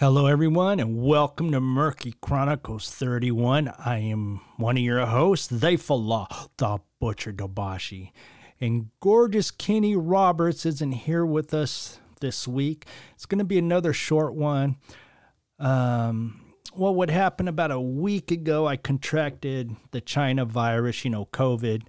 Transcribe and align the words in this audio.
Hello, 0.00 0.24
everyone, 0.24 0.80
and 0.80 0.96
welcome 1.02 1.52
to 1.52 1.60
Murky 1.60 2.14
Chronicles 2.22 2.88
31. 2.90 3.68
I 3.68 3.98
am 3.98 4.40
one 4.56 4.78
of 4.78 4.82
your 4.82 5.04
hosts, 5.04 5.48
Diafullah, 5.48 6.48
the 6.56 6.78
Butcher 6.98 7.34
Dobashi. 7.34 8.10
And 8.58 8.88
gorgeous 9.00 9.50
Kenny 9.50 9.94
Roberts 9.94 10.64
isn't 10.64 10.92
here 10.92 11.26
with 11.26 11.52
us 11.52 12.00
this 12.20 12.48
week. 12.48 12.86
It's 13.14 13.26
going 13.26 13.40
to 13.40 13.44
be 13.44 13.58
another 13.58 13.92
short 13.92 14.34
one. 14.34 14.76
Um, 15.58 16.54
well, 16.74 16.94
what 16.94 17.10
happened 17.10 17.50
about 17.50 17.70
a 17.70 17.78
week 17.78 18.30
ago, 18.30 18.66
I 18.66 18.78
contracted 18.78 19.76
the 19.90 20.00
China 20.00 20.46
virus, 20.46 21.04
you 21.04 21.10
know, 21.10 21.26
COVID, 21.26 21.82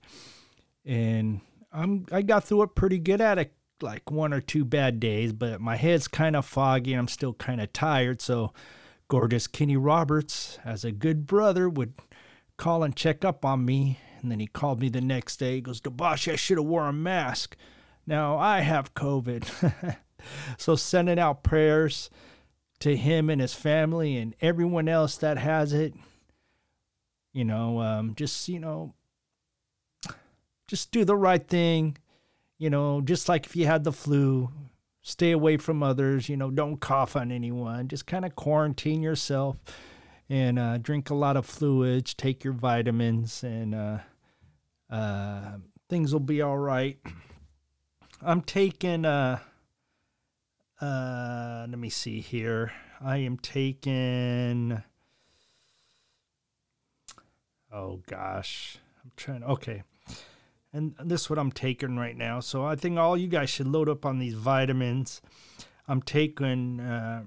and 0.84 1.40
I'm 1.72 2.08
I 2.12 2.24
got 2.24 2.44
through 2.44 2.64
it 2.64 2.76
pretty 2.76 3.00
good 3.00 3.22
at 3.22 3.40
it 3.40 3.54
like 3.84 4.10
one 4.10 4.34
or 4.34 4.42
two 4.42 4.66
bad 4.66 5.00
days, 5.00 5.34
but 5.34 5.62
my 5.62 5.76
head's 5.76 6.08
kind 6.08 6.36
of 6.36 6.46
foggy 6.46 6.94
and 6.94 7.00
I'm 7.00 7.08
still 7.08 7.34
kind 7.34 7.62
of 7.62 7.74
tired. 7.74 8.22
So, 8.22 8.54
gorgeous 9.08 9.48
Kenny 9.48 9.78
Roberts, 9.78 10.60
as 10.64 10.86
a 10.86 10.92
good 10.92 11.26
brother, 11.26 11.70
would 11.70 11.94
call 12.58 12.84
and 12.84 12.96
check 12.96 13.26
up 13.26 13.44
on 13.44 13.66
me. 13.66 14.00
And 14.22 14.32
then 14.32 14.40
he 14.40 14.48
called 14.48 14.80
me 14.80 14.90
the 14.90 15.02
next 15.02 15.38
day. 15.38 15.56
He 15.56 15.62
goes, 15.62 15.82
Dobashi, 15.82 16.34
I 16.34 16.36
should 16.36 16.58
have 16.58 16.68
wore 16.68 16.88
a 16.88 16.94
mask. 16.94 17.56
Now 18.06 18.38
I 18.38 18.62
have 18.62 18.94
COVID. 18.94 19.98
so, 20.58 20.76
sending 20.76 21.20
out 21.20 21.44
prayers 21.44 22.10
to 22.80 22.96
him 22.96 23.30
and 23.30 23.42
his 23.42 23.54
family 23.54 24.18
and 24.18 24.36
everyone 24.42 24.88
else 24.88 25.18
that 25.18 25.38
has 25.38 25.74
it. 25.74 25.94
You 27.34 27.46
know, 27.46 27.82
um, 27.82 28.16
just, 28.16 28.50
you 28.50 28.60
know, 28.60 28.94
just 30.68 30.92
do 30.92 31.06
the 31.06 31.16
right 31.16 31.48
thing 31.48 31.98
you 32.62 32.70
know, 32.70 33.02
just 33.02 33.28
like 33.28 33.48
if 33.48 33.56
you 33.56 33.66
had 33.66 33.84
the 33.84 33.92
flu, 33.92 34.52
stay 35.02 35.32
away 35.32 35.58
from 35.58 35.82
others, 35.82 36.30
you 36.30 36.38
know, 36.38 36.52
don't 36.52 36.80
cough 36.80 37.16
on 37.16 37.32
anyone, 37.32 37.88
just 37.88 38.06
kind 38.06 38.24
of 38.24 38.36
quarantine 38.36 39.02
yourself 39.02 39.58
and 40.30 40.60
uh, 40.60 40.78
drink 40.78 41.10
a 41.10 41.16
lot 41.16 41.36
of 41.36 41.44
fluids, 41.44 42.14
take 42.14 42.44
your 42.44 42.54
vitamins, 42.54 43.44
and 43.44 43.74
uh, 43.74 43.98
uh, 44.92 45.54
things 45.90 46.14
will 46.14 46.20
be 46.20 46.44
all 46.44 46.60
right. 46.60 47.00
I'm 48.22 48.42
taking, 48.44 49.06
uh, 49.06 49.40
uh, 50.80 51.66
let 51.68 51.80
me 51.80 51.90
see 51.90 52.22
here. 52.22 52.74
I 53.04 53.18
am 53.18 53.38
taking, 53.40 54.84
oh 57.74 58.02
gosh, 58.06 58.78
I'm 59.04 59.12
trying, 59.16 59.44
okay 59.46 59.82
and 60.74 60.96
this 61.04 61.22
is 61.22 61.30
what 61.30 61.40
I'm 61.40 61.52
taking 61.52 61.98
right 61.98 62.16
now. 62.16 62.40
So 62.40 62.64
I 62.66 62.76
think 62.76 62.98
all 62.98 63.18
you 63.18 63.28
guys 63.28 63.50
should 63.50 63.68
load 63.68 63.90
up 63.90 64.06
on 64.06 64.20
these 64.20 64.34
vitamins. 64.34 65.22
I'm 65.88 66.02
taking, 66.02 66.80
uh, 66.80 67.24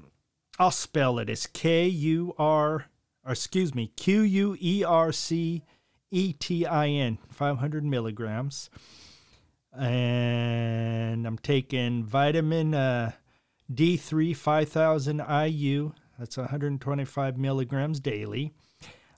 I'll 0.58 0.70
spell 0.70 1.18
it. 1.18 1.28
It's 1.28 1.46
K 1.46 1.86
U 1.86 2.34
R, 2.38 2.86
or 3.24 3.32
excuse 3.32 3.74
me, 3.74 3.88
Q 3.96 4.22
U 4.22 4.56
E 4.60 4.84
R 4.84 5.12
C 5.12 5.62
E 6.10 6.32
T 6.32 6.64
I 6.64 6.88
N, 6.88 7.18
500 7.30 7.84
milligrams. 7.84 8.70
And 9.76 11.26
I'm 11.26 11.38
taking 11.38 12.04
vitamin 12.04 12.74
uh, 12.74 13.12
D3, 13.72 14.36
5000 14.36 15.22
IU. 15.48 15.92
That's 16.18 16.36
125 16.36 17.36
milligrams 17.36 17.98
daily. 17.98 18.54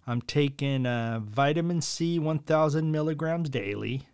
I'm 0.07 0.23
taking 0.23 0.87
uh, 0.87 1.21
vitamin 1.23 1.81
C, 1.81 2.19
1000 2.19 2.91
milligrams 2.91 3.51
daily. 3.51 4.09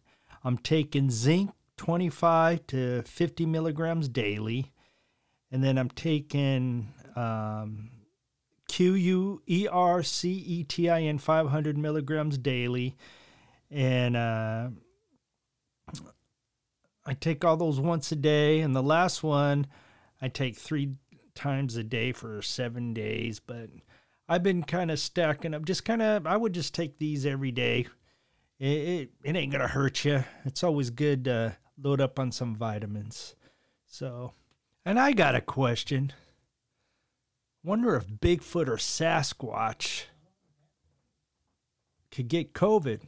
I'm 0.45 0.59
taking 0.59 1.11
zinc 1.11 1.53
25 1.77 2.67
to 2.69 3.03
50 3.03 3.47
milligrams 3.47 4.09
daily. 4.09 4.73
And 5.51 5.63
then 5.63 5.79
I'm 5.79 5.91
taking 5.91 6.93
um, 7.17 7.91
Q 8.69 8.95
U 8.95 9.43
E 9.47 9.69
R 9.71 10.03
C 10.03 10.31
E 10.33 10.65
T 10.65 10.89
I 10.89 11.03
N 11.03 11.19
500 11.19 11.77
milligrams 11.77 12.39
daily. 12.39 12.97
And 13.71 14.17
uh, 14.17 14.69
I 17.05 17.15
take 17.15 17.45
all 17.45 17.57
those 17.57 17.81
once 17.81 18.13
a 18.13 18.17
day. 18.17 18.61
And 18.61 18.75
the 18.75 18.83
last 18.83 19.23
one, 19.23 19.67
I 20.21 20.29
take 20.29 20.57
three 20.57 20.95
times 21.35 21.77
a 21.77 21.85
day 21.85 22.13
for 22.13 22.41
seven 22.43 22.95
days. 22.95 23.41
But 23.41 23.71
I've 24.29 24.43
been 24.43 24.63
kind 24.63 24.91
of 24.91 24.99
stacking 24.99 25.55
up, 25.55 25.65
just 25.65 25.85
kind 25.85 26.01
of, 26.01 26.27
I 26.27 26.37
would 26.37 26.55
just 26.55 26.75
take 26.75 26.99
these 26.99 27.27
every 27.27 27.51
day 27.51 27.87
it, 28.63 28.67
it, 28.67 29.11
it 29.25 29.37
ain't 29.37 29.51
gonna 29.51 29.67
hurt 29.67 30.05
you. 30.05 30.25
It's 30.45 30.63
always 30.63 30.91
good 30.91 31.25
to 31.25 31.57
load 31.77 32.01
up 32.01 32.21
on 32.21 32.31
some 32.31 32.55
vitamins. 32.55 33.35
So, 33.87 34.35
and 34.85 35.01
I 35.01 35.13
got 35.13 35.35
a 35.35 35.41
question. 35.41 36.13
Wonder 37.65 37.97
if 37.97 38.07
Bigfoot 38.07 38.69
or 38.69 38.77
Sasquatch 38.77 40.05
could 42.13 42.29
get 42.29 42.55
COVID. 42.55 43.01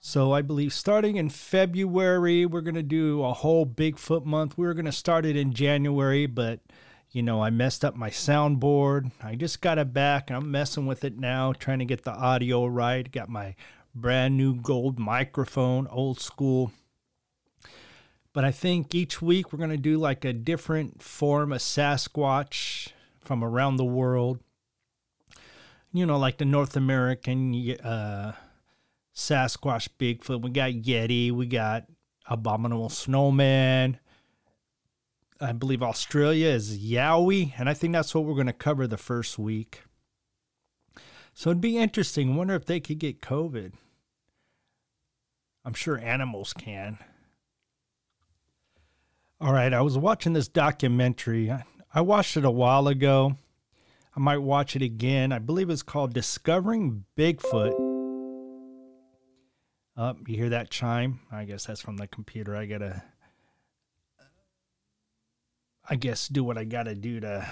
So 0.00 0.32
I 0.32 0.42
believe 0.42 0.74
starting 0.74 1.16
in 1.16 1.30
February, 1.30 2.44
we're 2.44 2.60
going 2.60 2.74
to 2.74 2.82
do 2.82 3.22
a 3.22 3.32
whole 3.32 3.64
Bigfoot 3.64 4.24
month. 4.24 4.58
We 4.58 4.66
were 4.66 4.74
going 4.74 4.84
to 4.84 4.92
start 4.92 5.24
it 5.24 5.36
in 5.36 5.52
January, 5.52 6.26
but 6.26 6.60
you 7.10 7.22
know, 7.22 7.42
I 7.42 7.50
messed 7.50 7.84
up 7.84 7.94
my 7.94 8.10
soundboard. 8.10 9.12
I 9.22 9.34
just 9.34 9.60
got 9.60 9.78
it 9.78 9.92
back. 9.92 10.30
I'm 10.30 10.50
messing 10.50 10.86
with 10.86 11.04
it 11.04 11.18
now, 11.18 11.52
trying 11.52 11.78
to 11.78 11.84
get 11.84 12.04
the 12.04 12.12
audio 12.12 12.66
right. 12.66 13.10
Got 13.10 13.28
my 13.28 13.54
brand 13.94 14.36
new 14.36 14.54
gold 14.54 14.98
microphone, 14.98 15.86
old 15.88 16.20
school. 16.20 16.72
But 18.32 18.44
I 18.44 18.50
think 18.50 18.94
each 18.94 19.20
week 19.20 19.52
we're 19.52 19.58
going 19.58 19.70
to 19.70 19.76
do 19.76 19.98
like 19.98 20.24
a 20.24 20.32
different 20.32 21.02
form 21.02 21.52
of 21.52 21.60
Sasquatch 21.60 22.88
from 23.20 23.44
around 23.44 23.76
the 23.76 23.84
world. 23.84 24.40
You 25.92 26.06
know, 26.06 26.18
like 26.18 26.38
the 26.38 26.46
North 26.46 26.74
American 26.74 27.54
uh, 27.84 28.32
Sasquatch 29.14 29.90
Bigfoot. 29.98 30.40
We 30.40 30.50
got 30.50 30.70
Yeti. 30.70 31.30
We 31.30 31.46
got 31.46 31.84
Abominable 32.26 32.88
Snowman. 32.88 33.98
I 35.38 35.52
believe 35.52 35.82
Australia 35.82 36.48
is 36.48 36.78
Yowie. 36.78 37.52
And 37.58 37.68
I 37.68 37.74
think 37.74 37.92
that's 37.92 38.14
what 38.14 38.24
we're 38.24 38.34
going 38.34 38.46
to 38.46 38.54
cover 38.54 38.86
the 38.86 38.96
first 38.96 39.38
week. 39.38 39.82
So 41.34 41.50
it'd 41.50 41.60
be 41.60 41.78
interesting. 41.78 42.36
Wonder 42.36 42.54
if 42.54 42.66
they 42.66 42.80
could 42.80 42.98
get 42.98 43.20
COVID. 43.20 43.72
I'm 45.64 45.74
sure 45.74 45.98
animals 45.98 46.52
can. 46.52 46.98
All 49.40 49.52
right, 49.52 49.72
I 49.72 49.80
was 49.80 49.98
watching 49.98 50.34
this 50.34 50.48
documentary. 50.48 51.52
I 51.92 52.00
watched 52.00 52.36
it 52.36 52.44
a 52.44 52.50
while 52.50 52.86
ago. 52.88 53.36
I 54.16 54.20
might 54.20 54.38
watch 54.38 54.76
it 54.76 54.82
again. 54.82 55.32
I 55.32 55.38
believe 55.38 55.70
it's 55.70 55.82
called 55.82 56.12
Discovering 56.12 57.04
Bigfoot. 57.16 57.72
Up, 59.96 60.16
oh, 60.18 60.24
you 60.26 60.36
hear 60.36 60.48
that 60.50 60.70
chime? 60.70 61.20
I 61.30 61.44
guess 61.44 61.66
that's 61.66 61.80
from 61.80 61.96
the 61.96 62.06
computer. 62.06 62.56
I 62.56 62.66
gotta, 62.66 63.02
I 65.88 65.96
guess, 65.96 66.28
do 66.28 66.44
what 66.44 66.56
I 66.56 66.64
gotta 66.64 66.94
do 66.94 67.20
to 67.20 67.48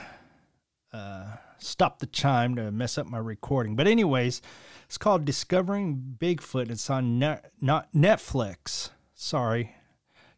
uh, 0.92 1.36
stop 1.60 1.98
the 1.98 2.06
chime 2.06 2.56
to 2.56 2.71
mess 2.71 2.98
up 2.98 3.06
my 3.06 3.19
recording. 3.19 3.76
But 3.76 3.87
anyways, 3.87 4.43
it's 4.87 4.98
called 4.98 5.25
Discovering 5.25 6.16
Bigfoot. 6.19 6.71
It's 6.71 6.91
on 6.91 7.19
net, 7.19 7.53
not 7.60 7.93
Netflix. 7.93 8.91
Sorry, 9.15 9.75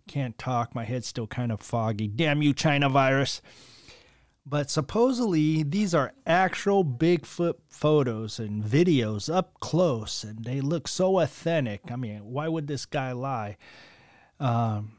can't 0.09 0.39
talk. 0.39 0.75
My 0.75 0.85
head's 0.85 1.07
still 1.07 1.27
kind 1.27 1.53
of 1.53 1.61
foggy. 1.61 2.09
Damn 2.09 2.43
you, 2.43 2.53
China 2.53 2.89
virus. 2.89 3.41
But 4.45 4.71
supposedly 4.71 5.63
these 5.63 5.95
are 5.95 6.15
actual 6.27 6.85
Bigfoot 6.85 7.55
photos 7.69 8.39
and 8.39 8.65
videos 8.65 9.33
up 9.33 9.61
close, 9.61 10.25
and 10.25 10.45
they 10.45 10.61
look 10.61 10.89
so 10.89 11.21
authentic. 11.21 11.91
I 11.91 11.97
mean, 11.97 12.25
why 12.25 12.49
would 12.49 12.67
this 12.67 12.85
guy 12.85 13.13
lie? 13.13 13.57
Um, 14.41 14.95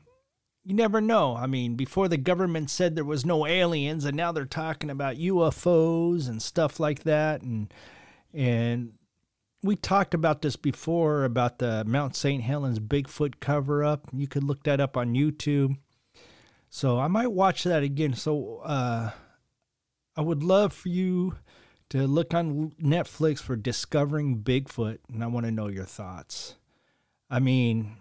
you 0.66 0.74
never 0.74 1.02
know. 1.02 1.36
I 1.36 1.48
mean, 1.48 1.76
before 1.76 2.08
the 2.08 2.18
government 2.18 2.70
said 2.70 2.96
there 2.96 3.04
was 3.04 3.26
no 3.26 3.46
aliens, 3.46 4.06
and 4.06 4.16
now 4.16 4.32
they're 4.32 4.46
talking 4.46 4.90
about 4.90 5.18
UFOs 5.18 6.28
and 6.30 6.42
stuff 6.42 6.80
like 6.80 7.04
that, 7.04 7.42
and 7.42 7.74
and 8.34 8.94
we 9.62 9.76
talked 9.76 10.14
about 10.14 10.42
this 10.42 10.56
before 10.56 11.24
about 11.24 11.60
the 11.60 11.84
Mount 11.86 12.16
St. 12.16 12.44
Helens 12.44 12.80
Bigfoot 12.80 13.40
cover 13.40 13.84
up. 13.84 14.08
You 14.12 14.28
could 14.28 14.44
look 14.44 14.64
that 14.64 14.82
up 14.82 14.98
on 14.98 15.14
YouTube. 15.14 15.78
So 16.70 17.00
I 17.00 17.08
might 17.08 17.32
watch 17.32 17.64
that 17.64 17.84
again. 17.84 18.14
So 18.14 18.62
uh, 18.66 19.12
I 20.18 20.22
would 20.22 20.44
love 20.44 20.74
for 20.74 20.90
you 20.90 21.38
to 21.90 22.08
look 22.08 22.34
on 22.34 22.72
Netflix 22.82 23.40
for 23.40 23.56
Discovering 23.56 24.40
Bigfoot, 24.40 24.98
and 25.14 25.24
I 25.24 25.28
want 25.28 25.46
to 25.46 25.52
know 25.52 25.68
your 25.68 25.86
thoughts. 25.86 26.56
I 27.30 27.40
mean, 27.40 27.98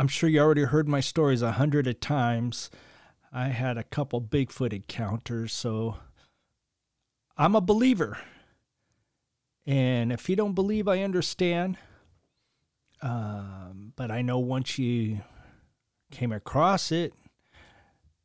I'm 0.00 0.08
sure 0.08 0.30
you 0.30 0.40
already 0.40 0.62
heard 0.62 0.88
my 0.88 1.00
stories 1.00 1.42
a 1.42 1.52
hundred 1.52 1.86
of 1.86 2.00
times. 2.00 2.70
I 3.34 3.48
had 3.48 3.76
a 3.76 3.84
couple 3.84 4.18
Bigfoot 4.22 4.72
encounters, 4.72 5.52
so 5.52 5.98
I'm 7.36 7.54
a 7.54 7.60
believer. 7.60 8.16
And 9.66 10.10
if 10.10 10.30
you 10.30 10.36
don't 10.36 10.54
believe, 10.54 10.88
I 10.88 11.02
understand. 11.02 11.76
Um, 13.02 13.92
but 13.94 14.10
I 14.10 14.22
know 14.22 14.38
once 14.38 14.78
you 14.78 15.20
came 16.10 16.32
across 16.32 16.90
it, 16.90 17.12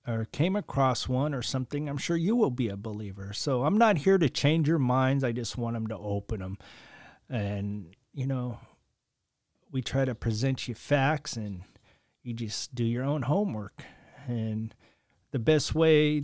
or 0.08 0.24
came 0.32 0.56
across 0.56 1.10
one 1.10 1.34
or 1.34 1.42
something, 1.42 1.90
I'm 1.90 1.98
sure 1.98 2.16
you 2.16 2.38
will 2.38 2.52
be 2.52 2.70
a 2.70 2.78
believer. 2.78 3.34
So 3.34 3.66
I'm 3.66 3.78
not 3.78 3.98
here 3.98 4.18
to 4.18 4.30
change 4.30 4.70
your 4.70 4.80
minds. 4.80 5.26
I 5.26 5.34
just 5.34 5.58
want 5.58 5.74
them 5.74 5.88
to 5.88 5.98
open 5.98 6.40
them. 6.40 6.58
And, 7.30 7.94
you 8.14 8.28
know, 8.28 8.60
we 9.76 9.82
try 9.82 10.06
to 10.06 10.16
present 10.16 10.70
you 10.70 10.74
facts 10.74 11.36
and 11.36 11.64
you 12.24 12.32
just 12.32 12.74
do 12.74 12.86
your 12.86 13.04
own 13.04 13.24
homework. 13.24 13.84
And 14.26 14.74
the 15.32 15.38
best 15.38 15.76
way, 15.76 16.24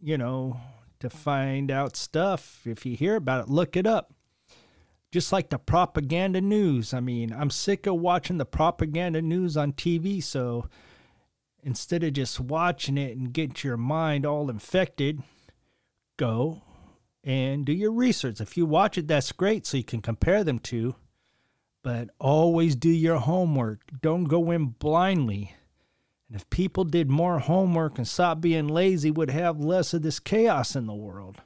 you 0.00 0.16
know, 0.16 0.60
to 1.00 1.10
find 1.10 1.68
out 1.72 1.96
stuff, 1.96 2.60
if 2.64 2.86
you 2.86 2.94
hear 2.94 3.16
about 3.16 3.42
it, 3.42 3.50
look 3.50 3.76
it 3.76 3.88
up. 3.88 4.14
Just 5.10 5.32
like 5.32 5.50
the 5.50 5.58
propaganda 5.58 6.40
news. 6.40 6.94
I 6.94 7.00
mean, 7.00 7.32
I'm 7.32 7.50
sick 7.50 7.88
of 7.88 7.96
watching 7.96 8.38
the 8.38 8.46
propaganda 8.46 9.20
news 9.20 9.56
on 9.56 9.72
TV. 9.72 10.22
So, 10.22 10.68
instead 11.60 12.04
of 12.04 12.12
just 12.12 12.38
watching 12.38 12.96
it 12.96 13.16
and 13.16 13.32
get 13.32 13.64
your 13.64 13.76
mind 13.76 14.24
all 14.24 14.48
infected, 14.48 15.24
go 16.16 16.62
and 17.24 17.66
do 17.66 17.72
your 17.72 17.90
research. 17.90 18.40
If 18.40 18.56
you 18.56 18.64
watch 18.64 18.96
it, 18.96 19.08
that's 19.08 19.32
great, 19.32 19.66
so 19.66 19.76
you 19.76 19.82
can 19.82 20.02
compare 20.02 20.44
them 20.44 20.60
to. 20.60 20.94
But 21.82 22.10
always 22.18 22.76
do 22.76 22.90
your 22.90 23.18
homework. 23.18 23.80
Don't 24.00 24.24
go 24.24 24.50
in 24.50 24.66
blindly. 24.66 25.54
And 26.28 26.36
if 26.36 26.48
people 26.48 26.84
did 26.84 27.10
more 27.10 27.40
homework 27.40 27.98
and 27.98 28.06
stopped 28.06 28.40
being 28.40 28.68
lazy, 28.68 29.10
would 29.10 29.30
have 29.30 29.58
less 29.58 29.92
of 29.92 30.02
this 30.02 30.20
chaos 30.20 30.76
in 30.76 30.86
the 30.86 30.94
world. 30.94 31.42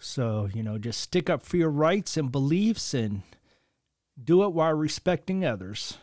So, 0.00 0.48
you 0.54 0.62
know, 0.62 0.78
just 0.78 1.00
stick 1.00 1.28
up 1.28 1.42
for 1.42 1.56
your 1.56 1.70
rights 1.70 2.16
and 2.16 2.32
beliefs 2.32 2.94
and 2.94 3.22
do 4.22 4.44
it 4.44 4.52
while 4.52 4.72
respecting 4.72 5.44
others 5.44 5.98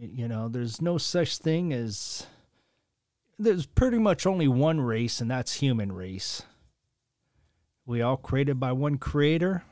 you 0.00 0.28
know, 0.28 0.48
there's 0.48 0.80
no 0.80 0.98
such 0.98 1.38
thing 1.38 1.72
as 1.72 2.26
there's 3.38 3.66
pretty 3.66 3.98
much 3.98 4.26
only 4.26 4.48
one 4.48 4.80
race, 4.80 5.20
and 5.20 5.30
that's 5.30 5.54
human 5.54 5.92
race. 5.92 6.42
We 7.86 8.02
all 8.02 8.16
created 8.16 8.60
by 8.60 8.72
one 8.72 8.98
creator, 8.98 9.64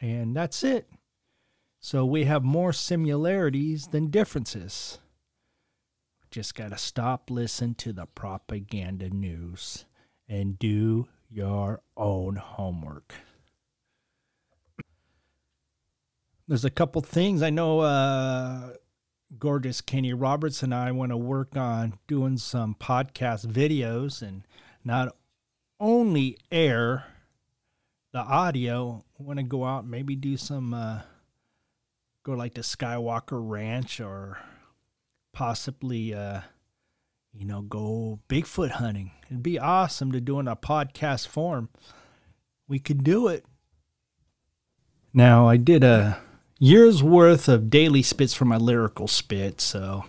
and 0.00 0.36
that's 0.36 0.62
it. 0.62 0.88
So 1.84 2.04
we 2.04 2.26
have 2.26 2.44
more 2.44 2.72
similarities 2.72 3.88
than 3.88 4.06
differences. 4.06 5.00
Just 6.30 6.54
got 6.54 6.70
to 6.70 6.78
stop 6.78 7.28
listening 7.28 7.74
to 7.74 7.92
the 7.92 8.06
propaganda 8.06 9.10
news 9.10 9.84
and 10.28 10.56
do 10.60 11.08
your 11.28 11.82
own 11.96 12.36
homework. 12.36 13.16
There's 16.46 16.64
a 16.64 16.70
couple 16.70 17.02
things 17.02 17.42
I 17.42 17.50
know 17.50 17.80
uh, 17.80 18.74
gorgeous 19.36 19.80
Kenny 19.80 20.14
Roberts 20.14 20.62
and 20.62 20.72
I 20.72 20.92
want 20.92 21.10
to 21.10 21.16
work 21.16 21.56
on 21.56 21.94
doing 22.06 22.38
some 22.38 22.76
podcast 22.76 23.44
videos 23.44 24.22
and 24.22 24.46
not 24.84 25.16
only 25.80 26.38
air 26.52 27.06
the 28.12 28.20
audio. 28.20 29.04
want 29.18 29.40
to 29.40 29.42
go 29.42 29.64
out 29.64 29.84
maybe 29.84 30.14
do 30.14 30.36
some 30.36 30.74
uh, 30.74 31.00
go 32.22 32.32
like 32.32 32.54
the 32.54 32.60
Skywalker 32.60 33.40
Ranch 33.40 34.00
or 34.00 34.38
possibly 35.32 36.14
uh, 36.14 36.40
you 37.32 37.46
know 37.46 37.62
go 37.62 38.20
Bigfoot 38.28 38.70
hunting. 38.72 39.12
It'd 39.26 39.42
be 39.42 39.58
awesome 39.58 40.12
to 40.12 40.20
do 40.20 40.38
in 40.40 40.48
a 40.48 40.56
podcast 40.56 41.26
form. 41.28 41.68
We 42.68 42.78
could 42.78 43.04
do 43.04 43.28
it. 43.28 43.44
Now 45.12 45.48
I 45.48 45.56
did 45.56 45.84
a 45.84 46.18
years 46.62 47.02
worth 47.02 47.48
of 47.48 47.70
daily 47.70 48.02
spits 48.02 48.34
for 48.34 48.44
my 48.44 48.56
lyrical 48.56 49.08
spit. 49.08 49.60
So 49.60 50.04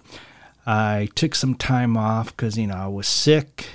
I 0.68 1.10
took 1.16 1.34
some 1.34 1.56
time 1.56 1.98
off 1.98 2.28
because, 2.28 2.60
you 2.60 2.68
know, 2.68 2.76
I 2.76 2.88
was 2.88 3.08
sick 3.08 3.66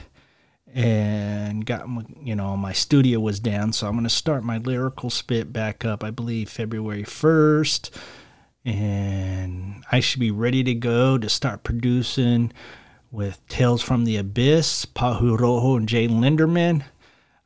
and 0.73 1.67
got, 1.67 1.89
you 2.23 2.37
know, 2.37 2.57
my 2.57 2.73
studio 2.73 3.19
was 3.19 3.41
down. 3.41 3.73
So 3.73 3.89
I'm 3.89 3.95
going 3.95 4.05
to 4.05 4.11
start 4.11 4.45
my 4.45 4.59
lyrical 4.59 5.11
spit 5.11 5.53
back 5.53 5.85
up, 5.85 6.05
I 6.05 6.13
believe, 6.13 6.49
February 6.49 7.03
1st. 7.03 7.91
And 8.69 9.83
I 9.91 10.01
should 10.01 10.21
be 10.21 10.31
ready 10.31 10.63
to 10.65 10.75
go 10.75 11.17
to 11.17 11.29
start 11.31 11.63
producing 11.63 12.53
with 13.11 13.41
Tales 13.49 13.81
from 13.81 14.05
the 14.05 14.19
Abyss, 14.19 14.85
Pahu 14.85 15.41
Rojo, 15.41 15.77
and 15.77 15.89
Jay 15.89 16.07
Linderman. 16.07 16.85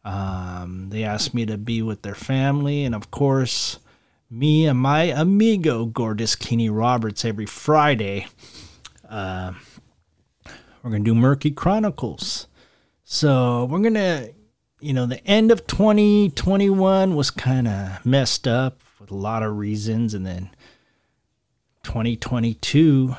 Um, 0.05 0.89
they 0.89 1.05
asked 1.05 1.33
me 1.33 1.47
to 1.47 1.57
be 1.57 1.81
with 1.81 2.03
their 2.03 2.17
family. 2.17 2.83
And 2.83 2.93
of 2.93 3.13
course, 3.13 3.79
me 4.29 4.67
and 4.67 4.81
my 4.81 5.05
amigo 5.05 5.87
Gorgeous 5.87 6.35
Kenny 6.35 6.69
Roberts 6.69 7.25
every 7.25 7.47
Friday. 7.47 8.27
Uh, 9.09 9.53
we're 10.83 10.91
gonna 10.91 11.05
do 11.05 11.15
Murky 11.15 11.53
Chronicles. 11.53 12.49
So 13.05 13.67
we're 13.67 13.79
gonna, 13.79 14.31
you 14.81 14.93
know, 14.93 15.07
the 15.07 15.25
end 15.25 15.53
of 15.53 15.69
2021 15.69 17.15
was 17.15 17.31
kind 17.31 17.69
of 17.69 18.05
messed 18.05 18.49
up 18.49 18.81
with 18.99 19.13
a 19.13 19.17
lot 19.17 19.45
of 19.45 19.57
reasons, 19.57 20.15
and 20.15 20.27
then 20.27 20.51
2022 21.83 23.17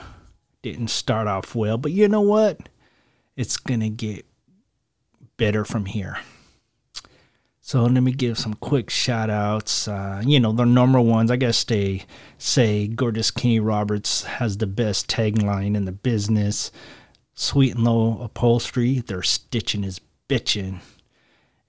didn't 0.61 0.89
start 0.89 1.27
off 1.27 1.55
well. 1.55 1.77
But 1.77 1.91
you 1.91 2.07
know 2.07 2.21
what? 2.21 2.69
It's 3.35 3.57
gonna 3.57 3.89
get 3.89 4.25
better 5.37 5.65
from 5.65 5.85
here. 5.85 6.17
So 7.65 7.83
let 7.85 8.03
me 8.03 8.11
give 8.11 8.37
some 8.37 8.55
quick 8.55 8.89
shout 8.89 9.29
outs. 9.29 9.87
Uh, 9.87 10.21
you 10.25 10.37
know, 10.37 10.51
the 10.51 10.65
normal 10.65 11.05
ones, 11.05 11.31
I 11.31 11.37
guess 11.37 11.63
they 11.63 12.03
say 12.37 12.87
Gorgeous 12.87 13.31
Kenny 13.31 13.61
Roberts 13.61 14.23
has 14.23 14.57
the 14.57 14.67
best 14.67 15.07
tagline 15.07 15.75
in 15.75 15.85
the 15.85 15.93
business. 15.93 16.71
Sweet 17.33 17.75
and 17.75 17.85
Low 17.85 18.21
Upholstery, 18.21 18.99
their 18.99 19.23
stitching 19.23 19.85
is 19.85 20.01
bitching. 20.27 20.81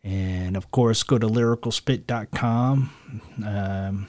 And 0.02 0.56
of 0.56 0.70
course, 0.73 1.05
go 1.05 1.17
to 1.17 1.29
lyricalspit.com. 1.29 2.90
Um, 3.47 4.08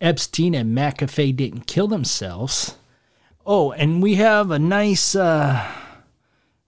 Epstein 0.02 0.54
and 0.54 0.78
McAfee 0.78 1.34
didn't 1.34 1.66
kill 1.66 1.88
themselves. 1.88 2.76
Oh, 3.46 3.72
and 3.72 4.02
we 4.02 4.16
have 4.16 4.52
a 4.52 4.60
nice, 4.60 5.16
uh, 5.16 5.66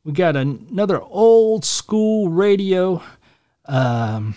we 0.03 0.13
got 0.13 0.35
another 0.35 1.01
old 1.01 1.63
school 1.63 2.29
radio 2.29 3.03
um, 3.65 4.35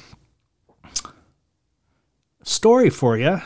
story 2.42 2.90
for 2.90 3.16
you. 3.16 3.40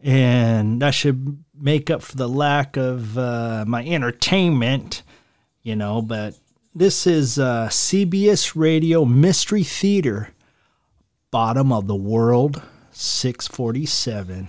And 0.00 0.82
that 0.82 0.92
should 0.94 1.42
make 1.58 1.90
up 1.90 2.02
for 2.02 2.16
the 2.16 2.28
lack 2.28 2.76
of 2.76 3.16
uh, 3.16 3.64
my 3.66 3.84
entertainment 3.84 5.02
you 5.66 5.74
know, 5.74 6.00
but 6.00 6.36
this 6.76 7.08
is 7.08 7.40
uh, 7.40 7.66
CBS 7.68 8.52
Radio 8.54 9.04
Mystery 9.04 9.64
Theater, 9.64 10.28
bottom 11.32 11.72
of 11.72 11.88
the 11.88 11.96
world, 11.96 12.62
647. 12.92 14.48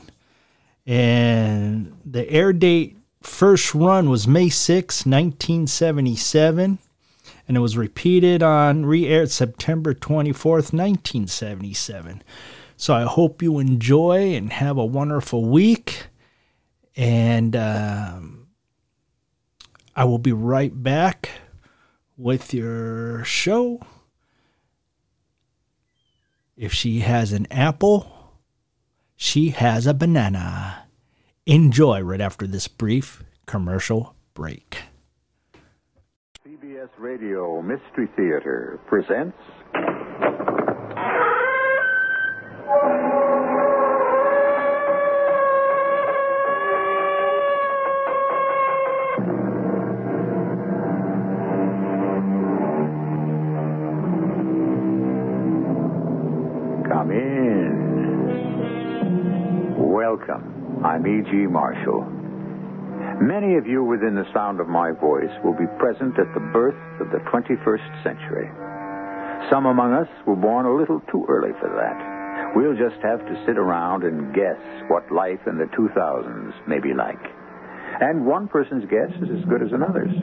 And 0.86 1.98
the 2.06 2.30
air 2.30 2.54
date 2.54 2.97
first 3.22 3.74
run 3.74 4.10
was 4.10 4.28
May 4.28 4.50
6, 4.50 5.06
1977. 5.06 6.80
And 7.48 7.58
it 7.58 7.60
was 7.60 7.78
repeated 7.78 8.44
on 8.44 8.86
re 8.86 9.08
aired 9.08 9.32
September 9.32 9.94
24th, 9.94 10.74
1977. 10.74 12.24
So 12.76 12.94
I 12.94 13.04
hope 13.04 13.42
you 13.42 13.60
enjoy 13.60 14.36
and 14.36 14.52
have 14.52 14.78
a 14.78 14.86
wonderful 14.86 15.46
week. 15.46 16.08
And 16.96 17.56
um, 17.56 18.48
I 19.96 20.04
will 20.04 20.20
be 20.20 20.34
right 20.34 20.84
back 20.84 21.30
with 22.18 22.54
your 22.54 23.24
show. 23.24 23.82
If 26.56 26.74
she 26.74 27.00
has 27.00 27.32
an 27.32 27.48
apple 27.52 28.18
she 29.18 29.50
has 29.50 29.88
a 29.88 29.94
banana. 29.96 30.87
Enjoy 31.50 32.02
right 32.02 32.20
after 32.20 32.46
this 32.46 32.68
brief 32.68 33.24
commercial 33.46 34.14
break. 34.34 34.80
CBS 36.46 36.90
Radio 36.98 37.62
Mystery 37.62 38.10
Theater 38.18 38.82
presents. 38.86 39.38
Welcome. 61.28 61.52
Marshall. 61.52 62.08
Many 63.20 63.58
of 63.58 63.68
you 63.68 63.84
within 63.84 64.16
the 64.16 64.24
sound 64.34 64.62
of 64.62 64.70
my 64.70 64.92
voice 64.92 65.32
will 65.44 65.58
be 65.58 65.68
present 65.78 66.18
at 66.18 66.32
the 66.34 66.40
birth 66.54 66.80
of 67.02 67.12
the 67.12 67.20
21st 67.28 68.04
century. 68.04 68.48
Some 69.52 69.66
among 69.66 69.92
us 69.92 70.08
were 70.26 70.38
born 70.38 70.66
a 70.66 70.74
little 70.74 71.02
too 71.12 71.26
early 71.28 71.52
for 71.60 71.68
that. 71.68 72.56
We'll 72.56 72.80
just 72.80 73.04
have 73.04 73.20
to 73.28 73.44
sit 73.46 73.58
around 73.58 74.04
and 74.04 74.34
guess 74.34 74.56
what 74.88 75.12
life 75.12 75.44
in 75.48 75.58
the 75.58 75.68
2000s 75.76 76.54
may 76.66 76.80
be 76.80 76.94
like. 76.94 77.20
And 78.00 78.26
one 78.26 78.48
person's 78.48 78.86
guess 78.86 79.12
is 79.20 79.28
as 79.28 79.44
good 79.50 79.62
as 79.62 79.74
another's, 79.74 80.16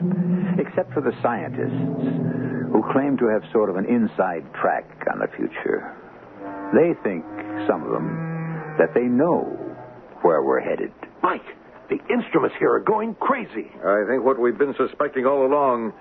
except 0.57 0.91
for 0.93 1.01
the 1.01 1.13
scientists 1.21 2.73
who 2.73 2.81
claim 2.91 3.15
to 3.17 3.29
have 3.29 3.43
sort 3.53 3.69
of 3.69 3.75
an 3.75 3.85
inside 3.85 4.41
track 4.57 4.89
on 5.13 5.19
the 5.19 5.29
future. 5.37 5.85
They 6.73 6.97
think, 7.03 7.23
some 7.69 7.83
of 7.85 7.91
them, 7.93 8.73
that 8.79 8.95
they 8.95 9.05
know 9.05 9.64
where 10.21 10.41
we're 10.43 10.59
headed. 10.61 10.91
Mike, 11.21 11.45
the 11.89 11.99
instruments 12.13 12.55
here 12.59 12.71
are 12.73 12.79
going 12.79 13.15
crazy. 13.15 13.71
I 13.83 14.03
think 14.07 14.23
what 14.23 14.39
we've 14.39 14.57
been 14.57 14.75
suspecting 14.77 15.25
all 15.25 15.45
along 15.45 15.93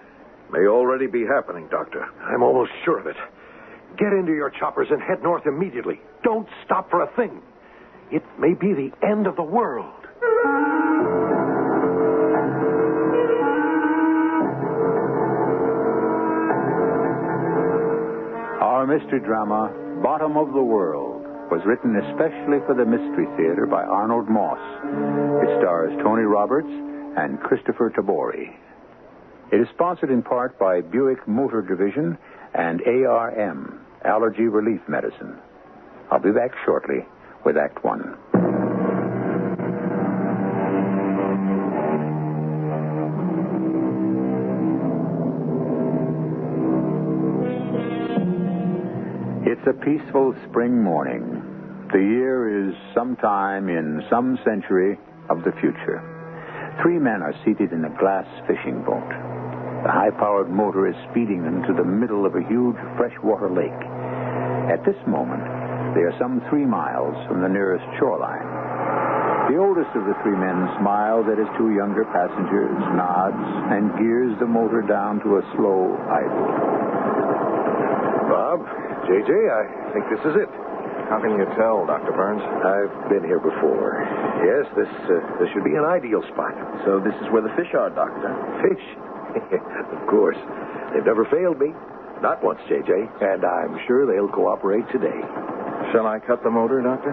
may 0.51 0.67
already 0.67 1.07
be 1.07 1.25
happening, 1.25 1.69
Doctor. 1.71 2.05
I'm 2.23 2.43
almost 2.43 2.71
sure 2.85 2.99
of 2.99 3.07
it. 3.07 3.17
Get 3.99 4.13
into 4.13 4.33
your 4.33 4.51
choppers 4.51 4.89
and 4.91 5.01
head 5.01 5.23
north 5.23 5.47
immediately. 5.47 6.01
Don't 6.23 6.49
stop 6.65 6.91
for 6.91 7.03
a 7.03 7.17
thing. 7.17 7.43
It 8.11 8.23
may 8.39 8.55
be 8.55 8.73
the 8.73 8.91
end 9.07 9.27
of 9.27 9.37
the 9.37 9.43
world. 9.43 9.93
Our 18.61 18.87
mystery 18.87 19.21
drama, 19.21 19.73
Bottom 20.03 20.37
of 20.37 20.53
the 20.53 20.63
World, 20.63 21.14
was 21.51 21.61
written 21.67 21.97
especially 21.97 22.59
for 22.67 22.75
the 22.75 22.85
Mystery 22.85 23.27
Theater 23.37 23.67
by 23.67 23.83
Arnold 23.83 24.29
Moss. 24.29 24.59
It 25.45 25.61
stars 25.61 25.93
Tony 26.03 26.23
Roberts 26.23 26.69
and 26.69 27.39
Kristoffer 27.41 27.91
Tabori. 27.95 28.57
It 29.53 29.61
is 29.61 29.69
sponsored 29.75 30.11
in 30.11 30.23
part 30.23 30.59
by 30.59 30.81
Buick 30.81 31.29
Motor 31.29 31.63
Division 31.63 32.19
and 32.55 32.81
ARM, 32.83 33.85
Allergy 34.05 34.49
Relief 34.49 34.81
Medicine. 34.89 35.37
I'll 36.11 36.19
be 36.21 36.33
back 36.33 36.51
shortly 36.65 37.07
with 37.45 37.57
Act 37.57 37.85
One. 37.85 38.17
A 49.75 49.85
peaceful 49.85 50.35
spring 50.49 50.83
morning. 50.83 51.43
The 51.91 51.99
year 51.99 52.69
is 52.69 52.75
sometime 52.95 53.69
in 53.69 54.03
some 54.11 54.39
century 54.45 54.99
of 55.31 55.43
the 55.43 55.53
future. 55.59 55.99
Three 56.83 56.99
men 56.99 57.23
are 57.23 57.35
seated 57.45 57.73
in 57.73 57.85
a 57.85 57.97
glass 57.99 58.27
fishing 58.47 58.83
boat. 58.87 59.09
The 59.83 59.91
high 59.91 60.15
powered 60.15 60.51
motor 60.51 60.87
is 60.87 60.95
speeding 61.11 61.43
them 61.43 61.63
to 61.67 61.73
the 61.75 61.85
middle 61.85 62.27
of 62.27 62.37
a 62.37 62.47
huge 62.47 62.79
freshwater 62.97 63.51
lake. 63.51 63.83
At 64.71 64.85
this 64.87 64.99
moment, 65.07 65.43
they 65.95 66.07
are 66.07 66.15
some 66.19 66.43
three 66.51 66.67
miles 66.67 67.15
from 67.27 67.43
the 67.43 67.49
nearest 67.49 67.85
shoreline. 67.99 68.47
The 69.51 69.59
oldest 69.59 69.91
of 69.97 70.07
the 70.07 70.15
three 70.23 70.39
men 70.39 70.71
smiles 70.79 71.27
at 71.31 71.39
his 71.39 71.51
two 71.59 71.75
younger 71.75 72.05
passengers, 72.15 72.79
nods, 72.95 73.45
and 73.75 73.91
gears 73.99 74.39
the 74.39 74.47
motor 74.47 74.83
down 74.83 75.19
to 75.27 75.39
a 75.39 75.43
slow 75.57 75.99
idle. 76.11 76.47
Bob, 78.31 78.61
JJ, 79.05 79.31
I 79.31 79.65
think 79.93 80.05
this 80.09 80.25
is 80.25 80.35
it. 80.41 80.51
How 81.13 81.21
can 81.21 81.37
you 81.37 81.45
tell, 81.61 81.85
Dr. 81.85 82.13
Burns? 82.17 82.41
I've 82.41 83.13
been 83.13 83.25
here 83.25 83.39
before. 83.39 84.01
Yes, 84.41 84.65
this 84.73 84.89
uh, 84.89 85.21
this 85.37 85.53
should 85.53 85.65
be 85.65 85.77
an 85.77 85.85
ideal 85.85 86.25
spot. 86.33 86.57
So 86.89 86.99
this 87.05 87.13
is 87.21 87.29
where 87.29 87.45
the 87.45 87.53
fish 87.61 87.69
are, 87.77 87.93
Doctor. 87.93 88.33
Fish? 88.65 88.85
of 89.93 90.01
course. 90.09 90.41
They've 90.97 91.05
never 91.05 91.29
failed 91.29 91.61
me. 91.61 91.77
Not 92.25 92.41
once, 92.43 92.61
JJ. 92.65 92.89
And 93.21 93.45
I'm 93.45 93.77
sure 93.87 94.09
they'll 94.09 94.33
cooperate 94.33 94.89
today. 94.89 95.21
Shall 95.93 96.09
I 96.09 96.19
cut 96.25 96.43
the 96.43 96.51
motor, 96.51 96.81
Doctor? 96.81 97.13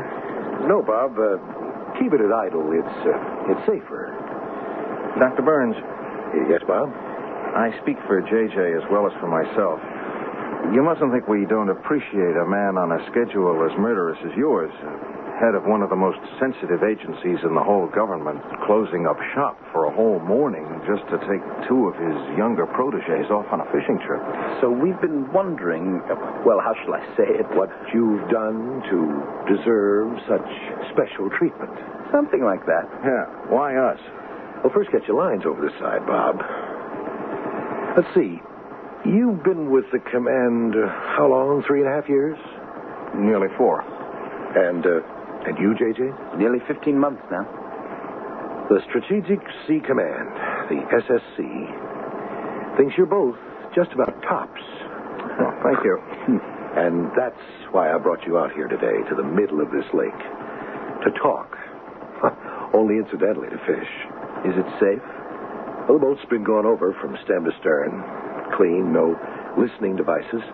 No, 0.72 0.80
Bob. 0.82 1.20
Uh, 1.20 1.36
keep 2.00 2.14
it 2.16 2.22
at 2.24 2.32
idle. 2.32 2.72
It's 2.72 2.98
uh, 3.04 3.52
it's 3.52 3.64
safer. 3.68 4.16
Dr. 5.20 5.44
Burns, 5.44 5.76
Yes, 6.48 6.64
Bob. 6.64 6.88
I 6.88 7.76
speak 7.84 8.00
for 8.08 8.24
JJ 8.24 8.56
as 8.80 8.88
well 8.88 9.04
as 9.04 9.12
for 9.20 9.28
myself. 9.28 9.84
You 10.70 10.86
mustn't 10.86 11.12
think 11.12 11.28
we 11.28 11.44
don't 11.50 11.68
appreciate 11.68 12.38
a 12.38 12.46
man 12.46 12.78
on 12.78 12.94
a 12.94 13.02
schedule 13.12 13.60
as 13.66 13.74
murderous 13.82 14.22
as 14.24 14.32
yours, 14.38 14.72
head 15.42 15.58
of 15.58 15.66
one 15.66 15.82
of 15.82 15.90
the 15.90 16.00
most 16.00 16.22
sensitive 16.40 16.86
agencies 16.86 17.42
in 17.44 17.58
the 17.58 17.66
whole 17.66 17.90
government, 17.92 18.40
closing 18.70 19.04
up 19.10 19.18
shop 19.34 19.60
for 19.74 19.90
a 19.90 19.92
whole 19.92 20.22
morning 20.24 20.64
just 20.88 21.04
to 21.12 21.18
take 21.28 21.44
two 21.68 21.92
of 21.92 21.96
his 22.00 22.16
younger 22.38 22.70
proteges 22.72 23.28
off 23.34 23.50
on 23.52 23.60
a 23.60 23.68
fishing 23.74 24.00
trip. 24.06 24.22
So 24.62 24.72
we've 24.72 24.96
been 25.02 25.28
wondering, 25.34 26.00
well, 26.46 26.62
how 26.64 26.72
shall 26.86 26.94
I 26.94 27.04
say 27.20 27.28
it? 27.28 27.50
What 27.58 27.74
you've 27.92 28.24
done 28.32 28.86
to 28.88 29.00
deserve 29.52 30.14
such 30.30 30.48
special 30.94 31.28
treatment. 31.36 31.74
Something 32.16 32.46
like 32.48 32.64
that. 32.70 32.86
Yeah, 33.04 33.28
why 33.52 33.76
us? 33.76 34.00
Well, 34.64 34.72
first 34.72 34.94
get 34.94 35.04
your 35.04 35.18
lines 35.20 35.44
over 35.44 35.60
the 35.60 35.74
side, 35.84 36.06
Bob. 36.08 36.40
Let's 37.98 38.14
see. 38.16 38.40
You've 39.06 39.44
been 39.44 39.72
with 39.72 39.86
the 39.92 40.00
command 40.12 40.76
uh, 40.78 40.88
how 41.18 41.28
long? 41.30 41.64
Three 41.66 41.82
and 41.82 41.90
a 41.90 41.94
half 41.94 42.08
years? 42.08 42.38
Nearly 43.18 43.48
four. 43.58 43.82
And 44.54 44.86
uh, 44.86 45.02
and 45.50 45.58
you, 45.58 45.74
JJ? 45.74 46.38
Nearly 46.38 46.60
15 46.68 47.00
months 47.00 47.24
now. 47.32 47.42
The 48.70 48.78
Strategic 48.88 49.42
Sea 49.66 49.82
Command, 49.82 50.30
the 50.70 50.86
SSC, 51.02 52.78
thinks 52.78 52.94
you're 52.96 53.10
both 53.10 53.36
just 53.74 53.92
about 53.92 54.22
tops. 54.22 54.62
Oh, 55.40 55.54
thank 55.64 55.84
you. 55.84 55.98
And 56.72 57.12
that's 57.18 57.36
why 57.72 57.92
I 57.94 57.98
brought 57.98 58.26
you 58.26 58.38
out 58.38 58.54
here 58.54 58.70
today 58.70 59.04
to 59.10 59.14
the 59.14 59.28
middle 59.28 59.60
of 59.60 59.72
this 59.76 59.84
lake 59.94 60.16
to 61.04 61.12
talk. 61.20 61.52
Only 62.74 62.96
incidentally 62.96 63.50
to 63.50 63.60
fish. 63.68 63.92
Is 64.48 64.56
it 64.56 64.64
safe? 64.80 65.04
Well, 65.90 66.00
the 66.00 66.06
boat's 66.06 66.24
been 66.30 66.46
gone 66.46 66.66
over 66.66 66.96
from 67.02 67.18
stem 67.26 67.44
to 67.44 67.52
stern. 67.60 68.00
Clean, 68.62 68.94
no 68.94 69.18
listening 69.58 69.98
devices. 69.98 70.46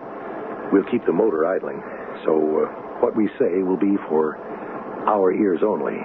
We'll 0.72 0.88
keep 0.88 1.04
the 1.04 1.12
motor 1.12 1.44
idling. 1.44 1.76
So 2.24 2.64
uh, 2.64 3.04
what 3.04 3.12
we 3.12 3.28
say 3.36 3.60
will 3.60 3.76
be 3.76 4.00
for 4.08 4.40
our 5.04 5.28
ears 5.28 5.60
only. 5.60 6.00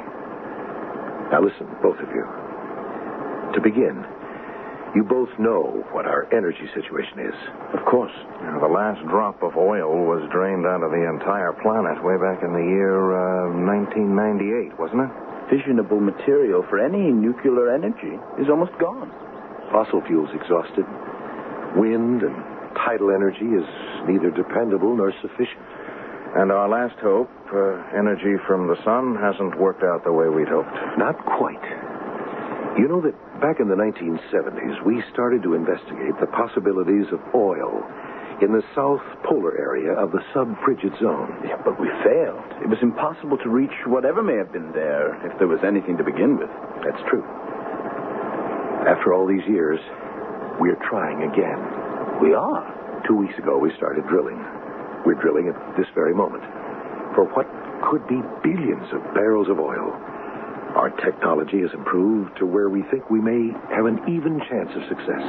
Now 1.31 1.39
listen, 1.39 1.63
both 1.79 1.95
of 2.03 2.12
you. 2.12 2.27
To 3.55 3.60
begin, 3.63 4.03
you 5.00 5.07
both 5.07 5.31
know 5.39 5.88
what 5.95 6.03
our 6.03 6.27
energy 6.36 6.67
situation 6.75 7.24
is. 7.24 7.38
Of 7.72 7.88
course. 7.88 8.12
Now, 8.43 8.60
the 8.60 8.67
last 8.67 9.00
drop 9.07 9.39
of 9.39 9.55
oil 9.55 10.03
was 10.03 10.27
drained 10.27 10.67
out 10.67 10.83
of 10.83 10.91
the 10.91 11.07
entire 11.07 11.55
planet 11.63 12.03
way 12.03 12.19
back 12.19 12.43
in 12.43 12.51
the 12.51 12.67
year 12.67 13.15
uh, 13.15 13.48
1998, 13.63 14.75
wasn't 14.75 15.07
it? 15.07 15.12
Fissionable 15.48 16.03
material 16.03 16.67
for 16.67 16.83
any 16.83 17.15
nuclear 17.15 17.72
energy 17.72 18.19
is 18.36 18.51
almost 18.51 18.75
gone. 18.75 19.07
Fossil 19.72 20.03
fuels 20.03 20.36
exhausted. 20.36 20.83
Wind 21.75 22.22
and 22.22 22.36
tidal 22.75 23.12
energy 23.12 23.46
is 23.46 23.65
neither 24.08 24.30
dependable 24.32 24.96
nor 24.96 25.13
sufficient. 25.22 25.62
And 26.36 26.51
our 26.51 26.68
last 26.68 26.98
hope, 27.00 27.30
uh, 27.53 27.77
energy 27.94 28.42
from 28.48 28.68
the 28.68 28.77
sun, 28.84 29.15
hasn't 29.15 29.60
worked 29.60 29.84
out 29.84 30.03
the 30.03 30.12
way 30.12 30.30
we'd 30.30 30.50
hoped. 30.50 30.74
Not 30.98 31.13
quite. 31.25 31.62
You 32.77 32.89
know 32.89 33.01
that 33.06 33.13
back 33.39 33.60
in 33.62 33.70
the 33.70 33.77
1970s, 33.77 34.82
we 34.82 35.03
started 35.13 35.44
to 35.44 35.53
investigate 35.53 36.18
the 36.20 36.25
possibilities 36.34 37.06
of 37.13 37.22
oil 37.36 37.86
in 38.42 38.51
the 38.51 38.65
south 38.74 39.06
polar 39.24 39.53
area 39.62 39.94
of 39.94 40.12
the 40.12 40.25
sub-frigid 40.34 40.92
zone. 40.98 41.30
Yeah, 41.46 41.62
but 41.63 41.80
we 41.80 41.86
failed. 42.01 42.50
It 42.65 42.70
was 42.70 42.82
impossible 42.82 43.38
to 43.38 43.50
reach 43.50 43.74
whatever 43.86 44.24
may 44.24 44.38
have 44.38 44.51
been 44.51 44.72
there, 44.74 45.13
if 45.22 45.38
there 45.38 45.48
was 45.48 45.62
anything 45.62 45.98
to 45.98 46.03
begin 46.03 46.38
with. 46.38 46.50
That's 46.82 47.01
true. 47.10 47.24
After 48.89 49.13
all 49.13 49.27
these 49.27 49.46
years, 49.48 49.80
we're 50.60 50.79
trying 50.89 51.24
again. 51.24 51.60
We 52.22 52.33
are. 52.33 53.03
Two 53.07 53.15
weeks 53.15 53.38
ago, 53.38 53.57
we 53.57 53.72
started 53.77 54.07
drilling. 54.07 54.39
We're 55.05 55.19
drilling 55.19 55.50
at 55.50 55.57
this 55.77 55.88
very 55.93 56.13
moment. 56.13 56.43
For 57.15 57.25
what 57.36 57.48
could 57.89 58.07
be 58.07 58.22
billions 58.43 58.88
of 58.93 59.03
barrels 59.13 59.50
of 59.50 59.60
oil. 59.60 59.91
Our 60.75 60.89
technology 61.03 61.62
has 61.62 61.69
improved 61.74 62.38
to 62.39 62.45
where 62.45 62.69
we 62.69 62.81
think 62.89 63.10
we 63.10 63.22
may 63.22 63.53
have 63.69 63.86
an 63.86 64.00
even 64.10 64.39
chance 64.50 64.72
of 64.74 64.81
success. 64.89 65.22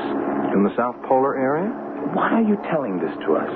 In 0.54 0.64
the 0.64 0.73
South 0.76 0.97
Polar 1.04 1.37
area? 1.37 1.69
Why 2.14 2.40
are 2.40 2.47
you 2.47 2.57
telling 2.71 2.97
this 2.97 3.12
to 3.26 3.37
us? 3.37 3.52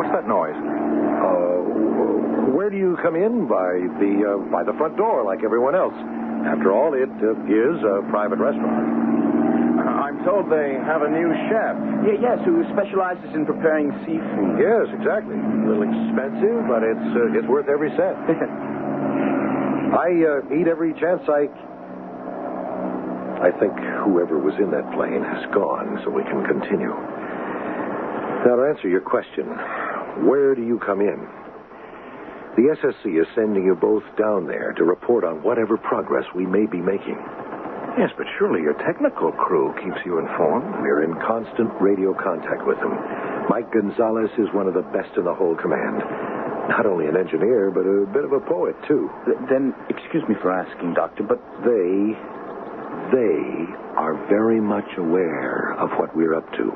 What's 0.00 0.12
that 0.16 0.26
noise? 0.26 0.58
Uh, 0.58 2.50
where 2.50 2.70
do 2.70 2.76
you 2.76 2.96
come 3.02 3.14
in? 3.14 3.46
By 3.46 3.86
the 4.00 4.12
uh, 4.26 4.50
by 4.50 4.64
the 4.64 4.72
front 4.78 4.96
door, 4.96 5.22
like 5.22 5.44
everyone 5.44 5.74
else. 5.74 5.94
After 6.46 6.72
all, 6.72 6.94
it 6.94 7.10
uh, 7.22 7.38
is 7.46 7.78
a 7.84 8.02
private 8.10 8.38
restaurant. 8.38 9.13
Told 10.24 10.48
they 10.48 10.80
have 10.88 11.04
a 11.04 11.10
new 11.12 11.28
chef. 11.52 11.76
Yeah, 12.00 12.16
yes, 12.16 12.38
who 12.48 12.64
specializes 12.72 13.28
in 13.36 13.44
preparing 13.44 13.92
seafood. 14.08 14.56
Yes, 14.56 14.88
exactly. 14.96 15.36
A 15.36 15.68
little 15.68 15.84
expensive, 15.84 16.64
but 16.64 16.80
it's 16.80 17.08
uh, 17.12 17.36
it's 17.36 17.44
worth 17.44 17.68
every 17.68 17.92
cent. 17.92 18.16
I 19.92 20.08
uh, 20.24 20.56
eat 20.56 20.64
every 20.66 20.96
chance 20.96 21.20
I. 21.28 21.52
I 23.44 23.52
think 23.60 23.76
whoever 24.08 24.40
was 24.40 24.54
in 24.56 24.72
that 24.72 24.88
plane 24.96 25.20
has 25.20 25.44
gone, 25.52 26.00
so 26.04 26.08
we 26.08 26.24
can 26.24 26.40
continue. 26.48 26.96
Now, 28.48 28.56
to 28.56 28.64
answer 28.64 28.88
your 28.88 29.02
question, 29.04 29.44
where 30.24 30.54
do 30.54 30.62
you 30.64 30.80
come 30.80 31.00
in? 31.00 31.20
The 32.56 32.76
SSC 32.80 33.20
is 33.20 33.26
sending 33.34 33.64
you 33.64 33.74
both 33.74 34.04
down 34.16 34.46
there 34.46 34.72
to 34.78 34.84
report 34.84 35.24
on 35.24 35.42
whatever 35.42 35.76
progress 35.76 36.24
we 36.34 36.46
may 36.46 36.64
be 36.64 36.78
making. 36.78 37.18
Yes, 37.96 38.10
but 38.18 38.26
surely 38.38 38.60
your 38.62 38.74
technical 38.82 39.30
crew 39.30 39.70
keeps 39.78 40.02
you 40.04 40.18
informed. 40.18 40.66
We're 40.82 41.04
in 41.06 41.14
constant 41.22 41.70
radio 41.80 42.10
contact 42.12 42.66
with 42.66 42.78
them. 42.82 42.90
Mike 43.48 43.70
Gonzalez 43.72 44.30
is 44.36 44.50
one 44.52 44.66
of 44.66 44.74
the 44.74 44.82
best 44.90 45.14
in 45.16 45.22
the 45.24 45.34
whole 45.34 45.54
command. 45.54 46.02
Not 46.74 46.86
only 46.86 47.06
an 47.06 47.16
engineer, 47.16 47.70
but 47.70 47.86
a 47.86 48.02
bit 48.10 48.24
of 48.24 48.32
a 48.32 48.40
poet, 48.40 48.74
too. 48.88 49.06
Th- 49.26 49.38
Then, 49.48 49.74
excuse 49.88 50.24
me 50.28 50.34
for 50.42 50.50
asking, 50.50 50.94
Doctor, 50.94 51.22
but 51.22 51.38
They, 51.62 52.18
they 53.14 53.38
are 53.94 54.18
very 54.26 54.58
much 54.60 54.88
aware 54.98 55.74
of 55.78 55.90
what 55.94 56.10
we're 56.16 56.34
up 56.34 56.50
to. 56.58 56.72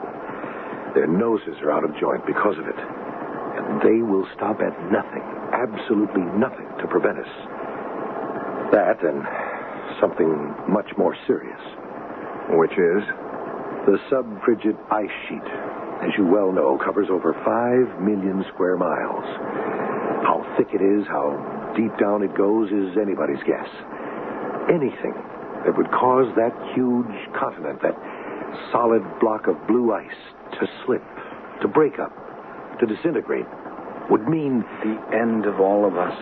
Their 0.95 1.09
noses 1.09 1.59
are 1.67 1.73
out 1.73 1.83
of 1.83 1.99
joint 1.99 2.25
because 2.27 2.59
of 2.59 2.67
it. 2.69 2.79
And 2.79 3.83
they 3.83 4.03
will 4.07 4.27
stop 4.37 4.61
at 4.63 4.77
nothing, 4.93 5.25
absolutely 5.51 6.23
nothing, 6.39 6.69
to 6.79 6.87
prevent 6.87 7.19
us. 7.19 7.33
That 8.71 9.03
and 9.03 9.25
something 10.01 10.55
much 10.69 10.91
more 10.97 11.17
serious. 11.27 11.61
Which 12.51 12.73
is? 12.73 13.03
The 13.87 13.99
subfrigid 14.11 14.77
ice 14.91 15.17
sheet, 15.29 15.49
as 16.03 16.11
you 16.17 16.27
well 16.27 16.53
know, 16.53 16.79
covers 16.83 17.09
over 17.11 17.33
five 17.45 18.01
million 18.01 18.45
square 18.55 18.77
miles. 18.77 19.25
How 20.25 20.45
thick 20.57 20.69
it 20.75 20.83
is, 20.83 21.07
how 21.07 21.73
deep 21.77 21.97
down 21.99 22.23
it 22.23 22.35
goes, 22.37 22.71
is 22.71 22.97
anybody's 23.01 23.43
guess. 23.47 23.69
Anything 24.69 25.15
that 25.65 25.77
would 25.77 25.91
cause 25.91 26.29
that 26.37 26.53
huge 26.75 27.15
continent, 27.39 27.81
that 27.83 27.97
solid 28.73 29.03
block 29.21 29.47
of 29.47 29.57
blue 29.67 29.93
ice, 29.93 30.21
to 30.61 30.67
slip, 30.85 31.03
to 31.63 31.69
break 31.69 31.99
up, 31.99 32.13
to 32.81 32.87
disintegrate, 32.87 33.47
would 34.11 34.29
mean 34.29 34.65
the 34.83 34.97
end 35.17 35.47
of 35.47 35.61
all 35.61 35.87
of 35.87 35.97
us, 35.97 36.17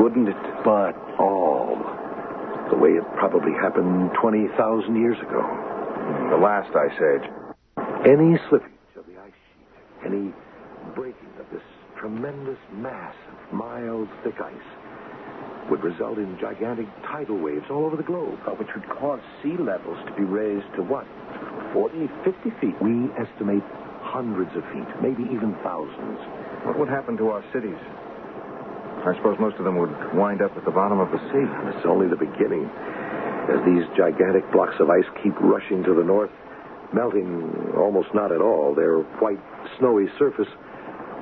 wouldn't 0.00 0.28
it? 0.28 0.52
but 0.64 0.94
all. 1.18 1.61
The 2.72 2.78
way 2.80 2.96
it 2.96 3.04
probably 3.20 3.52
happened 3.52 4.16
20,000 4.18 4.96
years 4.96 5.20
ago. 5.20 5.44
The 6.32 6.40
last 6.40 6.72
ice 6.72 6.96
age. 6.96 7.28
Any 8.08 8.40
slippage 8.48 8.96
of 8.96 9.04
the 9.04 9.20
ice 9.20 9.36
sheet, 9.52 10.08
any 10.08 10.32
breaking 10.96 11.28
of 11.38 11.44
this 11.52 11.62
tremendous 12.00 12.56
mass 12.72 13.14
of 13.28 13.52
mild, 13.52 14.08
thick 14.24 14.40
ice, 14.40 15.68
would 15.70 15.84
result 15.84 16.16
in 16.16 16.38
gigantic 16.40 16.88
tidal 17.04 17.36
waves 17.36 17.66
all 17.68 17.84
over 17.84 17.96
the 17.96 18.08
globe. 18.08 18.40
Uh, 18.48 18.52
which 18.52 18.68
would 18.74 18.88
cause 18.88 19.20
sea 19.42 19.54
levels 19.60 19.98
to 20.08 20.12
be 20.16 20.24
raised 20.24 20.66
to 20.74 20.82
what? 20.82 21.04
40, 21.74 22.08
50 22.24 22.50
feet? 22.58 22.74
We 22.80 23.12
estimate 23.20 23.62
hundreds 24.00 24.50
of 24.56 24.64
feet, 24.72 24.88
maybe 25.04 25.28
even 25.28 25.54
thousands. 25.62 26.18
What 26.64 26.78
would 26.78 26.88
happen 26.88 27.18
to 27.18 27.28
our 27.28 27.44
cities? 27.52 27.78
I 29.02 29.14
suppose 29.16 29.36
most 29.40 29.56
of 29.58 29.64
them 29.64 29.78
would 29.78 29.92
wind 30.14 30.42
up 30.42 30.56
at 30.56 30.64
the 30.64 30.70
bottom 30.70 31.00
of 31.00 31.10
the 31.10 31.18
sea. 31.30 31.46
It's 31.74 31.86
only 31.86 32.06
the 32.06 32.16
beginning. 32.16 32.70
As 33.50 33.58
these 33.66 33.82
gigantic 33.98 34.46
blocks 34.52 34.78
of 34.78 34.88
ice 34.90 35.06
keep 35.22 35.34
rushing 35.40 35.82
to 35.82 35.94
the 35.94 36.04
north, 36.06 36.30
melting 36.94 37.74
almost 37.76 38.14
not 38.14 38.30
at 38.30 38.40
all, 38.40 38.74
their 38.74 39.02
white, 39.18 39.42
snowy 39.78 40.06
surface 40.18 40.46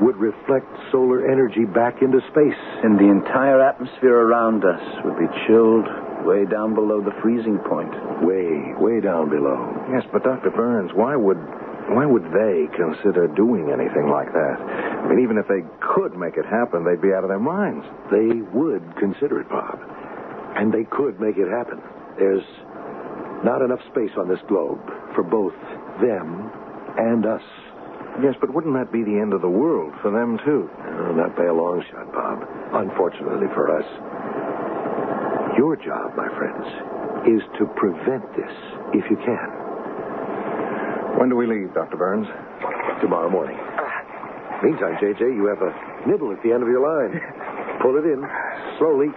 would 0.00 0.16
reflect 0.16 0.68
solar 0.92 1.30
energy 1.30 1.64
back 1.64 2.02
into 2.02 2.20
space. 2.32 2.60
And 2.84 2.98
the 2.98 3.08
entire 3.08 3.60
atmosphere 3.60 4.16
around 4.16 4.64
us 4.64 4.80
would 5.04 5.16
be 5.16 5.28
chilled 5.46 5.88
way 6.24 6.44
down 6.44 6.74
below 6.74 7.00
the 7.00 7.16
freezing 7.22 7.58
point. 7.64 7.92
Way, 8.20 8.76
way 8.76 9.00
down 9.00 9.30
below. 9.30 9.56
Yes, 9.92 10.04
but 10.12 10.24
Dr. 10.24 10.50
Burns, 10.50 10.92
why 10.94 11.16
would 11.16 11.40
why 11.90 12.06
would 12.06 12.22
they 12.30 12.68
consider 12.76 13.26
doing 13.26 13.72
anything 13.72 14.08
like 14.08 14.30
that? 14.30 14.58
I 15.00 15.08
mean, 15.08 15.20
even 15.24 15.38
if 15.38 15.48
they 15.48 15.62
could 15.80 16.16
make 16.16 16.36
it 16.36 16.44
happen, 16.46 16.84
they'd 16.84 17.00
be 17.00 17.12
out 17.12 17.24
of 17.24 17.30
their 17.30 17.40
minds. 17.40 17.84
They 18.10 18.40
would 18.52 18.84
consider 18.98 19.40
it, 19.40 19.48
Bob. 19.48 19.80
And 20.56 20.72
they 20.72 20.84
could 20.84 21.20
make 21.20 21.36
it 21.36 21.48
happen. 21.48 21.80
There's 22.18 22.44
not 23.44 23.62
enough 23.62 23.80
space 23.90 24.12
on 24.18 24.28
this 24.28 24.40
globe 24.48 24.80
for 25.14 25.22
both 25.22 25.54
them 26.00 26.50
and 26.98 27.24
us. 27.24 27.42
Yes, 28.22 28.34
but 28.40 28.52
wouldn't 28.52 28.74
that 28.74 28.92
be 28.92 29.02
the 29.02 29.16
end 29.16 29.32
of 29.32 29.40
the 29.40 29.48
world 29.48 29.94
for 30.02 30.10
them 30.10 30.38
too? 30.44 30.68
Not 31.16 31.36
by 31.36 31.46
a 31.46 31.54
long 31.54 31.82
shot, 31.90 32.12
Bob. 32.12 32.44
Unfortunately 32.74 33.48
for 33.54 33.70
us. 33.72 33.86
Your 35.56 35.76
job, 35.76 36.14
my 36.16 36.28
friends, 36.36 36.66
is 37.26 37.42
to 37.58 37.66
prevent 37.76 38.24
this 38.36 38.52
if 38.92 39.08
you 39.10 39.16
can. 39.16 39.48
When 41.18 41.28
do 41.28 41.36
we 41.36 41.46
leave, 41.46 41.72
Dr. 41.74 41.96
Burns? 41.96 42.26
Tomorrow 43.00 43.30
morning. 43.30 43.56
Meantime, 44.62 44.96
JJ, 45.00 45.20
you 45.34 45.46
have 45.46 45.62
a 45.62 45.72
nibble 46.08 46.32
at 46.32 46.42
the 46.42 46.52
end 46.52 46.62
of 46.62 46.68
your 46.68 46.84
line. 46.84 47.16
Pull 47.80 47.96
it 47.96 48.04
in. 48.04 48.20
Slowly. 48.78 49.08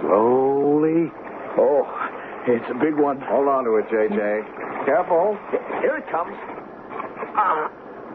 Slowly. 0.00 1.10
Oh, 1.58 1.82
it's 2.46 2.70
a 2.70 2.78
big 2.78 2.94
one. 2.94 3.20
Hold 3.26 3.48
on 3.48 3.64
to 3.64 3.76
it, 3.82 3.86
JJ. 3.90 4.86
Careful. 4.86 5.36
Here 5.82 5.96
it 5.98 6.06
comes. 6.10 6.34
Ah. 7.34 7.66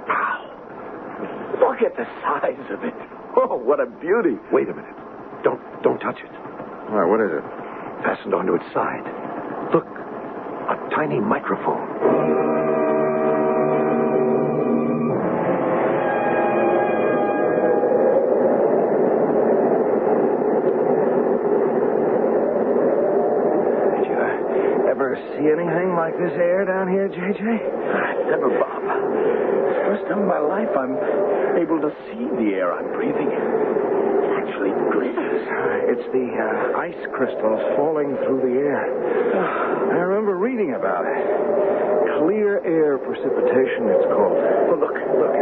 Ow. 0.10 1.60
Look 1.60 1.82
at 1.84 1.96
the 1.98 2.06
size 2.24 2.72
of 2.72 2.84
it. 2.84 2.94
Oh, 3.36 3.58
what 3.58 3.80
a 3.80 3.86
beauty. 3.86 4.38
Wait 4.52 4.70
a 4.70 4.74
minute. 4.74 4.96
Don't 5.44 5.60
don't 5.84 6.00
touch 6.00 6.20
it. 6.24 6.32
All 6.90 7.00
right, 7.00 7.10
what 7.10 7.20
is 7.20 7.32
it? 7.32 7.44
Fastened 8.04 8.34
onto 8.34 8.54
its 8.56 8.66
side. 8.74 9.04
Look. 9.74 9.86
A 9.86 10.90
tiny 10.96 11.20
microphone. 11.20 12.53
JJ? 27.34 28.30
Never, 28.30 28.50
Bob. 28.60 28.82
First 29.90 30.06
time 30.10 30.22
in 30.22 30.28
my 30.28 30.40
life 30.40 30.70
I'm 30.78 30.94
able 31.58 31.82
to 31.82 31.90
see 32.10 32.26
the 32.38 32.54
air 32.54 32.74
I'm 32.74 32.94
breathing. 32.94 33.30
It 33.30 34.30
actually 34.38 34.70
glitters. 34.94 35.42
It's 35.90 36.06
the 36.14 36.28
uh, 36.30 36.78
ice 36.78 37.02
crystals 37.14 37.62
falling 37.76 38.16
through 38.26 38.42
the 38.46 38.56
air. 38.62 38.86
I 39.94 40.02
remember 40.14 40.38
reading 40.38 40.76
about 40.76 41.06
it. 41.06 42.22
Clear 42.22 42.62
air 42.66 42.98
precipitation, 42.98 43.90
it's 43.90 44.06
called. 44.14 44.38
Oh, 44.70 44.78
look, 44.78 44.98
look. 45.18 45.36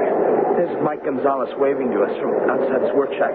There's 0.57 0.75
Mike 0.83 1.03
Gonzalez 1.03 1.49
waving 1.57 1.91
to 1.91 2.03
us 2.03 2.13
from 2.19 2.31
outside 2.49 2.81
his 2.85 2.93
work 2.93 3.11
shack. 3.17 3.33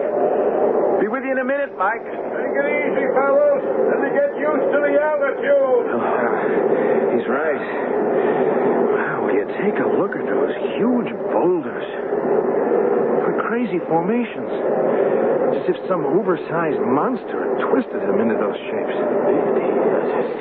Be 1.01 1.09
with 1.09 1.25
you 1.25 1.33
in 1.33 1.41
a 1.41 1.45
minute, 1.45 1.73
Mike. 1.77 2.05
Take 2.05 2.57
it 2.57 2.67
easy, 2.69 3.07
fellows, 3.13 3.63
Let 3.93 3.99
me 4.01 4.09
get 4.17 4.31
used 4.41 4.69
to 4.73 4.79
the 4.81 4.93
altitude. 4.97 5.85
Oh, 5.93 7.13
He's 7.17 7.27
right. 7.29 7.61
Wow, 8.97 9.27
will 9.27 9.35
you 9.37 9.47
take 9.61 9.77
a 9.81 9.89
look 9.89 10.13
at 10.17 10.25
those 10.25 10.53
huge 10.77 11.11
boulders? 11.33 11.85
What 13.57 13.65
crazy 13.65 13.81
formations. 13.89 14.53
It's 14.53 15.65
as 15.65 15.67
if 15.73 15.77
some 15.89 16.05
oversized 16.05 16.77
monster 16.77 17.41
had 17.41 17.73
twisted 17.73 18.05
them 18.05 18.21
into 18.21 18.37
those 18.37 18.53
shapes. 18.69 18.97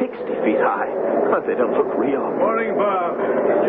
50, 0.04 0.19
60 0.19 0.43
feet 0.43 0.60
high. 0.60 0.91
Oh, 1.32 1.39
they 1.47 1.56
don't 1.56 1.71
look 1.80 1.95
real. 1.95 2.28
Morning, 2.36 2.75
Bob. 2.75 3.15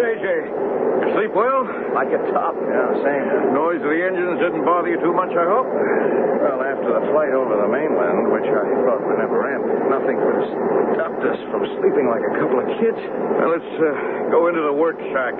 JJ, 0.02 0.26
you 0.50 1.08
sleep 1.14 1.30
well? 1.30 1.62
Like 1.94 2.10
a 2.10 2.18
top. 2.34 2.58
Yeah, 2.58 2.90
same. 3.06 3.54
Noise 3.54 3.86
of 3.86 3.90
the 3.94 4.02
engines 4.02 4.42
didn't 4.42 4.66
bother 4.66 4.90
you 4.90 4.98
too 4.98 5.14
much, 5.14 5.30
I 5.30 5.46
hope? 5.46 5.70
Well, 5.70 6.66
after 6.66 6.90
the 6.98 7.06
flight 7.14 7.30
over 7.30 7.54
the 7.54 7.70
mainland, 7.70 8.34
which 8.34 8.50
I 8.50 8.66
thought 8.82 8.98
would 8.98 9.22
never 9.22 9.46
end, 9.46 9.62
nothing 9.86 10.18
could 10.26 10.42
have 10.42 10.50
stopped 10.98 11.22
us 11.22 11.38
from 11.54 11.62
sleeping 11.78 12.10
like 12.10 12.26
a 12.26 12.34
couple 12.42 12.58
of 12.58 12.66
kids. 12.82 12.98
Well, 13.38 13.54
let's 13.54 13.72
uh, 13.78 14.26
go 14.34 14.50
into 14.50 14.66
the 14.66 14.74
work 14.74 14.98
shack. 15.14 15.38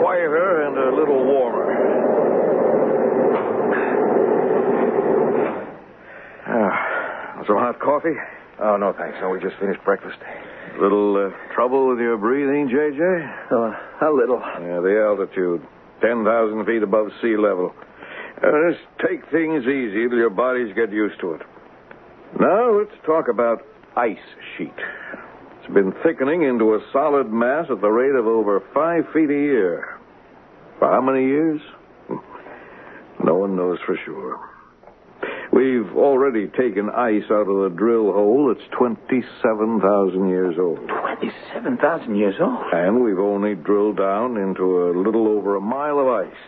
Quieter 0.00 0.72
and 0.72 0.80
a 0.80 0.96
little 0.96 1.20
warmer. 1.20 2.35
Some 7.46 7.56
hot 7.56 7.78
coffee? 7.80 8.16
Oh, 8.60 8.76
no, 8.76 8.92
thanks. 8.96 9.18
No, 9.20 9.30
we 9.30 9.40
just 9.40 9.56
finished 9.60 9.82
breakfast. 9.84 10.16
Little 10.80 11.16
uh, 11.16 11.54
trouble 11.54 11.88
with 11.88 11.98
your 11.98 12.16
breathing, 12.16 12.68
J.J.? 12.68 13.02
Uh, 13.50 14.08
a 14.08 14.10
little. 14.12 14.40
Yeah, 14.60 14.80
the 14.80 15.04
altitude. 15.06 15.62
10,000 16.02 16.64
feet 16.66 16.82
above 16.82 17.08
sea 17.22 17.36
level. 17.36 17.72
Uh, 18.42 18.48
just 18.70 18.82
take 19.00 19.20
things 19.30 19.64
easy 19.64 20.08
till 20.08 20.18
your 20.18 20.30
bodies 20.30 20.74
get 20.74 20.92
used 20.92 21.18
to 21.20 21.32
it. 21.32 21.42
Now, 22.40 22.78
let's 22.78 22.92
talk 23.06 23.28
about 23.28 23.62
ice 23.96 24.16
sheet. 24.56 24.74
It's 25.60 25.72
been 25.72 25.92
thickening 26.02 26.42
into 26.42 26.74
a 26.74 26.80
solid 26.92 27.30
mass 27.32 27.66
at 27.70 27.80
the 27.80 27.88
rate 27.88 28.14
of 28.14 28.26
over 28.26 28.62
five 28.74 29.04
feet 29.14 29.30
a 29.30 29.32
year. 29.32 29.98
For 30.78 30.90
how 30.90 31.00
many 31.00 31.24
years? 31.24 31.60
No 33.24 33.36
one 33.36 33.56
knows 33.56 33.78
for 33.86 33.98
sure. 34.04 34.38
We've 35.56 35.88
already 35.96 36.48
taken 36.48 36.90
ice 36.92 37.24
out 37.32 37.48
of 37.48 37.64
the 37.64 37.72
drill 37.74 38.12
hole 38.12 38.52
that's 38.52 38.68
27,000 38.76 40.28
years 40.28 40.54
old. 40.60 40.76
27,000 40.84 42.14
years 42.14 42.34
old. 42.38 42.60
And 42.76 43.00
we've 43.02 43.18
only 43.18 43.54
drilled 43.54 43.96
down 43.96 44.36
into 44.36 44.84
a 44.84 44.92
little 44.92 45.26
over 45.28 45.56
a 45.56 45.60
mile 45.60 45.98
of 45.98 46.08
ice. 46.28 46.42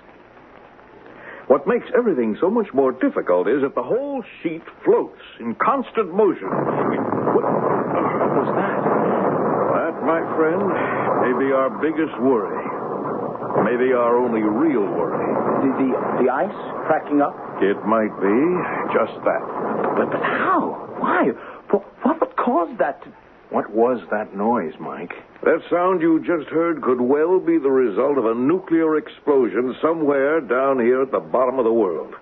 What 1.49 1.67
makes 1.67 1.87
everything 1.97 2.37
so 2.39 2.51
much 2.51 2.67
more 2.75 2.93
difficult 2.93 3.49
is 3.49 3.63
that 3.65 3.75
the 3.75 3.83
whole 3.83 4.23
sheet 4.43 4.61
floats 4.85 5.25
in 5.41 5.55
constant 5.57 6.13
motion. 6.13 6.45
What, 6.45 7.49
What 7.49 8.33
was 8.45 8.49
that? 8.61 8.77
that, 9.89 10.05
my 10.05 10.21
friend, 10.37 10.69
may 11.25 11.33
be 11.41 11.49
our 11.57 11.73
biggest 11.81 12.13
worry. 12.21 12.61
Maybe 13.65 13.97
our 13.97 14.21
only 14.21 14.45
real 14.45 14.85
worry. 14.85 15.25
The, 15.65 15.71
the, 15.81 15.89
the 16.25 16.29
ice 16.29 16.61
cracking 16.85 17.23
up? 17.25 17.48
It 17.61 17.85
might 17.85 18.15
be 18.21 18.39
just 18.95 19.19
that. 19.25 19.43
But, 19.97 20.11
but 20.13 20.23
how? 20.23 20.95
Why? 20.99 21.33
What, 21.71 21.83
what 22.05 22.21
would 22.21 22.37
cause 22.37 22.71
that. 22.79 23.03
What 23.51 23.71
was 23.71 24.01
that 24.11 24.37
noise, 24.37 24.75
Mike? 24.79 25.13
That 25.43 25.63
sound 25.71 26.03
you 26.03 26.21
just 26.21 26.51
heard 26.51 26.83
could 26.83 27.01
well 27.01 27.41
be 27.41 27.59
the 27.59 27.71
result 27.71 28.19
of 28.19 28.27
a 28.27 28.35
nuclear 28.35 28.97
explosion 28.97 29.75
somewhere 29.81 30.41
down 30.41 30.79
here 30.81 31.03
at 31.03 31.11
the 31.11 31.21
bottom 31.21 31.59
of 31.59 31.65
the 31.65 31.73
world. 31.73 32.15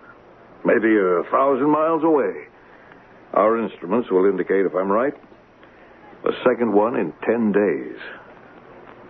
Maybe 0.64 0.94
a 0.96 1.22
thousand 1.30 1.70
miles 1.70 2.04
away. 2.04 2.46
Our 3.34 3.60
instruments 3.62 4.08
will 4.10 4.26
indicate 4.26 4.66
if 4.66 4.74
I'm 4.74 4.90
right. 4.90 5.14
The 6.24 6.32
second 6.48 6.72
one 6.72 6.96
in 6.96 7.12
ten 7.24 7.52
days. 7.52 7.98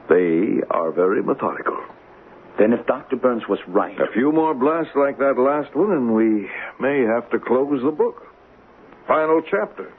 They 0.09 0.63
are 0.71 0.93
very 0.93 1.23
methodical. 1.23 1.79
Then 2.59 2.73
if 2.73 2.87
Dr. 2.87 3.17
Burns 3.17 3.43
was 3.49 3.59
right... 3.69 3.99
A 4.01 4.13
few 4.15 4.33
more 4.33 4.55
blasts 4.55 4.95
like 4.97 5.19
that 5.19 5.39
last 5.39 5.77
one, 5.77 5.93
and 5.93 6.15
we 6.15 6.49
may 6.81 7.03
have 7.03 7.31
to 7.31 7.39
close 7.39 7.83
the 7.85 7.91
book. 7.91 8.23
Final 9.07 9.43
chapter. 9.51 9.93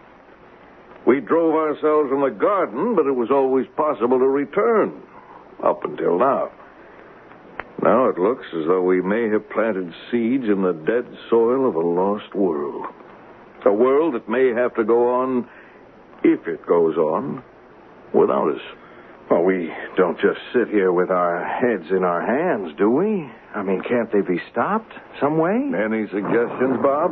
We 1.05 1.21
drove 1.21 1.53
ourselves 1.53 2.09
from 2.09 2.21
the 2.21 2.35
garden, 2.37 2.95
but 2.95 3.05
it 3.05 3.15
was 3.15 3.29
always 3.31 3.67
possible 3.77 4.19
to 4.19 4.27
return. 4.27 5.01
Up 5.63 5.83
until 5.85 6.17
now. 6.17 6.51
Now 7.81 8.09
it 8.09 8.17
looks 8.17 8.45
as 8.53 8.65
though 8.67 8.83
we 8.83 9.01
may 9.01 9.29
have 9.29 9.49
planted 9.49 9.93
seeds 10.11 10.45
in 10.45 10.63
the 10.63 10.73
dead 10.73 11.05
soil 11.29 11.69
of 11.69 11.75
a 11.75 11.79
lost 11.79 12.33
world. 12.35 12.85
A 13.65 13.71
world 13.73 14.15
that 14.15 14.29
may 14.29 14.49
have 14.49 14.73
to 14.75 14.83
go 14.83 15.09
on, 15.09 15.47
if 16.23 16.47
it 16.47 16.65
goes 16.65 16.97
on, 16.97 17.43
without 18.13 18.49
us. 18.49 18.61
Well, 19.29 19.43
we 19.43 19.69
don't 19.97 20.17
just 20.21 20.39
sit 20.53 20.69
here 20.69 20.93
with 20.93 21.11
our 21.11 21.43
heads 21.43 21.91
in 21.91 22.05
our 22.05 22.23
hands, 22.23 22.73
do 22.77 22.89
we? 22.89 23.29
I 23.53 23.61
mean, 23.61 23.81
can't 23.83 24.09
they 24.11 24.21
be 24.21 24.39
stopped 24.51 24.93
some 25.19 25.37
way? 25.37 25.51
Any 25.51 26.07
suggestions, 26.07 26.79
Bob? 26.79 27.11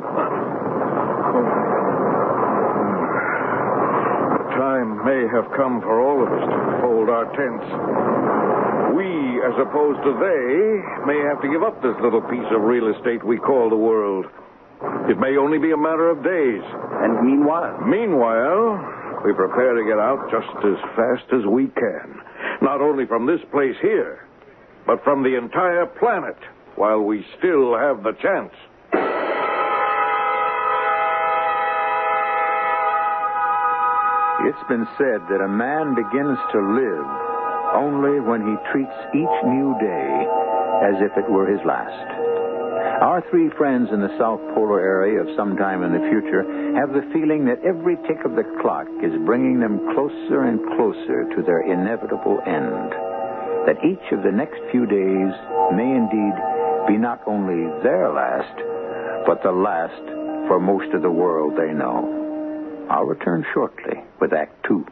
The 4.31 4.47
time 4.55 5.03
may 5.03 5.27
have 5.27 5.51
come 5.59 5.81
for 5.81 5.99
all 5.99 6.23
of 6.23 6.31
us 6.31 6.47
to 6.47 6.79
fold 6.79 7.09
our 7.11 7.27
tents. 7.35 7.67
We, 8.95 9.43
as 9.43 9.59
opposed 9.59 9.99
to 10.07 10.15
they, 10.15 10.79
may 11.03 11.19
have 11.27 11.41
to 11.43 11.51
give 11.51 11.63
up 11.63 11.81
this 11.83 11.99
little 11.99 12.21
piece 12.31 12.47
of 12.55 12.63
real 12.63 12.95
estate 12.95 13.25
we 13.25 13.35
call 13.43 13.69
the 13.69 13.75
world. 13.75 14.25
It 15.11 15.19
may 15.19 15.35
only 15.35 15.57
be 15.57 15.71
a 15.71 15.77
matter 15.77 16.09
of 16.09 16.23
days. 16.23 16.63
And 17.03 17.27
meanwhile... 17.27 17.75
Meanwhile, 17.83 19.03
we 19.25 19.33
prepare 19.33 19.73
to 19.73 19.83
get 19.83 19.97
out 19.97 20.29
just 20.29 20.53
as 20.61 20.77
fast 20.95 21.25
as 21.33 21.45
we 21.49 21.65
can. 21.73 22.21
Not 22.61 22.79
only 22.79 23.07
from 23.07 23.25
this 23.25 23.41
place 23.51 23.75
here, 23.81 24.27
but 24.85 25.03
from 25.03 25.23
the 25.23 25.35
entire 25.35 25.87
planet 25.87 26.37
while 26.75 27.01
we 27.01 27.25
still 27.39 27.75
have 27.75 28.03
the 28.03 28.13
chance. 28.21 28.53
It's 34.45 34.67
been 34.69 34.85
said 35.01 35.25
that 35.25 35.41
a 35.41 35.49
man 35.49 35.95
begins 35.95 36.37
to 36.53 36.59
live 36.61 37.07
only 37.73 38.21
when 38.21 38.45
he 38.45 38.55
treats 38.71 38.93
each 39.09 39.37
new 39.41 39.73
day 39.81 40.11
as 40.85 41.01
if 41.01 41.17
it 41.17 41.25
were 41.31 41.49
his 41.49 41.65
last. 41.65 42.25
Our 43.01 43.25
three 43.31 43.49
friends 43.57 43.89
in 43.91 44.01
the 44.01 44.15
South 44.19 44.39
Polar 44.53 44.79
area 44.79 45.19
of 45.19 45.35
some 45.35 45.57
time 45.57 45.83
in 45.83 45.91
the 45.91 46.07
future 46.09 46.45
have 46.75 46.91
the 46.91 47.07
feeling 47.13 47.45
that 47.45 47.63
every 47.63 47.95
tick 48.07 48.25
of 48.25 48.35
the 48.35 48.43
clock 48.61 48.87
is 49.01 49.15
bringing 49.25 49.59
them 49.59 49.79
closer 49.95 50.43
and 50.43 50.59
closer 50.75 51.23
to 51.33 51.41
their 51.41 51.63
inevitable 51.63 52.39
end. 52.45 52.91
That 53.65 53.79
each 53.83 54.11
of 54.11 54.23
the 54.23 54.31
next 54.31 54.59
few 54.71 54.85
days 54.85 55.31
may 55.71 55.89
indeed 55.95 56.35
be 56.87 56.97
not 56.97 57.21
only 57.25 57.65
their 57.81 58.11
last, 58.11 58.55
but 59.25 59.41
the 59.41 59.51
last 59.51 60.03
for 60.47 60.59
most 60.59 60.93
of 60.93 61.01
the 61.01 61.09
world 61.09 61.53
they 61.57 61.73
know. 61.73 62.87
I'll 62.89 63.05
return 63.05 63.45
shortly 63.53 64.03
with 64.19 64.33
Act 64.33 64.53
Two. 64.67 64.85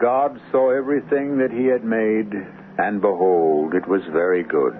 God 0.00 0.40
saw 0.52 0.70
everything 0.70 1.38
that 1.38 1.50
he 1.50 1.66
had 1.66 1.82
made, 1.82 2.30
and 2.78 3.00
behold, 3.00 3.74
it 3.74 3.88
was 3.88 4.02
very 4.12 4.44
good. 4.44 4.78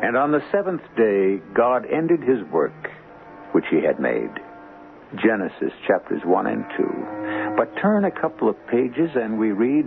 And 0.00 0.16
on 0.16 0.30
the 0.30 0.44
seventh 0.52 0.82
day, 0.96 1.40
God 1.54 1.84
ended 1.90 2.20
his 2.20 2.40
work 2.52 2.90
which 3.50 3.64
he 3.70 3.82
had 3.84 3.98
made. 3.98 4.30
Genesis 5.22 5.72
chapters 5.86 6.22
1 6.24 6.46
and 6.46 6.64
2. 6.76 7.56
But 7.56 7.74
turn 7.82 8.04
a 8.04 8.20
couple 8.20 8.48
of 8.48 8.66
pages 8.68 9.10
and 9.14 9.38
we 9.38 9.50
read, 9.50 9.86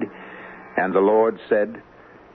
And 0.75 0.93
the 0.93 0.99
Lord 0.99 1.39
said, 1.47 1.81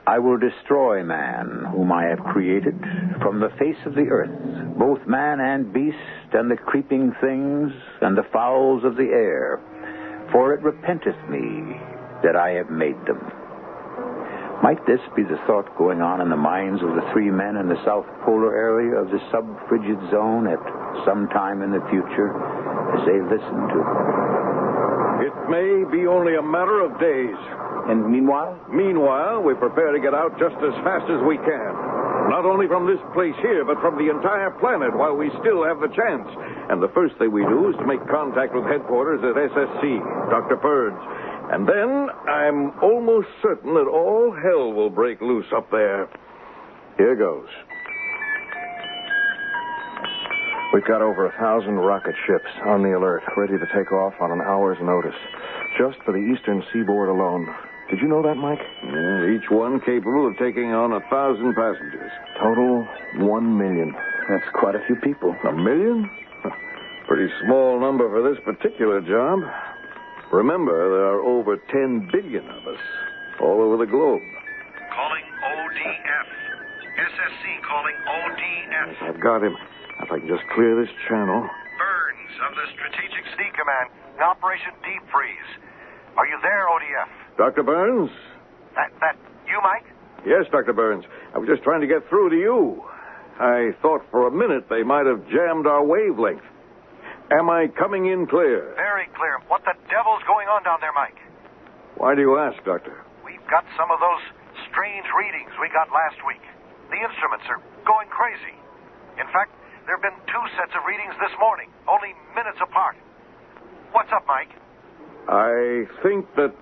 I 0.06 0.18
will 0.18 0.38
destroy 0.38 1.02
man, 1.04 1.66
whom 1.70 1.92
I 1.92 2.04
have 2.04 2.32
created, 2.32 2.78
from 3.20 3.40
the 3.40 3.52
face 3.58 3.80
of 3.86 3.94
the 3.94 4.08
earth, 4.08 4.30
both 4.78 5.06
man 5.06 5.40
and 5.40 5.72
beast, 5.72 6.32
and 6.32 6.50
the 6.50 6.56
creeping 6.56 7.14
things, 7.20 7.72
and 8.00 8.16
the 8.16 8.26
fowls 8.32 8.84
of 8.84 8.96
the 8.96 9.10
air, 9.12 9.60
for 10.32 10.54
it 10.54 10.62
repenteth 10.62 11.28
me 11.28 11.78
that 12.22 12.36
I 12.36 12.50
have 12.52 12.70
made 12.70 12.98
them. 13.06 13.20
Might 14.62 14.78
this 14.86 15.00
be 15.16 15.26
the 15.26 15.42
thought 15.46 15.66
going 15.76 16.00
on 16.00 16.20
in 16.20 16.30
the 16.30 16.38
minds 16.38 16.82
of 16.82 16.94
the 16.94 17.02
three 17.12 17.30
men 17.30 17.56
in 17.58 17.66
the 17.66 17.82
South 17.84 18.06
Polar 18.22 18.54
area 18.54 18.94
of 18.94 19.10
the 19.10 19.18
sub-frigid 19.34 19.98
zone 20.14 20.46
at 20.46 20.62
some 21.02 21.26
time 21.34 21.66
in 21.66 21.74
the 21.74 21.82
future 21.90 22.30
as 22.94 23.02
they 23.02 23.18
listen 23.26 23.58
to 23.74 23.78
It 25.26 25.34
It 25.34 25.50
may 25.50 25.82
be 25.90 26.06
only 26.06 26.36
a 26.36 26.42
matter 26.42 26.78
of 26.78 26.94
days. 27.02 27.34
And 27.90 28.06
meanwhile? 28.06 28.54
Meanwhile, 28.70 29.42
we 29.42 29.54
prepare 29.54 29.90
to 29.90 29.98
get 29.98 30.14
out 30.14 30.38
just 30.38 30.54
as 30.62 30.74
fast 30.86 31.10
as 31.10 31.18
we 31.26 31.34
can. 31.42 31.72
Not 32.30 32.46
only 32.46 32.70
from 32.70 32.86
this 32.86 33.02
place 33.12 33.34
here, 33.42 33.66
but 33.66 33.82
from 33.82 33.98
the 33.98 34.06
entire 34.06 34.54
planet 34.62 34.94
while 34.94 35.18
we 35.18 35.26
still 35.42 35.66
have 35.66 35.82
the 35.82 35.90
chance. 35.90 36.28
And 36.70 36.78
the 36.78 36.92
first 36.94 37.18
thing 37.18 37.34
we 37.34 37.42
do 37.42 37.68
is 37.68 37.76
to 37.82 37.86
make 37.86 38.00
contact 38.06 38.54
with 38.54 38.62
headquarters 38.70 39.18
at 39.26 39.34
SSC, 39.34 39.98
Dr. 40.30 40.56
Burns. 40.62 41.02
And 41.52 41.68
then 41.68 42.08
I'm 42.32 42.72
almost 42.80 43.28
certain 43.42 43.74
that 43.74 43.86
all 43.86 44.32
hell 44.32 44.72
will 44.72 44.88
break 44.88 45.20
loose 45.20 45.44
up 45.54 45.70
there. 45.70 46.08
Here 46.96 47.14
goes. 47.14 47.48
We've 50.72 50.86
got 50.88 51.02
over 51.02 51.26
a 51.26 51.32
thousand 51.36 51.76
rocket 51.76 52.14
ships 52.26 52.48
on 52.64 52.82
the 52.82 52.96
alert, 52.96 53.20
ready 53.36 53.58
to 53.58 53.66
take 53.76 53.92
off 53.92 54.14
on 54.18 54.32
an 54.32 54.40
hour's 54.40 54.78
notice, 54.80 55.18
just 55.76 55.98
for 56.06 56.12
the 56.12 56.24
eastern 56.32 56.64
seaboard 56.72 57.10
alone. 57.10 57.46
Did 57.90 58.00
you 58.00 58.08
know 58.08 58.22
that, 58.22 58.36
Mike? 58.36 58.64
Yeah, 58.88 59.36
each 59.36 59.50
one 59.50 59.78
capable 59.84 60.28
of 60.28 60.38
taking 60.38 60.72
on 60.72 60.94
a 60.96 61.00
thousand 61.12 61.52
passengers. 61.52 62.10
Total 62.40 62.88
one 63.28 63.58
million. 63.58 63.92
That's 64.30 64.48
quite 64.54 64.74
a 64.74 64.80
few 64.86 64.96
people. 65.04 65.36
A 65.46 65.52
million? 65.52 66.08
Pretty 67.06 67.30
small 67.44 67.78
number 67.78 68.08
for 68.08 68.24
this 68.24 68.40
particular 68.42 69.02
job. 69.02 69.40
Remember, 70.32 70.72
there 70.72 71.12
are 71.12 71.20
over 71.20 71.56
10 71.56 72.08
billion 72.10 72.48
of 72.48 72.64
us 72.66 72.80
all 73.40 73.60
over 73.60 73.76
the 73.76 73.84
globe. 73.84 74.22
Calling 74.88 75.26
ODF. 75.44 76.26
SSC 76.96 77.44
calling 77.68 77.96
ODF. 78.08 78.86
Yes, 78.88 78.96
I've 79.02 79.20
got 79.20 79.44
him. 79.44 79.54
If 80.00 80.10
I 80.10 80.18
can 80.18 80.28
just 80.28 80.42
clear 80.54 80.74
this 80.80 80.88
channel. 81.08 81.44
Burns 81.44 82.34
of 82.48 82.56
the 82.56 82.66
Strategic 82.72 83.24
Sea 83.36 83.50
Command. 83.52 83.92
Operation 84.24 84.72
Deep 84.80 85.04
Freeze. 85.12 85.50
Are 86.16 86.26
you 86.26 86.38
there, 86.42 86.64
ODF? 86.64 87.36
Dr. 87.36 87.62
Burns? 87.62 88.10
That, 88.74 88.88
that, 89.00 89.16
you, 89.46 89.60
Mike? 89.62 89.84
Yes, 90.24 90.46
Dr. 90.50 90.72
Burns. 90.72 91.04
I 91.34 91.38
was 91.38 91.48
just 91.48 91.62
trying 91.62 91.80
to 91.82 91.86
get 91.86 92.08
through 92.08 92.30
to 92.30 92.36
you. 92.36 92.82
I 93.40 93.72
thought 93.82 94.00
for 94.10 94.26
a 94.26 94.30
minute 94.30 94.68
they 94.70 94.82
might 94.82 95.04
have 95.06 95.26
jammed 95.28 95.66
our 95.66 95.84
wavelength. 95.84 96.42
Am 97.32 97.48
I 97.48 97.68
coming 97.72 98.12
in 98.12 98.26
clear? 98.26 98.76
Very 98.76 99.08
clear. 99.16 99.40
What 99.48 99.64
the 99.64 99.72
devil's 99.88 100.20
going 100.28 100.48
on 100.52 100.64
down 100.68 100.84
there, 100.84 100.92
Mike? 100.92 101.16
Why 101.96 102.14
do 102.14 102.20
you 102.20 102.36
ask, 102.36 102.60
Doctor? 102.64 102.92
We've 103.24 103.44
got 103.48 103.64
some 103.72 103.88
of 103.88 104.00
those 104.04 104.20
strange 104.68 105.08
readings 105.16 105.48
we 105.56 105.72
got 105.72 105.88
last 105.88 106.20
week. 106.28 106.44
The 106.92 107.00
instruments 107.00 107.48
are 107.48 107.56
going 107.88 108.12
crazy. 108.12 108.52
In 109.16 109.24
fact, 109.32 109.56
there 109.88 109.96
have 109.96 110.04
been 110.04 110.20
two 110.28 110.44
sets 110.60 110.76
of 110.76 110.84
readings 110.84 111.16
this 111.24 111.32
morning, 111.40 111.72
only 111.88 112.12
minutes 112.36 112.60
apart. 112.60 112.96
What's 113.96 114.12
up, 114.12 114.28
Mike? 114.28 114.52
I 115.28 115.88
think 116.04 116.28
that 116.36 116.52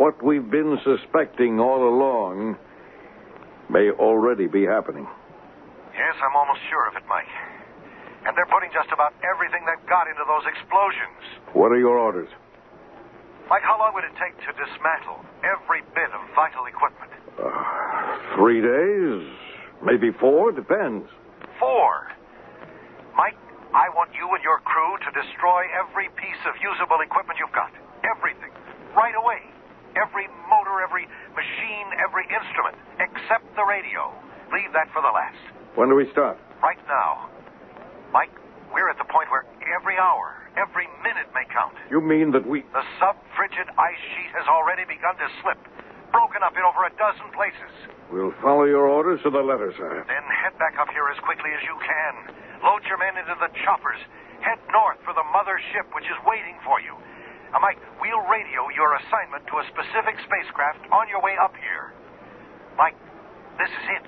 what 0.00 0.24
we've 0.24 0.48
been 0.48 0.78
suspecting 0.84 1.60
all 1.60 1.84
along 1.84 2.56
may 3.68 3.90
already 3.92 4.46
be 4.46 4.64
happening. 4.64 5.06
Yes, 5.92 6.16
I'm 6.16 6.36
almost 6.36 6.60
sure 6.70 6.88
of 6.88 6.96
it, 6.96 7.04
Mike. 7.08 7.28
And 8.28 8.36
they're 8.36 8.52
putting 8.52 8.68
just 8.76 8.92
about 8.92 9.16
everything 9.24 9.64
they've 9.64 9.88
got 9.88 10.04
into 10.04 10.20
those 10.28 10.44
explosions. 10.44 11.16
What 11.56 11.72
are 11.72 11.80
your 11.80 11.96
orders? 11.96 12.28
Mike, 13.48 13.64
how 13.64 13.80
long 13.80 13.96
would 13.96 14.04
it 14.04 14.12
take 14.20 14.36
to 14.44 14.52
dismantle 14.52 15.24
every 15.40 15.80
bit 15.96 16.12
of 16.12 16.20
vital 16.36 16.68
equipment? 16.68 17.08
Uh, 17.40 18.36
three 18.36 18.60
days, 18.60 19.24
maybe 19.80 20.12
four, 20.20 20.52
depends. 20.52 21.08
Four. 21.56 22.12
Mike, 23.16 23.40
I 23.72 23.88
want 23.96 24.12
you 24.12 24.28
and 24.36 24.44
your 24.44 24.60
crew 24.60 25.00
to 25.00 25.10
destroy 25.16 25.64
every 25.72 26.12
piece 26.20 26.42
of 26.44 26.52
usable 26.60 27.00
equipment 27.00 27.40
you've 27.40 27.56
got. 27.56 27.72
Everything. 28.04 28.52
Right 28.92 29.16
away. 29.16 29.40
Every 29.96 30.28
motor, 30.52 30.84
every 30.84 31.08
machine, 31.32 31.88
every 31.96 32.28
instrument, 32.28 32.76
except 33.00 33.48
the 33.56 33.64
radio. 33.64 34.12
Leave 34.52 34.76
that 34.76 34.92
for 34.92 35.00
the 35.00 35.08
last. 35.08 35.40
When 35.80 35.88
do 35.88 35.96
we 35.96 36.12
start? 36.12 36.36
Right 36.60 36.78
now. 36.84 37.32
Mike, 38.12 38.32
we're 38.72 38.88
at 38.88 38.98
the 38.98 39.08
point 39.08 39.28
where 39.30 39.44
every 39.76 39.96
hour, 39.96 40.36
every 40.56 40.88
minute 41.04 41.28
may 41.34 41.44
count. 41.52 41.76
You 41.90 42.00
mean 42.00 42.32
that 42.32 42.44
we. 42.44 42.64
The 42.72 42.86
sub-frigid 43.00 43.68
ice 43.76 44.02
sheet 44.16 44.32
has 44.36 44.46
already 44.48 44.84
begun 44.84 45.16
to 45.20 45.28
slip, 45.40 45.60
broken 46.12 46.40
up 46.44 46.56
in 46.56 46.64
over 46.64 46.84
a 46.88 46.92
dozen 46.96 47.28
places. 47.36 47.72
We'll 48.08 48.32
follow 48.40 48.64
your 48.64 48.88
orders 48.88 49.20
to 49.24 49.30
the 49.30 49.44
letter, 49.44 49.72
sir. 49.76 50.04
Then 50.08 50.24
head 50.32 50.56
back 50.56 50.80
up 50.80 50.88
here 50.96 51.08
as 51.12 51.20
quickly 51.20 51.52
as 51.52 51.60
you 51.64 51.76
can. 51.84 52.32
Load 52.64 52.80
your 52.88 52.96
men 52.96 53.20
into 53.20 53.36
the 53.36 53.52
choppers. 53.64 54.00
Head 54.40 54.58
north 54.72 54.96
for 55.04 55.12
the 55.12 55.26
mother 55.28 55.60
ship, 55.72 55.86
which 55.92 56.08
is 56.08 56.16
waiting 56.24 56.56
for 56.64 56.80
you. 56.80 56.96
Uh, 57.52 57.60
Mike, 57.60 57.80
we'll 58.00 58.24
radio 58.28 58.68
your 58.72 58.96
assignment 59.04 59.44
to 59.48 59.60
a 59.60 59.64
specific 59.72 60.16
spacecraft 60.24 60.84
on 60.92 61.08
your 61.08 61.20
way 61.20 61.36
up 61.40 61.52
here. 61.56 61.92
Mike, 62.76 62.96
this 63.60 63.68
is 63.68 63.86
it. 64.00 64.06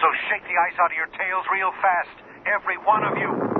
So 0.00 0.06
shake 0.28 0.44
the 0.48 0.56
ice 0.56 0.76
out 0.80 0.92
of 0.92 0.96
your 0.96 1.10
tails 1.16 1.44
real 1.52 1.72
fast, 1.80 2.16
every 2.46 2.78
one 2.78 3.04
of 3.04 3.16
you. 3.18 3.53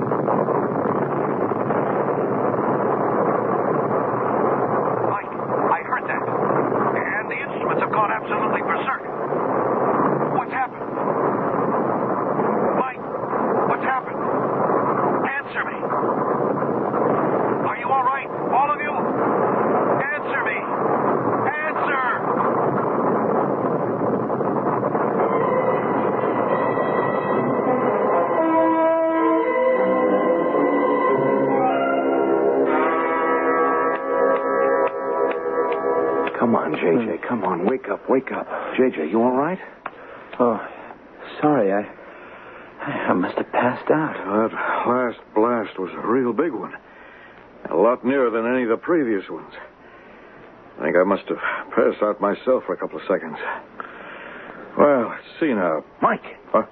Come 36.45 36.53
on, 36.53 36.73
JJ. 36.73 37.17
Hmm. 37.17 37.27
Come 37.27 37.43
on. 37.43 37.65
Wake 37.65 37.89
up. 37.89 38.07
Wake 38.07 38.31
up. 38.31 38.45
JJ, 38.77 39.09
you 39.09 39.19
all 39.19 39.31
right? 39.31 39.57
Oh, 40.39 40.61
sorry. 41.41 41.73
I, 41.73 41.89
I 42.85 43.13
must 43.13 43.35
have 43.39 43.51
passed 43.51 43.89
out. 43.89 44.13
That 44.13 44.53
last 44.85 45.17
blast 45.33 45.79
was 45.79 45.89
a 45.97 46.07
real 46.07 46.33
big 46.33 46.53
one. 46.53 46.73
A 47.71 47.75
lot 47.75 48.05
nearer 48.05 48.29
than 48.29 48.45
any 48.45 48.61
of 48.61 48.69
the 48.69 48.77
previous 48.77 49.27
ones. 49.27 49.51
I 50.77 50.83
think 50.83 50.95
I 50.95 51.03
must 51.03 51.23
have 51.29 51.39
passed 51.73 52.03
out 52.03 52.21
myself 52.21 52.61
for 52.67 52.73
a 52.73 52.77
couple 52.77 52.99
of 52.99 53.05
seconds. 53.09 53.37
Well, 54.77 55.09
let's 55.09 55.25
see 55.39 55.47
now. 55.47 55.83
Mike. 55.99 56.37
Huh? 56.53 56.67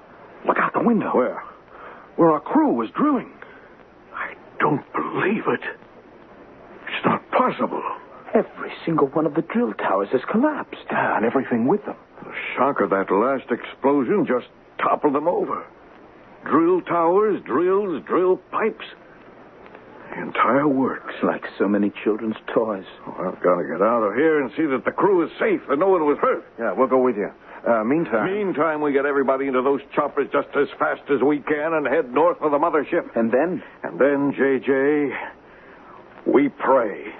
Look 0.45 0.57
out 0.59 0.73
the 0.73 0.83
window. 0.83 1.09
Where? 1.15 1.41
Where 2.17 2.29
our 2.29 2.41
crew 2.41 2.73
was 2.73 2.89
drilling. 2.95 3.33
I 4.13 4.35
don't 4.59 4.85
believe 4.93 5.47
it. 5.47 5.65
It's 6.85 7.05
not 7.05 7.23
possible. 7.31 7.81
Every 8.33 8.71
single 8.85 9.07
one 9.07 9.25
of 9.25 9.35
the 9.35 9.43
drill 9.43 9.73
towers 9.73 10.09
has 10.11 10.21
collapsed. 10.31 10.85
Yeah, 10.89 11.17
and 11.17 11.25
everything 11.25 11.67
with 11.67 11.85
them. 11.85 11.95
The 12.23 12.33
shock 12.55 12.81
of 12.81 12.89
that 12.89 13.11
last 13.11 13.51
explosion 13.51 14.25
just 14.25 14.47
toppled 14.79 15.13
them 15.13 15.27
over. 15.27 15.65
Drill 16.45 16.81
towers, 16.81 17.41
drills, 17.45 18.03
drill 18.05 18.37
pipes. 18.51 18.85
The 20.11 20.21
entire 20.21 20.67
works. 20.67 21.13
Like 21.23 21.43
so 21.59 21.67
many 21.67 21.91
children's 22.03 22.35
toys. 22.53 22.85
Oh, 23.07 23.31
I've 23.31 23.41
got 23.43 23.61
to 23.61 23.63
get 23.63 23.81
out 23.81 24.03
of 24.03 24.15
here 24.15 24.41
and 24.41 24.51
see 24.57 24.65
that 24.65 24.83
the 24.83 24.91
crew 24.91 25.23
is 25.25 25.31
safe 25.39 25.61
and 25.69 25.79
no 25.79 25.89
one 25.89 26.05
was 26.05 26.17
hurt. 26.19 26.43
Yeah, 26.59 26.73
we'll 26.73 26.87
go 26.87 27.01
with 27.01 27.15
you. 27.15 27.29
Uh, 27.67 27.83
meantime. 27.83 28.33
Meantime, 28.33 28.81
we 28.81 28.91
get 28.91 29.05
everybody 29.05 29.47
into 29.47 29.61
those 29.61 29.79
choppers 29.95 30.27
just 30.33 30.49
as 30.57 30.67
fast 30.77 31.01
as 31.09 31.21
we 31.21 31.39
can 31.39 31.73
and 31.73 31.87
head 31.87 32.11
north 32.11 32.37
for 32.39 32.49
the 32.49 32.57
mothership. 32.57 33.15
And 33.15 33.31
then? 33.31 33.63
And 33.83 33.97
then, 33.99 34.33
JJ, 34.33 35.15
we 36.27 36.49
pray. 36.49 37.13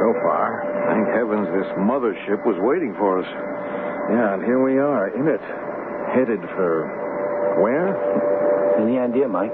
So 0.00 0.16
far, 0.24 0.64
thank 0.88 1.12
heavens 1.12 1.44
this 1.52 1.68
mothership 1.76 2.40
was 2.48 2.56
waiting 2.64 2.96
for 2.96 3.20
us. 3.20 3.28
Yeah, 4.08 4.32
and 4.32 4.40
here 4.40 4.64
we 4.64 4.80
are 4.80 5.12
in 5.12 5.28
it. 5.28 5.44
Headed 6.16 6.40
for. 6.56 6.88
Where? 7.60 7.92
Any 8.80 8.96
idea, 8.96 9.28
Mike? 9.28 9.52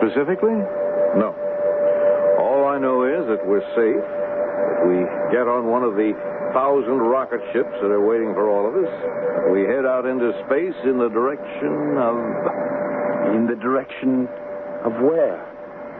Specifically? 0.00 0.56
No. 1.20 1.36
All 2.40 2.64
I 2.72 2.80
know 2.80 3.04
is 3.04 3.28
that 3.28 3.44
we're 3.44 3.60
safe, 3.76 4.00
If 4.00 4.78
we 4.88 5.04
get 5.28 5.44
on 5.44 5.68
one 5.68 5.84
of 5.84 5.92
the 5.92 6.16
thousand 6.56 6.96
rocket 6.96 7.44
ships 7.52 7.76
that 7.84 7.92
are 7.92 8.00
waiting 8.00 8.32
for 8.32 8.48
all 8.48 8.64
of 8.64 8.80
us. 8.80 8.92
We 9.52 9.68
head 9.68 9.84
out 9.84 10.08
into 10.08 10.32
space 10.48 10.78
in 10.88 10.96
the 10.96 11.12
direction 11.12 12.00
of. 12.00 12.16
In 13.36 13.44
the 13.44 13.60
direction 13.60 14.24
of 14.88 14.96
where? 15.04 15.36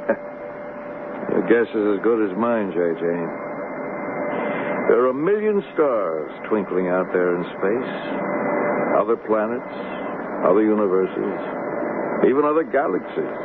Your 1.29 1.45
guess 1.45 1.69
is 1.77 1.85
as 1.93 2.01
good 2.01 2.25
as 2.25 2.33
mine, 2.41 2.73
J.J. 2.73 3.46
There 4.87 5.03
are 5.03 5.11
a 5.11 5.19
million 5.19 5.63
stars 5.75 6.31
twinkling 6.47 6.87
out 6.87 7.11
there 7.11 7.35
in 7.35 7.43
space. 7.59 7.93
Other 9.03 9.19
planets, 9.19 9.75
other 10.47 10.63
universes, 10.63 11.37
even 12.23 12.47
other 12.47 12.63
galaxies. 12.63 13.37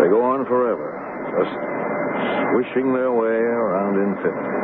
They 0.00 0.08
go 0.08 0.24
on 0.24 0.48
forever, 0.48 0.96
just 1.36 1.52
swishing 2.56 2.96
their 2.96 3.12
way 3.12 3.36
around 3.36 4.00
infinity. 4.00 4.58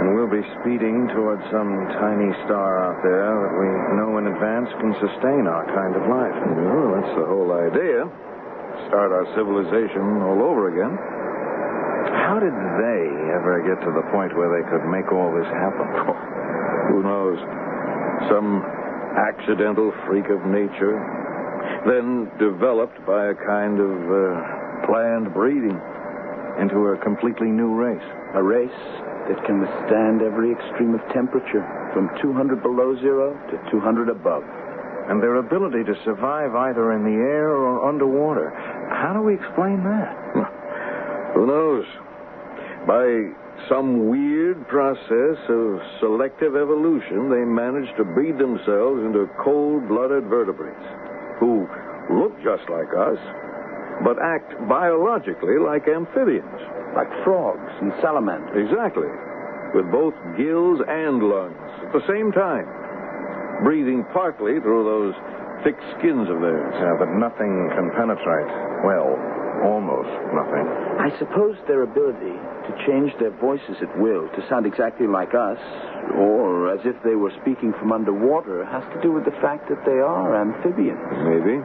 And 0.00 0.16
we'll 0.16 0.32
be 0.32 0.44
speeding 0.60 1.12
towards 1.12 1.44
some 1.52 1.76
tiny 2.00 2.32
star 2.48 2.88
out 2.88 3.04
there 3.04 3.32
that 3.36 3.52
we 3.52 3.68
know 4.00 4.16
in 4.16 4.32
advance 4.32 4.72
can 4.80 4.96
sustain 4.96 5.44
our 5.44 5.68
kind 5.76 5.92
of 5.92 6.08
life. 6.08 6.36
Well, 6.56 6.88
that's 6.96 7.14
the 7.20 7.28
whole 7.28 7.52
idea. 7.52 8.08
Start 8.88 9.12
our 9.12 9.28
civilization 9.36 10.24
all 10.24 10.40
over 10.40 10.72
again. 10.72 10.96
How 12.24 12.40
did 12.40 12.52
they 12.52 13.02
ever 13.36 13.60
get 13.64 13.78
to 13.84 13.92
the 13.92 14.04
point 14.10 14.32
where 14.36 14.48
they 14.48 14.64
could 14.68 14.88
make 14.88 15.12
all 15.12 15.32
this 15.36 15.46
happen? 15.52 15.86
Who 16.92 17.02
knows? 17.04 17.38
Some 18.32 18.64
accidental 19.16 19.92
freak 20.06 20.28
of 20.28 20.44
nature, 20.48 20.96
then 21.84 22.30
developed 22.38 23.00
by 23.06 23.32
a 23.32 23.34
kind 23.34 23.80
of 23.80 23.94
uh, 24.08 24.86
planned 24.86 25.32
breeding. 25.32 25.80
Into 26.56 26.88
a 26.88 26.96
completely 27.04 27.52
new 27.52 27.76
race. 27.76 28.08
A 28.32 28.42
race 28.42 28.80
that 29.28 29.36
can 29.44 29.60
withstand 29.60 30.24
every 30.24 30.52
extreme 30.52 30.94
of 30.96 31.04
temperature, 31.12 31.60
from 31.92 32.08
200 32.22 32.62
below 32.62 32.96
zero 32.96 33.36
to 33.52 33.70
200 33.70 34.08
above. 34.08 34.42
And 35.12 35.22
their 35.22 35.36
ability 35.36 35.84
to 35.84 35.94
survive 36.02 36.54
either 36.56 36.92
in 36.96 37.04
the 37.04 37.12
air 37.12 37.52
or 37.52 37.86
underwater. 37.86 38.50
How 38.88 39.12
do 39.12 39.20
we 39.20 39.34
explain 39.34 39.84
that? 39.84 40.25
Who 41.36 41.46
knows? 41.46 41.84
By 42.88 43.28
some 43.68 44.08
weird 44.08 44.66
process 44.68 45.36
of 45.52 45.80
selective 46.00 46.56
evolution, 46.56 47.28
they 47.28 47.44
managed 47.44 47.92
to 47.98 48.04
breed 48.04 48.38
themselves 48.38 49.04
into 49.04 49.28
cold 49.44 49.86
blooded 49.86 50.24
vertebrates 50.32 50.86
who 51.38 51.68
look 52.08 52.32
just 52.40 52.64
like 52.72 52.88
us, 52.96 53.20
but 54.00 54.16
act 54.16 54.56
biologically 54.64 55.60
like 55.60 55.84
amphibians. 55.88 56.56
Like 56.96 57.12
frogs 57.24 57.72
and 57.84 57.92
salamanders. 58.00 58.56
Exactly. 58.56 59.12
With 59.76 59.92
both 59.92 60.16
gills 60.40 60.80
and 60.88 61.20
lungs 61.20 61.68
at 61.84 61.92
the 61.92 62.04
same 62.08 62.32
time, 62.32 62.64
breathing 63.60 64.08
partly 64.16 64.56
through 64.64 64.84
those 64.88 65.14
thick 65.64 65.76
skins 65.98 66.32
of 66.32 66.40
theirs. 66.40 66.72
Yeah, 66.80 66.96
but 66.96 67.12
nothing 67.12 67.68
can 67.76 67.92
penetrate. 67.92 68.48
Well, 68.88 69.20
almost 69.64 70.10
nothing. 70.34 70.66
I 71.00 71.08
suppose 71.18 71.56
their 71.68 71.82
ability 71.82 72.34
to 72.68 72.70
change 72.86 73.12
their 73.18 73.30
voices 73.38 73.76
at 73.80 73.90
will 73.98 74.28
to 74.28 74.40
sound 74.48 74.66
exactly 74.66 75.06
like 75.06 75.34
us, 75.34 75.58
or 76.18 76.72
as 76.74 76.80
if 76.84 76.96
they 77.04 77.14
were 77.14 77.32
speaking 77.40 77.72
from 77.78 77.92
underwater, 77.92 78.64
has 78.66 78.84
to 78.94 79.00
do 79.02 79.12
with 79.12 79.24
the 79.24 79.36
fact 79.40 79.68
that 79.68 79.84
they 79.84 79.98
are 80.02 80.34
amphibians. 80.40 81.00
Maybe. 81.24 81.62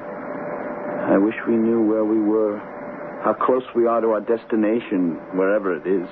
I 1.01 1.17
wish 1.17 1.35
we 1.47 1.55
knew 1.57 1.81
where 1.81 2.05
we 2.05 2.19
were, 2.21 2.59
how 3.25 3.33
close 3.33 3.63
we 3.75 3.87
are 3.87 4.01
to 4.01 4.13
our 4.13 4.21
destination, 4.21 5.17
wherever 5.33 5.73
it 5.75 5.85
is. 5.87 6.07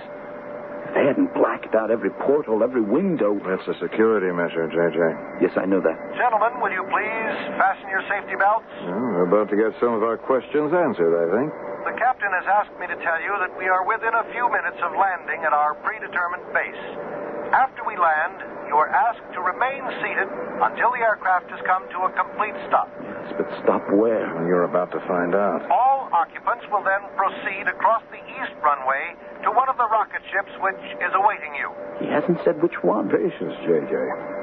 If 0.89 0.95
they 0.97 1.05
hadn't 1.05 1.33
blacked 1.37 1.75
out 1.75 1.91
every 1.91 2.09
portal, 2.25 2.63
every 2.63 2.81
window. 2.81 3.37
That's 3.45 3.67
a 3.69 3.77
security 3.77 4.33
measure, 4.33 4.65
J.J. 4.65 5.45
Yes, 5.45 5.53
I 5.53 5.69
know 5.69 5.77
that. 5.85 5.97
Gentlemen, 6.17 6.57
will 6.57 6.73
you 6.73 6.81
please 6.89 7.37
fasten 7.61 7.85
your 7.93 8.01
safety 8.09 8.33
belts? 8.33 8.65
Well, 8.89 8.97
we're 8.97 9.29
about 9.29 9.53
to 9.53 9.57
get 9.57 9.77
some 9.79 9.93
of 9.93 10.01
our 10.01 10.17
questions 10.17 10.73
answered, 10.73 11.13
I 11.13 11.29
think. 11.29 11.53
The 11.99 12.07
captain 12.07 12.31
has 12.31 12.47
asked 12.47 12.79
me 12.79 12.87
to 12.87 12.95
tell 13.03 13.19
you 13.19 13.35
that 13.43 13.51
we 13.59 13.67
are 13.67 13.83
within 13.83 14.15
a 14.15 14.23
few 14.31 14.47
minutes 14.47 14.79
of 14.79 14.95
landing 14.95 15.43
at 15.43 15.51
our 15.51 15.75
predetermined 15.83 16.47
base. 16.55 16.83
After 17.51 17.83
we 17.83 17.99
land, 17.99 18.39
you 18.71 18.79
are 18.79 18.87
asked 18.87 19.27
to 19.35 19.43
remain 19.43 19.83
seated 19.99 20.31
until 20.63 20.95
the 20.95 21.03
aircraft 21.03 21.51
has 21.51 21.59
come 21.67 21.83
to 21.91 22.07
a 22.07 22.11
complete 22.15 22.55
stop. 22.71 22.87
Yes, 23.03 23.35
but 23.35 23.51
stop 23.59 23.83
where? 23.91 24.31
You're 24.47 24.63
about 24.63 24.95
to 24.95 25.03
find 25.11 25.35
out. 25.35 25.67
All 25.67 26.07
occupants 26.15 26.63
will 26.71 26.87
then 26.87 27.03
proceed 27.19 27.67
across 27.67 28.07
the 28.15 28.23
east 28.31 28.55
runway 28.63 29.19
to 29.43 29.51
one 29.51 29.67
of 29.67 29.75
the 29.75 29.91
rocket 29.91 30.23
ships 30.31 30.55
which 30.63 30.79
is 31.03 31.11
awaiting 31.19 31.51
you. 31.59 31.67
He 31.99 32.07
hasn't 32.07 32.39
said 32.47 32.63
which 32.63 32.79
one. 32.79 33.11
Patience, 33.11 33.59
J.J. 33.67 33.91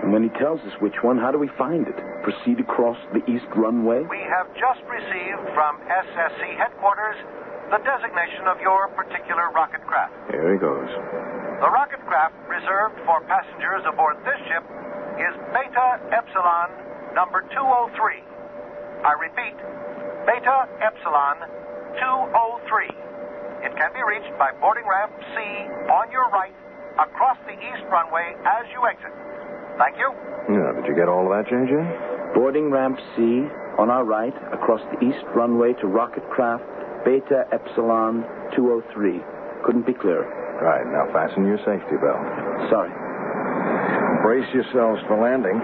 And 0.04 0.12
when 0.12 0.20
he 0.20 0.28
tells 0.36 0.60
us 0.68 0.76
which 0.84 1.00
one, 1.00 1.16
how 1.16 1.32
do 1.32 1.40
we 1.40 1.48
find 1.56 1.88
it? 1.88 1.96
Proceed 2.20 2.60
across 2.60 3.00
the 3.16 3.24
east 3.24 3.48
runway? 3.56 4.04
We 4.12 4.20
have 4.28 4.52
just 4.60 4.84
received 4.92 5.40
from 5.56 5.80
SSC 5.88 6.52
headquarters 6.60 7.16
the 7.70 7.82
designation 7.82 8.46
of 8.46 8.60
your 8.62 8.88
particular 8.94 9.50
rocket 9.50 9.82
craft. 9.86 10.14
Here 10.30 10.54
he 10.54 10.58
goes. 10.58 10.86
The 11.58 11.70
rocket 11.72 11.98
craft 12.06 12.36
reserved 12.46 13.00
for 13.02 13.24
passengers 13.26 13.82
aboard 13.90 14.22
this 14.22 14.38
ship 14.46 14.62
is 15.18 15.34
Beta 15.50 15.98
Epsilon 16.14 16.70
number 17.16 17.42
203. 17.50 18.22
I 19.02 19.12
repeat, 19.18 19.56
Beta 20.28 20.68
Epsilon 20.78 21.42
203. 21.98 23.66
It 23.66 23.72
can 23.74 23.90
be 23.96 24.02
reached 24.04 24.36
by 24.38 24.52
boarding 24.60 24.86
ramp 24.86 25.10
C 25.34 25.36
on 25.90 26.12
your 26.12 26.28
right 26.30 26.54
across 27.00 27.40
the 27.50 27.56
east 27.56 27.82
runway 27.90 28.36
as 28.46 28.64
you 28.70 28.84
exit. 28.86 29.10
Thank 29.80 29.98
you. 29.98 30.12
Yeah, 30.54 30.70
did 30.76 30.86
you 30.86 30.94
get 30.94 31.08
all 31.08 31.26
of 31.26 31.32
that, 31.34 31.50
J.J.? 31.50 31.74
Boarding 32.34 32.70
ramp 32.70 33.00
C 33.16 33.48
on 33.80 33.90
our 33.90 34.04
right 34.04 34.34
across 34.52 34.80
the 34.92 35.04
east 35.04 35.24
runway 35.34 35.72
to 35.80 35.86
rocket 35.86 36.24
craft 36.30 36.64
Beta 37.06 37.46
Epsilon 37.52 38.26
203. 38.56 39.22
Couldn't 39.64 39.86
be 39.86 39.94
clearer. 39.94 40.26
Right, 40.58 40.82
now 40.90 41.06
fasten 41.14 41.46
your 41.46 41.58
safety 41.58 41.94
belt. 42.02 42.18
Sorry. 42.68 42.90
Brace 44.26 44.52
yourselves 44.52 45.00
for 45.06 45.14
landing. 45.14 45.54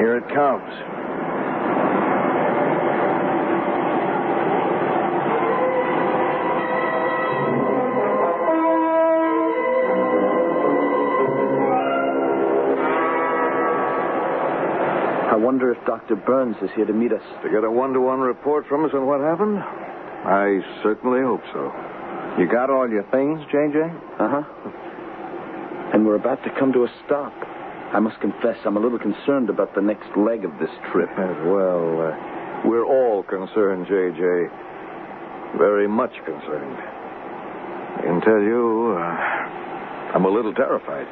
Here 0.00 0.16
it 0.16 0.24
comes. 0.32 0.72
I 15.28 15.36
wonder 15.36 15.70
if 15.72 15.84
Dr. 15.84 16.16
Burns 16.16 16.56
is 16.62 16.70
here 16.74 16.86
to 16.86 16.94
meet 16.94 17.12
us. 17.12 17.20
To 17.42 17.50
get 17.50 17.64
a 17.64 17.70
one-to-one 17.70 18.20
report 18.20 18.66
from 18.66 18.86
us 18.86 18.92
on 18.94 19.04
what 19.04 19.20
happened? 19.20 19.62
I 20.24 20.60
certainly 20.82 21.20
hope 21.20 21.42
so. 21.52 21.70
You 22.38 22.48
got 22.50 22.70
all 22.70 22.88
your 22.88 23.04
things, 23.12 23.40
J.J.? 23.52 23.78
Uh 24.18 24.40
huh. 24.40 24.42
And 25.92 26.06
we're 26.06 26.16
about 26.16 26.42
to 26.44 26.50
come 26.58 26.72
to 26.72 26.84
a 26.84 26.88
stop. 27.04 27.32
I 27.92 28.00
must 28.00 28.20
confess, 28.20 28.56
I'm 28.64 28.76
a 28.76 28.80
little 28.80 28.98
concerned 28.98 29.50
about 29.50 29.74
the 29.74 29.82
next 29.82 30.08
leg 30.16 30.44
of 30.44 30.52
this 30.58 30.70
trip. 30.90 31.10
Well, 31.44 32.00
uh, 32.00 32.66
we're 32.66 32.86
all 32.86 33.22
concerned, 33.22 33.86
J.J. 33.86 34.18
Very 35.58 35.86
much 35.86 36.12
concerned. 36.24 36.78
I 36.78 38.00
can 38.02 38.20
tell 38.22 38.40
you, 38.40 38.96
uh, 38.96 40.16
I'm 40.16 40.24
a 40.24 40.30
little 40.30 40.54
terrified. 40.54 41.06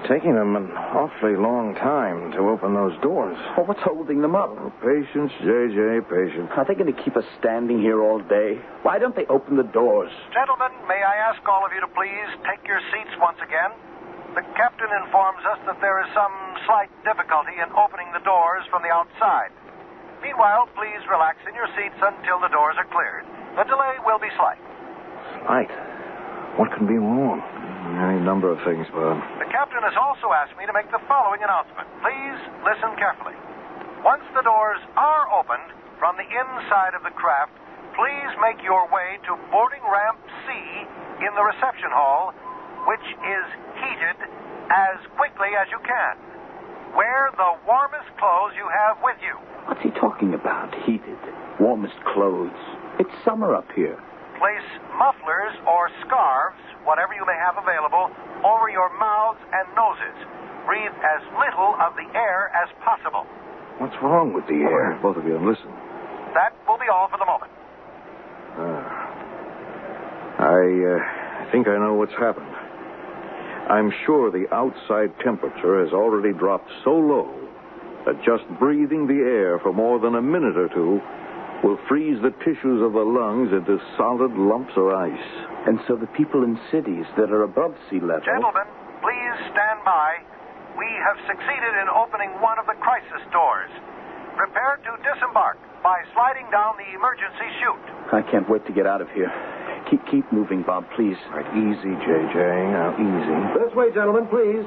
It's 0.00 0.08
taking 0.08 0.32
them 0.32 0.56
an 0.56 0.72
awfully 0.72 1.36
long 1.36 1.76
time 1.76 2.32
to 2.32 2.48
open 2.48 2.72
those 2.72 2.96
doors. 3.04 3.36
Oh, 3.60 3.68
what's 3.68 3.84
holding 3.84 4.24
them 4.24 4.32
up? 4.32 4.48
Oh, 4.56 4.72
patience, 4.80 5.28
J.J., 5.44 6.08
patience. 6.08 6.48
Are 6.56 6.64
they 6.64 6.72
going 6.72 6.88
to 6.88 6.96
keep 7.04 7.20
us 7.20 7.26
standing 7.36 7.84
here 7.84 8.00
all 8.00 8.16
day? 8.16 8.56
Why 8.80 8.96
don't 8.96 9.12
they 9.12 9.28
open 9.28 9.60
the 9.60 9.68
doors? 9.68 10.08
Gentlemen, 10.32 10.72
may 10.88 11.04
I 11.04 11.28
ask 11.28 11.44
all 11.44 11.68
of 11.68 11.72
you 11.76 11.84
to 11.84 11.90
please 11.92 12.28
take 12.48 12.64
your 12.64 12.80
seats 12.88 13.12
once 13.20 13.36
again? 13.44 13.76
The 14.32 14.46
captain 14.56 14.88
informs 15.04 15.44
us 15.44 15.60
that 15.68 15.76
there 15.84 16.00
is 16.00 16.08
some 16.16 16.32
slight 16.64 16.88
difficulty 17.04 17.60
in 17.60 17.68
opening 17.76 18.08
the 18.16 18.24
doors 18.24 18.64
from 18.72 18.80
the 18.80 18.92
outside. 18.94 19.52
Meanwhile, 20.24 20.72
please 20.80 21.04
relax 21.12 21.44
in 21.44 21.52
your 21.52 21.68
seats 21.76 21.98
until 22.00 22.40
the 22.40 22.48
doors 22.48 22.80
are 22.80 22.88
cleared. 22.88 23.28
The 23.52 23.68
delay 23.68 24.00
will 24.08 24.20
be 24.22 24.32
slight. 24.40 24.60
Slight? 25.44 25.72
What 26.56 26.72
can 26.72 26.88
be 26.88 26.96
wrong? 26.96 27.44
Any 27.90 28.22
number 28.22 28.50
of 28.50 28.62
things, 28.62 28.86
Bob. 28.94 29.18
The 29.42 29.50
captain 29.50 29.82
has 29.82 29.96
also 29.98 30.30
asked 30.30 30.54
me 30.54 30.66
to 30.66 30.72
make 30.72 30.90
the 30.94 31.02
following 31.10 31.42
announcement. 31.42 31.90
Please 32.04 32.38
listen 32.62 32.94
carefully. 32.94 33.34
Once 34.06 34.24
the 34.32 34.42
doors 34.46 34.80
are 34.96 35.26
opened 35.34 35.74
from 35.98 36.16
the 36.16 36.24
inside 36.24 36.94
of 36.94 37.02
the 37.02 37.12
craft, 37.12 37.52
please 37.98 38.30
make 38.40 38.62
your 38.62 38.86
way 38.88 39.18
to 39.26 39.36
boarding 39.50 39.82
ramp 39.84 40.16
C 40.46 40.50
in 41.20 41.32
the 41.34 41.44
reception 41.44 41.90
hall, 41.92 42.32
which 42.86 43.04
is 43.04 43.46
heated 43.76 44.18
as 44.70 44.96
quickly 45.18 45.52
as 45.58 45.66
you 45.74 45.82
can. 45.82 46.14
Wear 46.96 47.30
the 47.36 47.58
warmest 47.66 48.08
clothes 48.16 48.54
you 48.56 48.66
have 48.70 49.02
with 49.02 49.18
you. 49.20 49.34
What's 49.66 49.82
he 49.82 49.90
talking 49.98 50.32
about? 50.34 50.72
Heated. 50.86 51.18
Warmest 51.58 51.98
clothes. 52.14 52.56
It's 52.98 53.12
summer 53.24 53.54
up 53.54 53.68
here. 53.76 53.98
Place 54.38 54.70
mufflers 54.96 55.54
or 55.68 55.90
scarves, 56.06 56.64
whatever 56.84 57.14
you 57.14 57.24
may 57.26 57.36
have 57.36 57.56
available, 57.60 58.10
over 58.44 58.68
your 58.68 58.90
mouths 58.98 59.40
and 59.52 59.66
noses. 59.76 60.16
Breathe 60.66 60.94
as 61.02 61.20
little 61.36 61.76
of 61.80 61.96
the 61.96 62.06
air 62.16 62.52
as 62.56 62.68
possible. 62.84 63.24
What's 63.78 63.96
wrong 64.02 64.32
with 64.32 64.44
the 64.46 64.60
air? 64.60 64.92
right, 64.92 65.02
both 65.02 65.16
of 65.16 65.24
you, 65.24 65.40
listen. 65.40 65.72
That 66.36 66.52
will 66.68 66.78
be 66.78 66.88
all 66.92 67.08
for 67.08 67.18
the 67.18 67.26
moment. 67.26 67.50
I 70.40 70.64
uh, 70.64 71.52
think 71.52 71.68
I 71.68 71.76
know 71.76 71.94
what's 71.94 72.16
happened. 72.16 72.48
I'm 73.68 73.92
sure 74.06 74.32
the 74.32 74.48
outside 74.52 75.12
temperature 75.22 75.84
has 75.84 75.92
already 75.92 76.32
dropped 76.32 76.70
so 76.82 76.90
low 76.90 77.28
that 78.06 78.16
just 78.24 78.48
breathing 78.58 79.06
the 79.06 79.20
air 79.20 79.58
for 79.60 79.72
more 79.72 80.00
than 80.00 80.14
a 80.14 80.22
minute 80.22 80.56
or 80.56 80.68
two 80.68 81.00
will 81.62 81.78
freeze 81.88 82.16
the 82.22 82.32
tissues 82.40 82.80
of 82.82 82.92
the 82.92 83.04
lungs 83.04 83.52
into 83.52 83.78
solid 83.98 84.32
lumps 84.32 84.72
of 84.76 84.88
ice. 84.88 85.28
And 85.66 85.76
so 85.86 85.96
the 85.96 86.08
people 86.16 86.44
in 86.44 86.56
cities 86.72 87.04
that 87.20 87.28
are 87.28 87.44
above 87.44 87.76
sea 87.90 88.00
level. 88.00 88.24
Gentlemen, 88.24 88.64
please 89.04 89.36
stand 89.52 89.84
by. 89.84 90.24
We 90.72 90.88
have 91.04 91.20
succeeded 91.28 91.72
in 91.84 91.88
opening 91.92 92.32
one 92.40 92.56
of 92.56 92.64
the 92.64 92.78
crisis 92.80 93.20
doors. 93.28 93.68
Prepare 94.40 94.80
to 94.88 94.92
disembark 95.04 95.60
by 95.84 96.00
sliding 96.16 96.48
down 96.48 96.80
the 96.80 96.88
emergency 96.96 97.48
chute. 97.60 97.86
I 98.08 98.24
can't 98.24 98.48
wait 98.48 98.64
to 98.66 98.72
get 98.72 98.86
out 98.86 99.04
of 99.04 99.10
here. 99.12 99.28
Keep 99.90 100.06
keep 100.08 100.24
moving, 100.32 100.62
Bob, 100.62 100.88
please. 100.96 101.16
Right, 101.28 101.44
easy, 101.52 101.92
J.J. 102.08 102.36
Now, 102.72 102.96
easy. 102.96 103.36
This 103.60 103.72
way, 103.76 103.92
gentlemen, 103.92 104.28
please. 104.32 104.64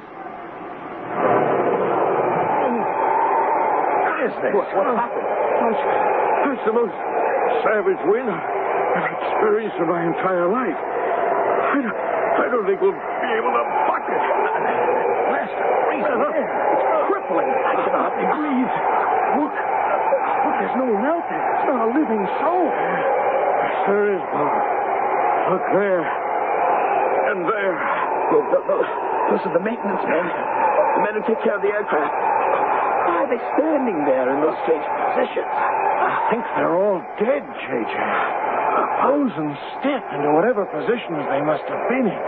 What 4.06 4.18
is 4.30 4.34
this? 4.46 4.54
What, 4.54 4.68
what 4.78 4.88
happened? 4.94 5.26
That's, 5.58 5.82
that's 6.46 6.64
the 6.70 6.76
most 6.76 6.98
savage 7.66 8.02
wind 8.06 8.30
I've 8.94 9.10
experienced 9.10 9.78
in 9.82 9.88
my 9.89 10.06
entire 10.06 10.46
life. 10.46 10.78
I 10.78 11.82
don't, 11.82 11.98
I 11.98 12.46
don't 12.54 12.66
think 12.70 12.78
we'll 12.82 12.94
be 12.94 13.32
able 13.34 13.54
to 13.54 13.64
buck 13.89 14.06
it. 14.06 14.22
Blast 14.22 15.54
it. 15.58 15.84
Up. 16.04 16.30
It's 16.30 16.86
crippling. 17.10 17.50
I 17.50 17.74
can 17.80 17.94
hardly 17.96 18.28
breathe. 18.38 18.74
Look. 19.39 19.56
Look, 19.56 20.56
there's 20.62 20.78
no 20.78 20.86
one 20.94 21.06
out 21.10 21.26
there. 21.26 21.41
It's 21.58 21.66
not 21.66 21.80
a 21.80 21.89
living 21.89 22.24
soul. 22.38 22.70
Yes, 22.70 23.76
there 23.89 24.06
is, 24.14 24.22
Bob. 24.30 24.54
Look 25.58 25.66
there. 25.74 26.04
And 27.34 27.39
there. 27.50 27.76
Those, 28.30 28.46
those, 28.68 28.89
those 29.32 29.41
are 29.48 29.54
the 29.58 29.64
maintenance 29.64 30.04
men. 30.06 30.26
The 30.28 31.02
men 31.02 31.14
who 31.18 31.24
take 31.26 31.41
care 31.41 31.58
of 31.58 31.64
the 31.66 31.74
aircraft. 31.74 32.14
Why 33.10 33.26
are 33.26 33.30
they 33.32 33.41
standing 33.58 34.06
there 34.06 34.30
in 34.30 34.44
those 34.44 34.58
strange 34.68 34.86
positions? 34.86 35.50
I 35.50 36.30
think 36.30 36.44
they're 36.56 36.78
all 36.78 37.02
dead, 37.18 37.41
J.J. 37.41 38.43
Frozen 38.74 39.50
stiff 39.80 40.06
into 40.16 40.30
whatever 40.34 40.66
positions 40.66 41.22
they 41.30 41.42
must 41.46 41.66
have 41.70 41.84
been 41.90 42.08
in. 42.10 42.24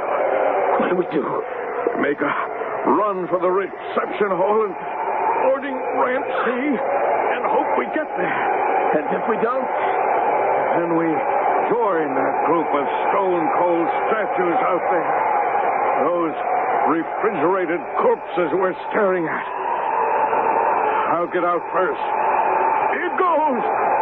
What 0.77 0.87
do 0.91 0.95
we 0.99 1.07
do? 1.09 1.25
Make 2.03 2.19
a 2.21 2.33
run 2.93 3.25
for 3.31 3.39
the 3.39 3.49
reception 3.49 4.29
hall 4.29 4.67
and 4.67 4.75
boarding 5.47 5.77
ramp 5.97 6.27
C 6.45 6.47
and 6.51 7.41
hope 7.49 7.69
we 7.79 7.85
get 7.97 8.05
there. 8.19 8.43
And 8.99 9.05
if 9.15 9.23
we 9.25 9.37
don't? 9.41 9.65
Then 10.77 10.99
we 10.99 11.09
join 11.71 12.13
that 12.13 12.35
group 12.45 12.69
of 12.69 12.85
stone 13.09 13.43
cold 13.57 13.87
statues 14.11 14.59
out 14.69 14.85
there. 14.93 15.11
Those 16.05 16.35
refrigerated 16.91 17.81
corpses 18.03 18.53
we're 18.53 18.77
staring 18.91 19.25
at. 19.25 19.47
I'll 21.15 21.31
get 21.31 21.43
out 21.47 21.63
first. 21.73 22.05
Here 22.93 23.13
goes! 23.17 23.94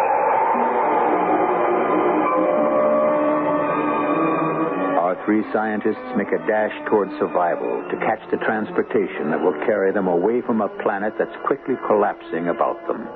Three 5.25 5.43
scientists 5.53 6.03
make 6.15 6.31
a 6.31 6.41
dash 6.47 6.75
toward 6.89 7.07
survival 7.19 7.83
to 7.89 7.97
catch 8.03 8.19
the 8.31 8.37
transportation 8.43 9.31
that 9.31 9.39
will 9.39 9.55
carry 9.65 9.91
them 9.91 10.07
away 10.07 10.41
from 10.41 10.61
a 10.61 10.69
planet 10.83 11.13
that's 11.17 11.35
quickly 11.47 11.75
collapsing 11.87 12.49
about 12.49 12.79
them. 12.87 13.07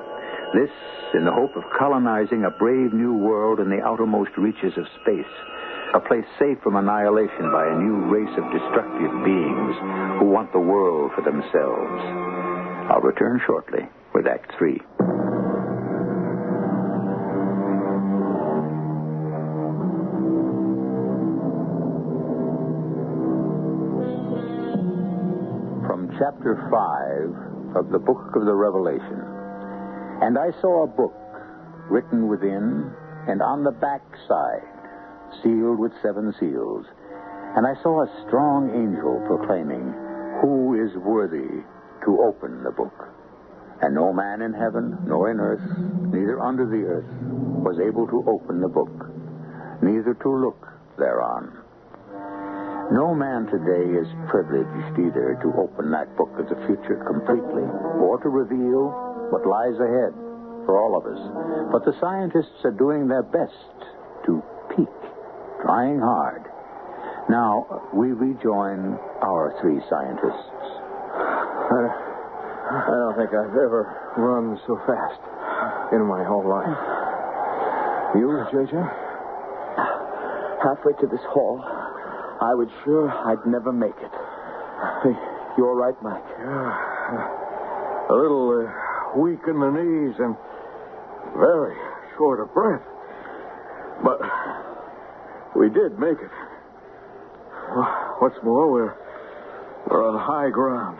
This 0.54 0.72
in 1.14 1.24
the 1.24 1.32
hope 1.32 1.56
of 1.56 1.64
colonizing 1.76 2.44
a 2.44 2.56
brave 2.56 2.92
new 2.92 3.14
world 3.14 3.60
in 3.60 3.68
the 3.68 3.84
outermost 3.84 4.32
reaches 4.36 4.72
of 4.76 4.88
space, 5.02 5.34
a 5.94 6.00
place 6.00 6.24
safe 6.38 6.56
from 6.62 6.76
annihilation 6.76 7.52
by 7.52 7.68
a 7.68 7.78
new 7.78 8.08
race 8.08 8.34
of 8.36 8.52
destructive 8.52 9.12
beings 9.24 9.74
who 10.20 10.32
want 10.32 10.52
the 10.52 10.60
world 10.60 11.12
for 11.14 11.22
themselves. 11.22 12.00
I'll 12.88 13.04
return 13.04 13.40
shortly 13.46 13.84
with 14.14 14.26
Act 14.26 14.52
Three. 14.56 14.80
Chapter 26.18 26.58
5 26.66 27.78
of 27.78 27.92
the 27.92 27.98
book 27.98 28.34
of 28.34 28.44
the 28.44 28.54
Revelation. 28.54 29.22
And 30.20 30.36
I 30.36 30.50
saw 30.60 30.82
a 30.82 30.90
book 30.90 31.14
written 31.88 32.26
within 32.26 32.90
and 33.28 33.40
on 33.40 33.62
the 33.62 33.70
back 33.70 34.02
side, 34.26 34.66
sealed 35.42 35.78
with 35.78 35.92
seven 36.02 36.34
seals. 36.40 36.86
And 37.54 37.66
I 37.66 37.74
saw 37.82 38.02
a 38.02 38.24
strong 38.26 38.74
angel 38.74 39.22
proclaiming, 39.30 39.94
Who 40.42 40.74
is 40.74 40.90
worthy 41.06 41.62
to 42.04 42.10
open 42.26 42.64
the 42.64 42.72
book? 42.72 43.14
And 43.80 43.94
no 43.94 44.12
man 44.12 44.42
in 44.42 44.52
heaven, 44.52 44.98
nor 45.06 45.30
in 45.30 45.38
earth, 45.38 45.62
neither 46.10 46.40
under 46.40 46.66
the 46.66 46.82
earth, 46.82 47.10
was 47.62 47.78
able 47.78 48.08
to 48.08 48.24
open 48.26 48.60
the 48.60 48.68
book, 48.68 48.90
neither 49.82 50.14
to 50.14 50.30
look 50.34 50.66
thereon. 50.98 51.67
No 52.90 53.14
man 53.14 53.44
today 53.52 53.84
is 54.00 54.08
privileged 54.32 54.96
either 54.96 55.36
to 55.44 55.48
open 55.60 55.90
that 55.92 56.08
book 56.16 56.32
of 56.40 56.48
the 56.48 56.56
future 56.64 57.04
completely 57.04 57.68
or 58.00 58.16
to 58.22 58.28
reveal 58.28 58.88
what 59.28 59.44
lies 59.44 59.76
ahead 59.76 60.16
for 60.64 60.80
all 60.80 60.96
of 60.96 61.04
us. 61.04 61.20
But 61.70 61.84
the 61.84 61.92
scientists 62.00 62.64
are 62.64 62.72
doing 62.72 63.08
their 63.08 63.22
best 63.22 63.76
to 64.24 64.40
peek, 64.72 64.98
trying 65.60 66.00
hard. 66.00 66.48
Now, 67.28 67.88
we 67.92 68.12
rejoin 68.12 68.96
our 69.20 69.52
three 69.60 69.80
scientists. 69.88 70.48
I 71.68 72.08
I 72.68 72.96
don't 73.00 73.16
think 73.16 73.32
I've 73.32 73.56
ever 73.56 74.12
run 74.16 74.60
so 74.66 74.76
fast 74.84 75.20
in 75.92 76.04
my 76.04 76.24
whole 76.24 76.44
life. 76.44 76.68
You, 78.16 78.44
J.J.? 78.52 78.76
Halfway 80.64 80.92
to 81.00 81.06
this 81.08 81.24
hall, 81.32 81.64
I 82.40 82.54
was 82.54 82.68
sure 82.84 83.10
I'd 83.10 83.44
never 83.46 83.72
make 83.72 83.98
it. 83.98 84.14
Hey, 85.02 85.14
you 85.58 85.66
all 85.66 85.74
right, 85.74 85.96
Mike? 86.02 86.22
A 88.10 88.14
little 88.14 88.54
uh, 88.54 89.18
weak 89.18 89.42
in 89.48 89.58
the 89.58 89.70
knees 89.74 90.14
and 90.22 90.36
very 91.34 91.74
short 92.16 92.38
of 92.38 92.54
breath. 92.54 92.82
But 94.04 94.22
we 95.58 95.68
did 95.68 95.98
make 95.98 96.18
it. 96.22 96.30
What's 98.22 98.38
more, 98.44 98.70
we're, 98.70 98.94
we're 99.90 100.06
on 100.06 100.14
high 100.14 100.50
ground. 100.50 100.98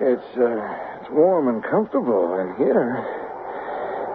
It's, 0.00 0.36
uh, 0.40 1.00
it's 1.00 1.10
warm 1.12 1.48
and 1.48 1.62
comfortable 1.62 2.32
in 2.40 2.56
here. 2.56 2.96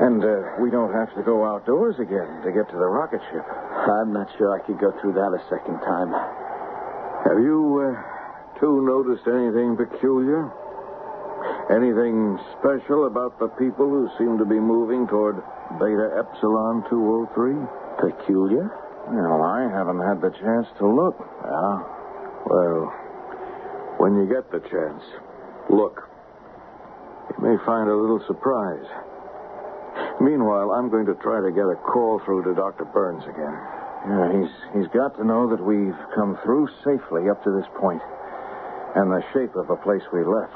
And 0.01 0.25
uh, 0.25 0.61
we 0.61 0.69
don't 0.69 0.93
have 0.93 1.13
to 1.15 1.21
go 1.21 1.45
outdoors 1.45 1.97
again 1.99 2.41
to 2.45 2.51
get 2.51 2.69
to 2.69 2.77
the 2.77 2.85
rocket 2.85 3.21
ship. 3.29 3.45
I'm 3.45 4.11
not 4.11 4.27
sure 4.37 4.53
I 4.53 4.65
could 4.65 4.79
go 4.79 4.91
through 5.01 5.13
that 5.13 5.33
a 5.33 5.41
second 5.49 5.79
time. 5.81 6.13
Have 7.27 7.43
you 7.43 7.59
uh, 7.83 8.59
two 8.59 8.87
noticed 8.87 9.27
anything 9.27 9.75
peculiar? 9.75 10.47
Anything 11.67 12.39
special 12.55 13.07
about 13.07 13.37
the 13.37 13.51
people 13.59 13.83
who 13.83 14.07
seem 14.17 14.37
to 14.39 14.45
be 14.45 14.55
moving 14.55 15.05
toward 15.07 15.35
Beta 15.75 16.07
Epsilon 16.23 16.87
203? 16.87 17.51
Peculiar? 17.99 18.71
Well, 19.11 19.43
I 19.43 19.67
haven't 19.67 19.99
had 19.99 20.23
the 20.23 20.31
chance 20.39 20.67
to 20.79 20.87
look. 20.87 21.19
Yeah? 21.19 21.75
Well, 22.47 22.95
when 23.99 24.15
you 24.15 24.31
get 24.31 24.47
the 24.47 24.63
chance, 24.71 25.03
look. 25.69 26.07
You 27.35 27.43
may 27.43 27.57
find 27.65 27.89
a 27.89 27.95
little 27.95 28.23
surprise. 28.25 28.87
Meanwhile, 30.21 30.71
I'm 30.71 30.89
going 30.89 31.05
to 31.07 31.15
try 31.15 31.41
to 31.43 31.51
get 31.51 31.67
a 31.67 31.75
call 31.75 32.21
through 32.23 32.43
to 32.45 32.55
Dr. 32.55 32.85
Burns 32.85 33.23
again. 33.27 33.76
Yeah, 34.05 34.31
he's 34.39 34.51
he's 34.75 34.87
got 34.93 35.17
to 35.17 35.23
know 35.25 35.49
that 35.49 35.63
we've 35.63 35.97
come 36.15 36.37
through 36.43 36.67
safely 36.85 37.29
up 37.29 37.43
to 37.43 37.51
this 37.51 37.67
point, 37.79 38.01
and 38.95 39.11
the 39.11 39.23
shape 39.33 39.55
of 39.55 39.67
the 39.67 39.75
place 39.77 40.03
we 40.13 40.23
left. 40.23 40.53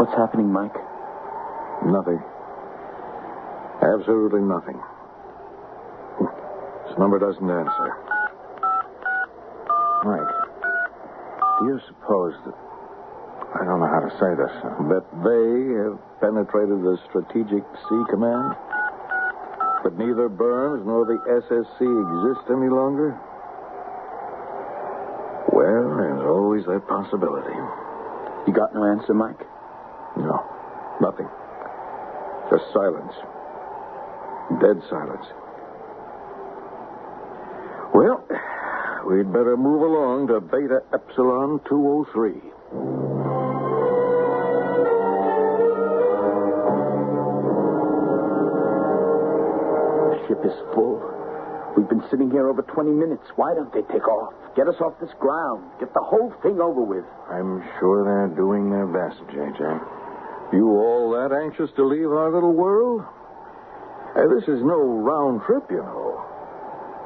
What's 0.00 0.16
happening, 0.16 0.50
Mike? 0.50 0.74
Nothing. 1.84 2.22
Absolutely 3.82 4.40
nothing. 4.40 4.80
This 6.88 6.98
number 6.98 7.18
doesn't 7.18 7.48
answer. 7.48 7.88
Mike, 10.04 10.34
do 11.60 11.66
you 11.66 11.80
suppose 11.86 12.34
that 12.46 12.69
I 13.50 13.64
don't 13.64 13.80
know 13.80 13.90
how 13.90 14.00
to 14.00 14.12
say 14.22 14.30
this. 14.38 14.54
That 14.94 15.04
they 15.26 15.74
have 15.82 15.98
penetrated 16.22 16.80
the 16.86 16.96
Strategic 17.10 17.66
Sea 17.88 18.02
Command? 18.08 18.54
But 19.82 19.98
neither 19.98 20.28
Burns 20.28 20.86
nor 20.86 21.04
the 21.04 21.18
SSC 21.26 21.80
exist 21.82 22.46
any 22.50 22.68
longer? 22.68 23.18
Well, 25.52 25.96
there's 25.98 26.22
always 26.22 26.64
that 26.66 26.86
possibility. 26.86 27.56
You 28.46 28.52
got 28.54 28.74
no 28.74 28.84
answer, 28.84 29.14
Mike? 29.14 29.40
No, 30.16 30.46
nothing. 31.00 31.28
Just 32.50 32.64
silence. 32.72 33.12
Dead 34.62 34.78
silence. 34.88 35.26
Well, 37.94 38.22
we'd 39.06 39.32
better 39.32 39.56
move 39.56 39.82
along 39.82 40.28
to 40.28 40.40
Beta 40.40 40.82
Epsilon 40.94 41.60
203. 41.68 42.99
The 50.42 50.48
ship 50.48 50.52
is 50.52 50.74
full. 50.74 51.00
We've 51.76 51.88
been 51.88 52.02
sitting 52.10 52.30
here 52.30 52.48
over 52.48 52.62
20 52.62 52.90
minutes. 52.90 53.24
Why 53.36 53.54
don't 53.54 53.72
they 53.72 53.82
take 53.92 54.06
off? 54.08 54.34
Get 54.56 54.66
us 54.66 54.80
off 54.80 54.98
this 55.00 55.14
ground. 55.20 55.64
Get 55.78 55.94
the 55.94 56.02
whole 56.02 56.34
thing 56.42 56.60
over 56.60 56.82
with. 56.82 57.04
I'm 57.30 57.62
sure 57.78 58.04
they're 58.04 58.36
doing 58.36 58.70
their 58.70 58.86
best, 58.86 59.20
J.J. 59.30 59.62
You 60.52 60.66
all 60.66 61.12
that 61.14 61.32
anxious 61.32 61.70
to 61.76 61.84
leave 61.84 62.10
our 62.10 62.32
little 62.32 62.52
world? 62.52 63.02
Hey, 64.14 64.26
this 64.34 64.48
is 64.48 64.60
no 64.64 64.82
round 64.82 65.42
trip, 65.46 65.70
you 65.70 65.78
know. 65.78 66.26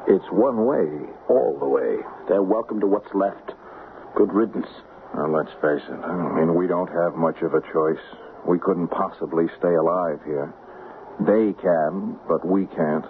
It's 0.07 0.25
one 0.31 0.65
way, 0.65 1.13
all 1.29 1.57
the 1.59 1.67
way. 1.67 1.97
They're 2.27 2.43
welcome 2.43 2.79
to 2.79 2.87
what's 2.87 3.13
left. 3.13 3.53
Good 4.15 4.33
riddance. 4.33 4.67
Now, 5.15 5.27
let's 5.27 5.53
face 5.61 5.85
it. 5.87 6.01
I 6.01 6.39
mean, 6.39 6.55
we 6.55 6.67
don't 6.67 6.89
have 6.89 7.15
much 7.15 7.37
of 7.43 7.53
a 7.53 7.61
choice. 7.71 8.01
We 8.47 8.57
couldn't 8.59 8.89
possibly 8.89 9.45
stay 9.59 9.73
alive 9.73 10.19
here. 10.25 10.53
They 11.19 11.53
can, 11.61 12.19
but 12.27 12.45
we 12.45 12.65
can't. 12.67 13.05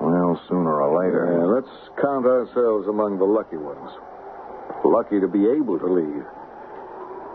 Well, 0.00 0.40
sooner 0.48 0.82
or 0.82 0.90
later. 0.98 1.24
Yeah, 1.30 1.46
let's 1.46 1.72
count 2.00 2.26
ourselves 2.26 2.88
among 2.88 3.18
the 3.18 3.24
lucky 3.24 3.56
ones. 3.56 3.90
Lucky 4.84 5.20
to 5.20 5.28
be 5.28 5.46
able 5.46 5.78
to 5.78 5.86
leave. 5.86 6.26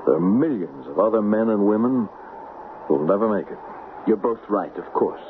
There 0.05 0.15
are 0.15 0.19
millions 0.19 0.87
of 0.87 0.99
other 0.99 1.21
men 1.21 1.49
and 1.49 1.65
women 1.65 2.07
who'll 2.87 3.07
never 3.07 3.27
make 3.27 3.47
it. 3.47 3.57
You're 4.05 4.17
both 4.17 4.39
right, 4.47 4.75
of 4.77 4.85
course. 4.93 5.23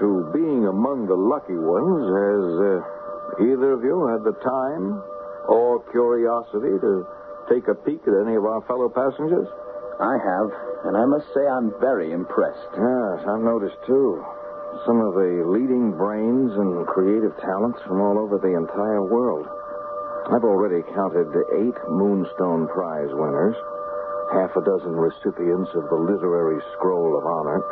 To 0.00 0.30
being 0.32 0.66
among 0.66 1.06
the 1.06 1.16
lucky 1.16 1.56
ones, 1.56 2.04
has 2.04 2.44
uh, 2.60 3.46
either 3.48 3.72
of 3.72 3.82
you 3.82 4.06
had 4.12 4.22
the 4.24 4.36
time 4.44 5.00
or 5.48 5.80
curiosity 5.92 6.76
to 6.80 7.06
take 7.48 7.68
a 7.68 7.74
peek 7.74 8.02
at 8.04 8.14
any 8.26 8.36
of 8.36 8.44
our 8.44 8.60
fellow 8.66 8.88
passengers? 8.88 9.48
I 9.96 10.20
have, 10.20 10.48
and 10.84 10.94
I 10.96 11.04
must 11.08 11.24
say 11.32 11.40
I'm 11.48 11.72
very 11.80 12.12
impressed. 12.12 12.68
Yes, 12.76 13.24
I've 13.24 13.40
noticed 13.40 13.80
too. 13.86 14.20
Some 14.84 15.00
of 15.00 15.16
the 15.16 15.40
leading 15.48 15.96
brains 15.96 16.52
and 16.52 16.84
creative 16.86 17.32
talents 17.40 17.80
from 17.88 18.04
all 18.04 18.20
over 18.20 18.36
the 18.36 18.52
entire 18.52 19.00
world. 19.08 19.48
I've 20.28 20.44
already 20.44 20.82
counted 20.92 21.32
eight 21.56 21.78
Moonstone 21.88 22.68
Prize 22.68 23.08
winners, 23.14 23.56
half 24.36 24.52
a 24.52 24.60
dozen 24.60 24.92
recipients 24.92 25.70
of 25.72 25.88
the 25.88 25.96
Literary 25.96 26.60
Scroll 26.76 27.16
of 27.16 27.24
Honor, 27.24 27.62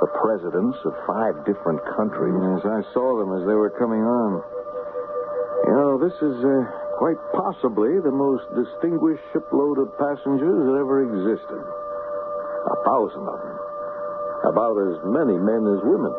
the 0.00 0.10
presidents 0.16 0.80
of 0.88 0.96
five 1.04 1.36
different 1.44 1.80
countries. 1.96 2.32
Yes, 2.32 2.64
I 2.64 2.80
saw 2.96 3.20
them 3.20 3.36
as 3.36 3.44
they 3.44 3.52
were 3.52 3.70
coming 3.76 4.00
on. 4.00 4.40
You 5.68 5.74
know, 5.76 5.92
this 6.00 6.16
is 6.24 6.36
uh, 6.40 6.64
quite 6.96 7.20
possibly 7.36 8.00
the 8.00 8.10
most 8.12 8.48
distinguished 8.56 9.20
shipload 9.32 9.76
of 9.76 9.92
passengers 10.00 10.60
that 10.64 10.76
ever 10.80 11.04
existed. 11.04 11.60
A 11.60 12.76
thousand 12.88 13.28
of 13.28 13.38
them. 13.44 13.58
About 14.48 14.76
as 14.80 14.96
many 15.04 15.36
men 15.36 15.68
as 15.68 15.84
women. 15.84 16.12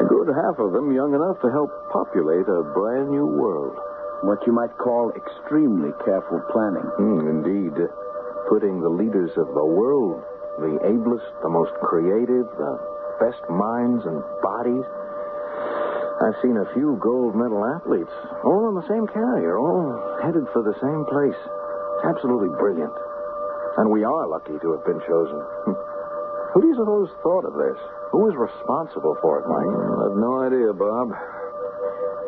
A 0.00 0.04
good 0.08 0.32
half 0.32 0.56
of 0.56 0.72
them 0.72 0.96
young 0.96 1.12
enough 1.12 1.36
to 1.44 1.52
help 1.52 1.68
populate 1.92 2.48
a 2.48 2.64
brand 2.72 3.12
new 3.12 3.28
world. 3.28 3.76
What 4.24 4.40
you 4.48 4.52
might 4.52 4.72
call 4.80 5.12
extremely 5.12 5.92
careful 6.04 6.40
planning. 6.52 6.88
Hmm, 6.96 7.28
indeed. 7.28 7.76
Putting 8.48 8.80
the 8.80 8.88
leaders 8.88 9.30
of 9.36 9.52
the 9.52 9.64
world, 9.64 10.24
the 10.60 10.76
ablest, 10.84 11.26
the 11.42 11.48
most 11.48 11.72
creative, 11.80 12.46
the 12.60 12.74
best 13.18 13.40
minds 13.48 14.04
and 14.04 14.20
bodies. 14.44 14.84
I've 16.20 16.36
seen 16.44 16.60
a 16.60 16.68
few 16.76 17.00
gold 17.00 17.32
medal 17.34 17.64
athletes, 17.64 18.12
all 18.44 18.68
on 18.68 18.76
the 18.76 18.84
same 18.84 19.08
carrier, 19.08 19.56
all 19.56 19.96
headed 20.20 20.44
for 20.52 20.60
the 20.60 20.76
same 20.84 21.08
place. 21.08 21.40
It's 21.96 22.06
absolutely 22.12 22.52
brilliant. 22.60 22.92
And 23.80 23.88
we 23.88 24.04
are 24.04 24.28
lucky 24.28 24.60
to 24.60 24.68
have 24.76 24.84
been 24.84 25.00
chosen. 25.08 25.40
Who 26.52 26.60
do 26.60 26.68
you 26.68 26.76
suppose 26.76 27.08
thought 27.22 27.48
of 27.48 27.54
this? 27.54 27.78
Who 28.12 28.26
was 28.26 28.36
responsible 28.36 29.16
for 29.22 29.38
it, 29.40 29.46
Mike? 29.48 29.70
I 29.70 30.10
have 30.10 30.18
no 30.18 30.44
idea, 30.44 30.74
Bob. 30.74 31.14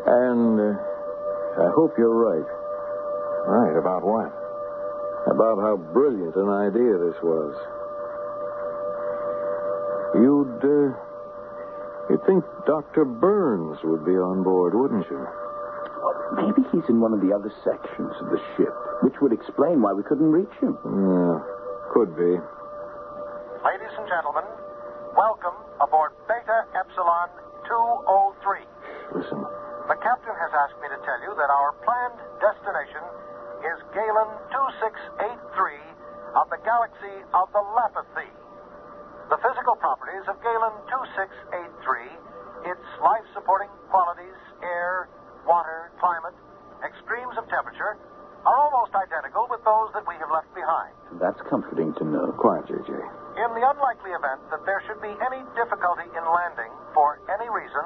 And 0.06 0.56
uh, 0.56 1.66
I 1.66 1.68
hope 1.74 1.98
you're 1.98 2.14
right. 2.14 2.48
Right, 3.44 3.76
about 3.76 4.06
what? 4.06 4.30
About 5.26 5.58
how 5.58 5.76
brilliant 5.92 6.36
an 6.36 6.48
idea 6.48 6.96
this 6.96 7.18
was. 7.20 7.52
You'd, 10.62 10.94
uh, 10.94 10.94
you'd 12.10 12.24
think 12.26 12.44
Dr. 12.66 13.04
Burns 13.04 13.78
would 13.84 14.04
be 14.06 14.14
on 14.14 14.42
board, 14.42 14.74
wouldn't 14.74 15.06
you? 15.10 15.26
Maybe 16.38 16.62
he's 16.72 16.86
in 16.88 17.00
one 17.00 17.12
of 17.12 17.20
the 17.20 17.34
other 17.34 17.52
sections 17.62 18.12
of 18.22 18.30
the 18.30 18.40
ship, 18.56 18.72
which 19.02 19.14
would 19.20 19.32
explain 19.32 19.82
why 19.82 19.92
we 19.92 20.02
couldn't 20.02 20.30
reach 20.32 20.52
him. 20.62 20.78
Yeah, 20.86 21.38
could 21.92 22.16
be. 22.16 22.38
Ladies 23.62 23.94
and 23.98 24.06
gentlemen, 24.08 24.46
welcome 25.14 25.54
aboard 25.78 26.16
Beta 26.26 26.64
Epsilon 26.74 27.28
203. 27.68 28.64
Listen. 29.18 29.44
The 29.90 29.98
captain 29.98 30.34
has 30.34 30.52
asked 30.56 30.78
me 30.80 30.88
to 30.88 30.98
tell 31.04 31.20
you 31.26 31.34
that 31.36 31.50
our 31.50 31.74
planned 31.84 32.18
destination 32.40 33.02
is 33.66 33.78
Galen 33.92 34.30
2683 34.54 36.38
of 36.38 36.48
the 36.48 36.58
galaxy 36.64 37.16
of 37.34 37.50
the 37.52 37.62
Lapithee. 37.76 38.41
Properties 39.92 40.24
of 40.24 40.40
Galen 40.40 40.72
2683, 40.88 42.64
its 42.64 42.86
life 43.04 43.28
supporting 43.36 43.68
qualities, 43.92 44.40
air, 44.64 45.04
water, 45.44 45.92
climate, 46.00 46.32
extremes 46.80 47.36
of 47.36 47.44
temperature, 47.52 48.00
are 48.48 48.56
almost 48.56 48.96
identical 48.96 49.44
with 49.52 49.60
those 49.68 49.92
that 49.92 50.00
we 50.08 50.16
have 50.16 50.32
left 50.32 50.48
behind. 50.56 50.96
That's 51.20 51.36
comforting 51.44 51.92
to 52.00 52.08
know. 52.08 52.32
Quiet, 52.40 52.72
JJ. 52.72 52.88
In 53.36 53.52
the 53.52 53.60
unlikely 53.68 54.16
event 54.16 54.40
that 54.48 54.64
there 54.64 54.80
should 54.88 55.04
be 55.04 55.12
any 55.12 55.44
difficulty 55.60 56.08
in 56.08 56.24
landing 56.24 56.72
for 56.96 57.20
any 57.28 57.52
reason, 57.52 57.84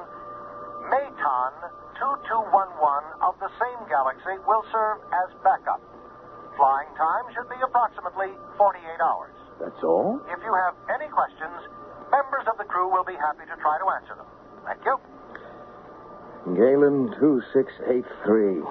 Maton 0.87 1.55
2211 1.99 3.27
of 3.27 3.35
the 3.43 3.51
same 3.59 3.83
galaxy 3.91 4.39
will 4.47 4.63
serve 4.71 5.03
as 5.11 5.35
backup. 5.43 5.83
Flying 6.55 6.95
time 6.95 7.27
should 7.35 7.51
be 7.51 7.59
approximately 7.67 8.31
48 8.55 8.79
hours. 9.03 9.35
That's 9.59 9.83
all? 9.83 10.23
If 10.31 10.39
you 10.47 10.55
have 10.55 10.79
any 10.87 11.11
questions, 11.11 11.76
members 12.11 12.45
of 12.51 12.59
the 12.59 12.65
crew 12.65 12.89
will 12.91 13.05
be 13.05 13.17
happy 13.17 13.45
to 13.49 13.57
try 13.61 13.79
to 13.79 13.87
answer 14.01 14.15
them. 14.15 14.29
Thank 14.65 14.83
you. 14.85 14.97
Galen 16.55 17.11
2683. 17.19 18.63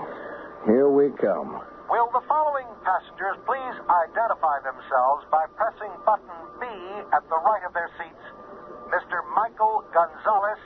Here 0.72 0.88
we 0.90 1.12
come. 1.20 1.60
Will 1.92 2.10
the 2.16 2.24
following 2.26 2.66
passengers 2.82 3.38
please 3.46 3.76
identify 3.86 4.58
themselves 4.66 5.28
by 5.30 5.46
pressing 5.54 5.92
button 6.08 6.40
B 6.58 6.66
at 7.14 7.22
the 7.30 7.40
right 7.46 7.62
of 7.68 7.74
their 7.76 7.92
seats? 8.00 8.26
Mr. 8.90 9.22
Michael 9.36 9.84
Gonzalez, 9.94 10.62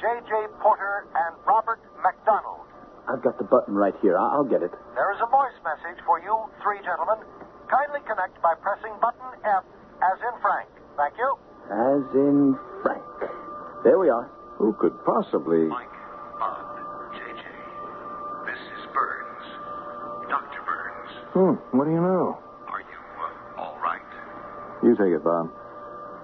J.J. 0.00 0.32
Porter, 0.60 1.06
and 1.14 1.32
Robert 1.46 1.80
McDonald. 2.02 2.66
I've 3.08 3.22
got 3.22 3.38
the 3.38 3.44
button 3.48 3.74
right 3.74 3.94
here. 4.02 4.18
I- 4.18 4.32
I'll 4.36 4.44
get 4.44 4.62
it. 4.62 4.72
There 4.94 5.12
is 5.12 5.20
a 5.22 5.26
voice 5.26 5.56
message 5.64 6.02
for 6.04 6.20
you 6.20 6.36
three 6.62 6.80
gentlemen. 6.84 7.24
Kindly 7.68 8.00
connect 8.06 8.40
by 8.42 8.54
pressing 8.60 8.92
button 9.00 9.30
F 9.44 9.64
as 10.02 10.18
in 10.20 10.34
Frank. 10.42 10.68
Thank 10.96 11.16
you. 11.16 11.38
As 11.70 12.02
in 12.14 12.58
Frank. 12.82 13.04
There 13.84 13.98
we 13.98 14.08
are. 14.08 14.28
Who 14.58 14.72
could 14.74 14.92
possibly. 15.04 15.66
Mike, 15.66 15.88
Bob, 16.38 16.76
JJ. 17.14 17.44
This 18.46 18.58
is 18.58 18.82
Burns. 18.92 19.46
Dr. 20.28 20.60
Burns. 20.66 21.12
Hmm, 21.32 21.76
what 21.76 21.84
do 21.86 21.90
you 21.92 22.00
know? 22.02 22.38
Are 22.68 22.80
you 22.80 22.98
uh, 23.22 23.60
all 23.60 23.78
right? 23.82 24.02
You 24.82 24.96
take 24.96 25.14
it, 25.14 25.22
Bob. 25.24 25.48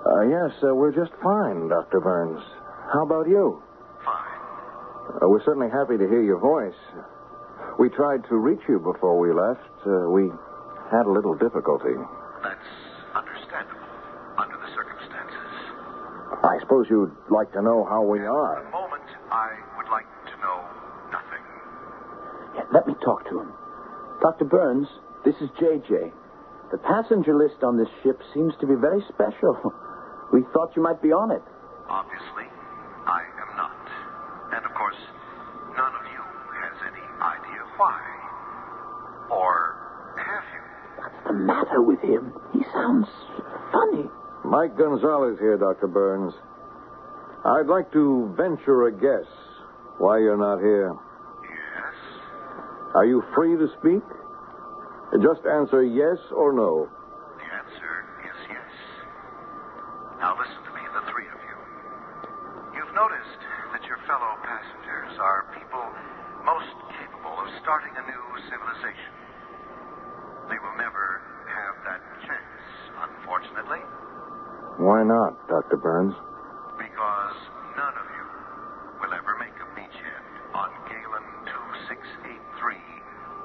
Uh, 0.05 0.23
yes, 0.23 0.51
uh, 0.63 0.75
we're 0.75 0.93
just 0.93 1.13
fine, 1.23 1.69
Dr. 1.69 2.01
Burns. 2.01 2.43
How 2.93 3.05
about 3.05 3.29
you? 3.29 3.63
Fine. 4.05 5.23
Uh, 5.23 5.29
we're 5.29 5.45
certainly 5.45 5.71
happy 5.71 5.97
to 5.97 6.07
hear 6.09 6.23
your 6.23 6.39
voice. 6.39 6.79
We 7.79 7.89
tried 7.91 8.25
to 8.29 8.37
reach 8.37 8.63
you 8.69 8.79
before 8.79 9.19
we 9.19 9.33
left. 9.33 9.63
Uh, 9.87 10.11
we 10.11 10.29
had 10.91 11.07
a 11.07 11.11
little 11.11 11.35
difficulty. 11.35 11.95
That's 12.43 12.69
understandable 13.15 13.87
under 14.39 14.57
the 14.57 14.71
circumstances. 14.75 15.51
I 16.45 16.59
suppose 16.61 16.87
you'd 16.91 17.15
like 17.31 17.53
to 17.53 17.63
know 17.63 17.85
how 17.85 18.03
we 18.03 18.21
are. 18.21 18.59
At 18.59 18.65
the 18.65 18.71
moment, 18.71 19.03
I 19.31 19.51
would 19.77 19.89
like 19.91 20.07
to 20.27 20.35
know 20.41 20.59
nothing. 21.13 21.43
Yeah, 22.55 22.65
let 22.73 22.87
me 22.87 22.95
talk 23.05 23.29
to 23.31 23.41
him. 23.41 23.53
Dr. 24.21 24.45
Burns, 24.45 24.89
this 25.25 25.35
is 25.41 25.51
JJ. 25.61 26.13
The 26.71 26.79
passenger 26.79 27.35
list 27.37 27.63
on 27.63 27.77
this 27.77 27.89
ship 28.03 28.21
seems 28.35 28.53
to 28.61 28.67
be 28.67 28.75
very 28.75 29.03
special. 29.09 29.57
We 30.33 30.43
thought 30.53 30.75
you 30.75 30.83
might 30.83 31.01
be 31.01 31.13
on 31.13 31.31
it. 31.31 31.41
Obviously, 31.89 32.51
I 33.07 33.23
am 33.23 33.57
not. 33.57 33.79
And 34.59 34.67
of 34.67 34.75
course, 34.75 34.99
none 35.79 35.95
of 35.95 36.03
you 36.11 36.19
has 36.67 36.75
any 36.83 37.07
idea 37.23 37.63
why. 37.79 38.03
Or 39.31 39.79
have 40.19 40.45
you? 40.51 40.63
What's 40.99 41.27
the 41.29 41.33
matter 41.33 41.81
with 41.81 42.01
him? 42.01 42.35
He 42.53 42.65
sounds 42.75 43.07
funny. 43.71 44.11
Mike 44.47 44.77
Gonzalez 44.79 45.39
here, 45.41 45.57
Dr. 45.59 45.87
Burns. 45.89 46.33
I'd 47.45 47.67
like 47.67 47.91
to 47.93 48.33
venture 48.37 48.87
a 48.87 48.93
guess 48.93 49.27
why 49.99 50.19
you're 50.19 50.37
not 50.39 50.59
here. 50.59 50.95
Yes? 51.43 51.97
Are 52.95 53.05
you 53.07 53.23
free 53.35 53.57
to 53.57 53.67
speak? 53.79 54.03
Just 55.23 55.47
answer 55.47 55.83
yes 55.83 56.19
or 56.35 56.53
no. 56.53 56.89
The 57.39 57.47
answer 57.47 57.93
is 58.27 58.39
yes. 58.51 58.73
Now 60.19 60.35
listen 60.39 60.59
to 60.67 60.73
me, 60.75 60.83
the 60.95 61.05
three 61.11 61.27
of 61.31 61.41
you. 61.47 61.57
You've 62.79 62.95
noticed 62.95 63.41
that 63.73 63.83
your 63.87 63.99
fellow 64.11 64.35
passengers 64.43 65.15
are 65.23 65.47
people 65.55 65.87
most 66.45 66.75
capable 66.99 67.35
of 67.39 67.49
starting 67.63 67.95
a 67.95 68.05
new 68.07 68.25
civilization. 68.51 69.13
They 70.51 70.59
will 70.63 70.77
never 70.79 71.23
have 71.47 71.75
that 71.87 72.03
chance, 72.27 72.63
unfortunately, 73.11 73.83
Why 74.83 75.03
not, 75.07 75.39
Dr. 75.49 75.79
Burns? 75.79 76.15
because 76.77 77.37
none 77.73 77.97
of 77.97 78.05
you 78.13 78.27
will 79.01 79.13
ever 79.17 79.33
make 79.41 79.57
a 79.57 79.69
beachhead 79.73 80.25
on 80.53 80.69
Galen 80.85 81.25
2683 81.49 82.77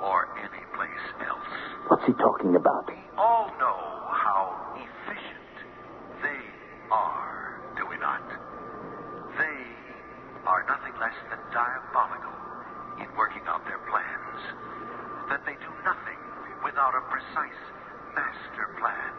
or 0.04 0.28
any 0.44 0.64
place 0.76 1.06
else. 1.24 1.52
What's 1.88 2.04
he 2.04 2.12
talking 2.20 2.60
about? 2.60 2.92
We 2.92 3.00
all 3.16 3.48
know 3.56 3.80
how 4.12 4.76
efficient 4.76 5.56
they 6.20 6.44
are, 6.92 7.64
do 7.80 7.88
we 7.88 7.96
not? 8.04 8.20
They 9.40 9.60
are 10.44 10.62
less 11.00 11.18
than 11.32 11.40
diabolical 11.56 12.36
in 13.02 13.08
working 13.18 13.42
out 13.48 13.64
their 13.66 13.80
plans. 13.90 14.42
That 15.32 15.42
they 15.48 15.56
do 15.64 15.72
nothing 15.88 16.20
without 16.68 16.94
a 16.94 17.02
precise 17.10 17.62
master 18.14 18.68
plan. 18.78 19.14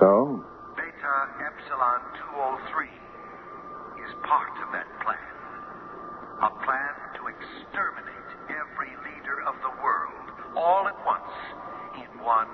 So? 0.00 0.40
Beta 0.74 1.14
Epsilon 1.38 2.00
203 2.34 2.88
is 4.02 4.10
part 4.26 4.50
of 4.64 4.72
that 4.74 4.88
plan. 5.06 5.30
A 6.42 6.50
plan 6.66 6.94
to 7.20 7.22
exterminate 7.30 8.30
every 8.50 8.90
leader 9.06 9.38
of 9.46 9.54
the 9.62 9.70
world 9.84 10.26
all 10.58 10.88
at 10.90 10.98
once 11.06 11.30
in 12.02 12.10
one 12.24 12.50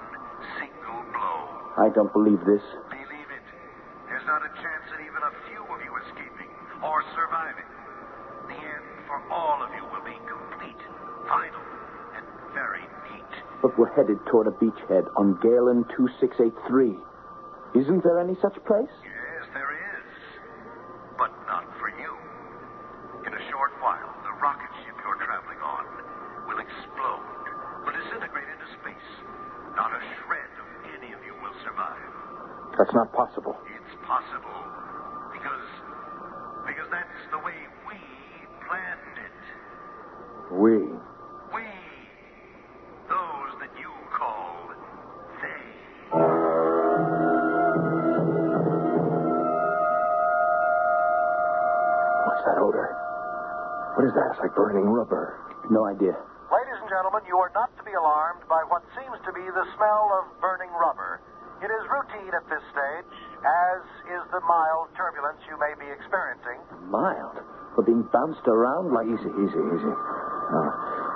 single 0.61 1.01
blow. 1.16 1.41
I 1.81 1.89
don't 1.95 2.12
believe 2.12 2.43
this. 2.45 2.61
Believe 2.93 3.31
it. 3.33 3.47
There's 4.11 4.26
not 4.29 4.45
a 4.45 4.53
chance 4.61 4.85
at 4.93 5.01
even 5.01 5.22
a 5.24 5.33
few 5.49 5.62
of 5.72 5.79
you 5.81 5.93
escaping 6.05 6.53
or 6.85 7.01
surviving. 7.16 7.64
The 8.53 8.59
end 8.61 8.87
for 9.07 9.20
all 9.33 9.62
of 9.62 9.70
you 9.76 9.85
will 9.89 10.05
be 10.05 10.16
complete, 10.29 10.81
final, 11.29 11.64
and 12.18 12.24
very 12.53 12.85
neat. 13.09 13.33
But 13.62 13.79
we're 13.79 13.93
headed 13.95 14.18
toward 14.26 14.49
a 14.49 14.57
beachhead 14.59 15.07
on 15.16 15.39
Galen 15.41 15.85
2683. 15.97 16.97
Isn't 17.81 18.03
there 18.03 18.18
any 18.18 18.28
such 18.43 18.57
place? 18.64 18.93
Yes, 19.03 19.45
there 19.55 19.72
is. 19.72 20.11
But 21.18 21.34
not 21.51 21.66
for 21.82 21.91
you. 21.91 22.12
In 23.26 23.32
a 23.34 23.43
short 23.51 23.74
while, 23.82 24.14
the 24.22 24.34
rocket 24.39 24.70
ship 24.86 24.95
you're 25.03 25.20
traveling 25.26 25.59
on 25.59 25.84
will 26.47 26.61
explode, 26.62 27.26
will 27.84 27.97
disintegrate 27.99 28.47
into 28.47 28.68
space. 28.78 29.11
Not 29.74 29.91
a 29.91 30.03
shred 30.22 30.51
of 30.62 30.66
any 30.99 31.11
of 31.12 31.20
you 31.26 31.34
will 31.43 31.57
survive. 31.66 32.11
That's 32.78 32.95
not 32.95 33.11
possible. 33.12 33.59
It's 33.74 33.95
possible 34.07 34.61
because 35.34 35.66
because 36.66 36.89
that's 36.95 37.20
the 37.34 37.41
way 37.43 37.59
we 37.91 37.99
planned 38.66 39.18
it. 39.18 39.39
We. 40.55 40.78
We, 40.78 40.88
burning 54.59 54.90
rubber. 54.90 55.38
No 55.70 55.86
idea. 55.86 56.18
Ladies 56.50 56.78
and 56.82 56.90
gentlemen, 56.90 57.22
you 57.30 57.38
are 57.38 57.54
not 57.54 57.70
to 57.78 57.82
be 57.86 57.94
alarmed 57.94 58.42
by 58.50 58.59
what 58.66 58.82
seems 58.98 59.14
to 59.22 59.30
be 59.30 59.46
the 59.54 59.66
smell 59.78 60.11
of 60.18 60.34
burning 60.42 60.72
rubber. 60.74 61.22
It 61.62 61.70
is 61.70 61.82
routine 61.86 62.34
at 62.34 62.42
this 62.50 62.64
stage, 62.74 63.14
as 63.46 63.80
is 64.11 64.22
the 64.34 64.42
mild 64.42 64.90
turbulence 64.98 65.38
you 65.46 65.54
may 65.62 65.78
be 65.78 65.86
experiencing. 65.86 66.59
Mild. 66.90 67.38
We're 67.78 67.86
being 67.86 68.02
bounced 68.11 68.46
around 68.50 68.90
like. 68.90 69.06
Easy, 69.06 69.30
easy, 69.30 69.62
easy. 69.62 69.94
Uh, 69.94 70.70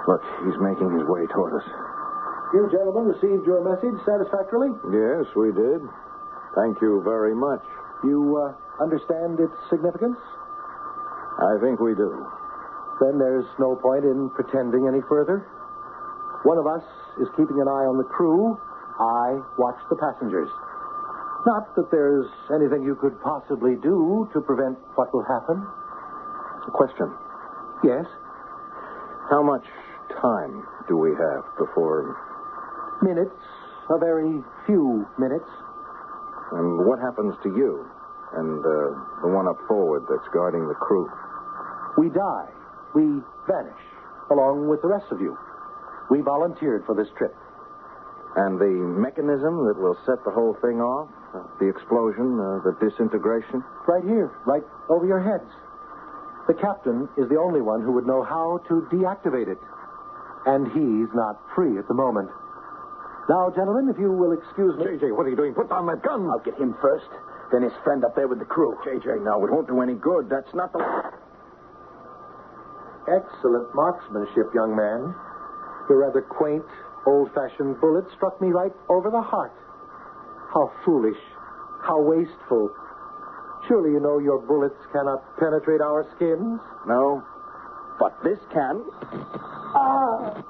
look, 0.06 0.22
he's 0.46 0.58
making 0.62 0.94
his 0.94 1.02
way 1.10 1.26
toward 1.34 1.58
us. 1.58 1.66
You 2.54 2.70
gentlemen 2.70 3.10
received 3.10 3.42
your 3.42 3.64
message 3.66 3.98
satisfactorily? 4.06 4.70
Yes, 4.94 5.26
we 5.34 5.50
did. 5.50 5.82
Thank 6.54 6.78
you 6.78 7.02
very 7.02 7.34
much. 7.34 7.64
You 8.06 8.38
uh, 8.38 8.54
understand 8.82 9.40
its 9.40 9.56
significance? 9.66 10.18
I 11.42 11.58
think 11.58 11.80
we 11.80 11.94
do. 11.98 12.12
Then 13.02 13.18
there's 13.18 13.50
no 13.58 13.74
point 13.74 14.06
in 14.06 14.30
pretending 14.30 14.86
any 14.86 15.02
further. 15.10 15.42
One 16.46 16.58
of 16.58 16.70
us 16.70 16.86
is 17.18 17.26
keeping 17.34 17.58
an 17.58 17.66
eye 17.66 17.86
on 17.90 17.98
the 17.98 18.06
crew. 18.06 18.54
I 19.02 19.42
watch 19.58 19.78
the 19.90 19.98
passengers. 19.98 20.50
Not 21.42 21.74
that 21.74 21.90
there's 21.90 22.30
anything 22.54 22.86
you 22.86 22.94
could 22.94 23.18
possibly 23.18 23.74
do 23.82 24.30
to 24.32 24.40
prevent 24.40 24.78
what 24.94 25.10
will 25.10 25.26
happen. 25.26 25.58
A 25.58 26.70
question. 26.70 27.10
Yes? 27.82 28.06
How 29.26 29.42
much 29.42 29.66
time 30.20 30.62
do 30.88 30.96
we 30.96 31.10
have 31.10 31.42
before. 31.58 32.14
Minutes. 33.02 33.34
A 33.90 33.98
very 33.98 34.38
few 34.66 35.06
minutes. 35.18 35.48
And 36.52 36.86
what 36.86 37.00
happens 37.00 37.34
to 37.42 37.48
you 37.50 37.84
and 38.38 38.60
uh, 38.60 38.72
the 39.26 39.28
one 39.28 39.48
up 39.48 39.58
forward 39.66 40.04
that's 40.08 40.28
guarding 40.32 40.68
the 40.68 40.74
crew? 40.74 41.10
We 41.98 42.08
die. 42.08 42.61
We 42.94 43.02
vanish, 43.48 43.82
along 44.30 44.68
with 44.68 44.82
the 44.82 44.88
rest 44.88 45.06
of 45.10 45.20
you. 45.20 45.36
We 46.10 46.20
volunteered 46.20 46.84
for 46.84 46.94
this 46.94 47.08
trip. 47.16 47.34
And 48.36 48.58
the 48.58 48.72
mechanism 49.00 49.64
that 49.68 49.76
will 49.76 49.96
set 50.06 50.24
the 50.24 50.32
whole 50.32 50.56
thing 50.60 50.80
off? 50.80 51.08
Uh, 51.32 51.44
the 51.60 51.68
explosion, 51.68 52.40
uh, 52.40 52.60
the 52.64 52.76
disintegration? 52.80 53.64
Right 53.88 54.04
here, 54.04 54.32
right 54.46 54.64
over 54.88 55.06
your 55.06 55.20
heads. 55.20 55.48
The 56.48 56.54
captain 56.54 57.08
is 57.16 57.28
the 57.28 57.36
only 57.36 57.60
one 57.60 57.82
who 57.82 57.92
would 57.92 58.06
know 58.06 58.22
how 58.22 58.60
to 58.68 58.88
deactivate 58.92 59.48
it. 59.48 59.60
And 60.44 60.66
he's 60.72 61.08
not 61.14 61.38
free 61.54 61.78
at 61.78 61.86
the 61.88 61.94
moment. 61.94 62.28
Now, 63.28 63.52
gentlemen, 63.54 63.88
if 63.88 63.98
you 64.00 64.10
will 64.10 64.32
excuse 64.32 64.76
me. 64.76 64.84
JJ, 64.84 65.16
what 65.16 65.26
are 65.26 65.30
you 65.30 65.36
doing? 65.36 65.54
Put 65.54 65.68
down 65.68 65.86
that 65.86 66.02
gun! 66.02 66.26
I'll 66.28 66.42
get 66.42 66.58
him 66.58 66.74
first, 66.82 67.06
then 67.52 67.62
his 67.62 67.72
friend 67.84 68.04
up 68.04 68.16
there 68.16 68.26
with 68.26 68.40
the 68.40 68.44
crew. 68.44 68.76
JJ, 68.84 69.22
now, 69.24 69.44
it 69.44 69.52
won't 69.52 69.68
do 69.68 69.80
any 69.80 69.94
good. 69.94 70.28
That's 70.28 70.52
not 70.54 70.72
the. 70.72 70.82
Excellent 73.08 73.74
marksmanship, 73.74 74.54
young 74.54 74.76
man. 74.76 75.14
Your 75.88 76.06
rather 76.06 76.22
quaint, 76.22 76.64
old 77.06 77.30
fashioned 77.34 77.80
bullet 77.80 78.04
struck 78.14 78.40
me 78.40 78.48
right 78.48 78.72
over 78.88 79.10
the 79.10 79.20
heart. 79.20 79.52
How 80.54 80.70
foolish. 80.84 81.18
How 81.82 82.00
wasteful. 82.00 82.70
Surely 83.66 83.90
you 83.90 84.00
know 84.00 84.18
your 84.18 84.38
bullets 84.38 84.78
cannot 84.92 85.22
penetrate 85.38 85.80
our 85.80 86.06
skins? 86.14 86.60
No. 86.86 87.22
But 87.98 88.14
this 88.22 88.38
can. 88.52 88.84
Ah! 89.74 90.42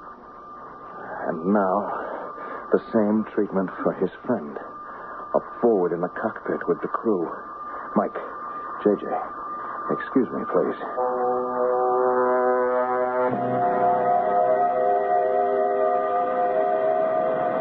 And 1.28 1.52
now, 1.52 1.88
the 2.72 2.80
same 2.92 3.24
treatment 3.34 3.70
for 3.82 3.92
his 3.94 4.10
friend. 4.26 4.58
Up 5.34 5.44
forward 5.62 5.92
in 5.92 6.00
the 6.00 6.08
cockpit 6.08 6.68
with 6.68 6.80
the 6.82 6.88
crew. 6.88 7.28
Mike, 7.96 8.16
JJ, 8.84 9.04
excuse 9.90 10.28
me, 10.32 10.42
please. 10.52 10.76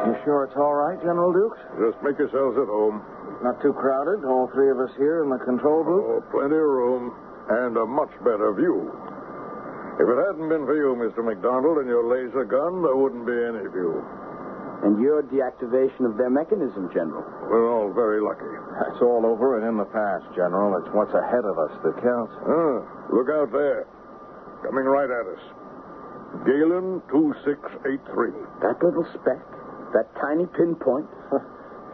You 0.02 0.18
sure 0.26 0.44
it's 0.50 0.58
all 0.58 0.74
right, 0.74 0.98
General 1.00 1.32
Dukes? 1.32 1.62
Just 1.78 2.02
make 2.02 2.18
yourselves 2.18 2.58
at 2.58 2.66
home. 2.68 3.06
Not 3.46 3.62
too 3.62 3.74
crowded? 3.74 4.26
All 4.26 4.50
three 4.54 4.70
of 4.70 4.80
us 4.82 4.90
here 4.98 5.24
in 5.24 5.30
the 5.30 5.38
control 5.46 5.84
booth? 5.86 6.06
Oh, 6.06 6.22
plenty 6.34 6.58
of 6.58 6.66
room 6.66 7.14
and 7.50 7.78
a 7.78 7.86
much 7.86 8.12
better 8.26 8.54
view. 8.54 8.90
If 10.02 10.08
it 10.10 10.18
hadn't 10.18 10.50
been 10.50 10.66
for 10.66 10.74
you, 10.74 10.98
Mr. 10.98 11.22
McDonald, 11.22 11.78
and 11.78 11.88
your 11.88 12.02
laser 12.06 12.46
gun, 12.46 12.82
there 12.82 12.98
wouldn't 12.98 13.26
be 13.26 13.38
any 13.38 13.70
view. 13.70 14.02
And 14.82 14.98
your 14.98 15.22
deactivation 15.22 16.10
of 16.10 16.18
their 16.18 16.34
mechanism, 16.34 16.90
General. 16.90 17.22
We're 17.46 17.70
all 17.70 17.94
very 17.94 18.18
lucky. 18.18 18.50
That's 18.82 18.98
all 19.06 19.22
over 19.30 19.62
and 19.62 19.70
in 19.70 19.78
the 19.78 19.86
past, 19.94 20.26
General. 20.34 20.82
It's 20.82 20.90
what's 20.98 21.14
ahead 21.14 21.46
of 21.46 21.62
us 21.62 21.74
that 21.86 22.02
counts. 22.02 22.34
Ah, 22.50 22.82
look 23.14 23.30
out 23.30 23.54
there. 23.54 23.86
Coming 24.66 24.86
right 24.90 25.10
at 25.10 25.26
us. 25.30 25.61
Galen 26.46 27.04
2683. 27.12 28.64
That 28.64 28.80
little 28.80 29.06
speck, 29.14 29.44
that 29.94 30.08
tiny 30.20 30.48
pinpoint. 30.58 31.08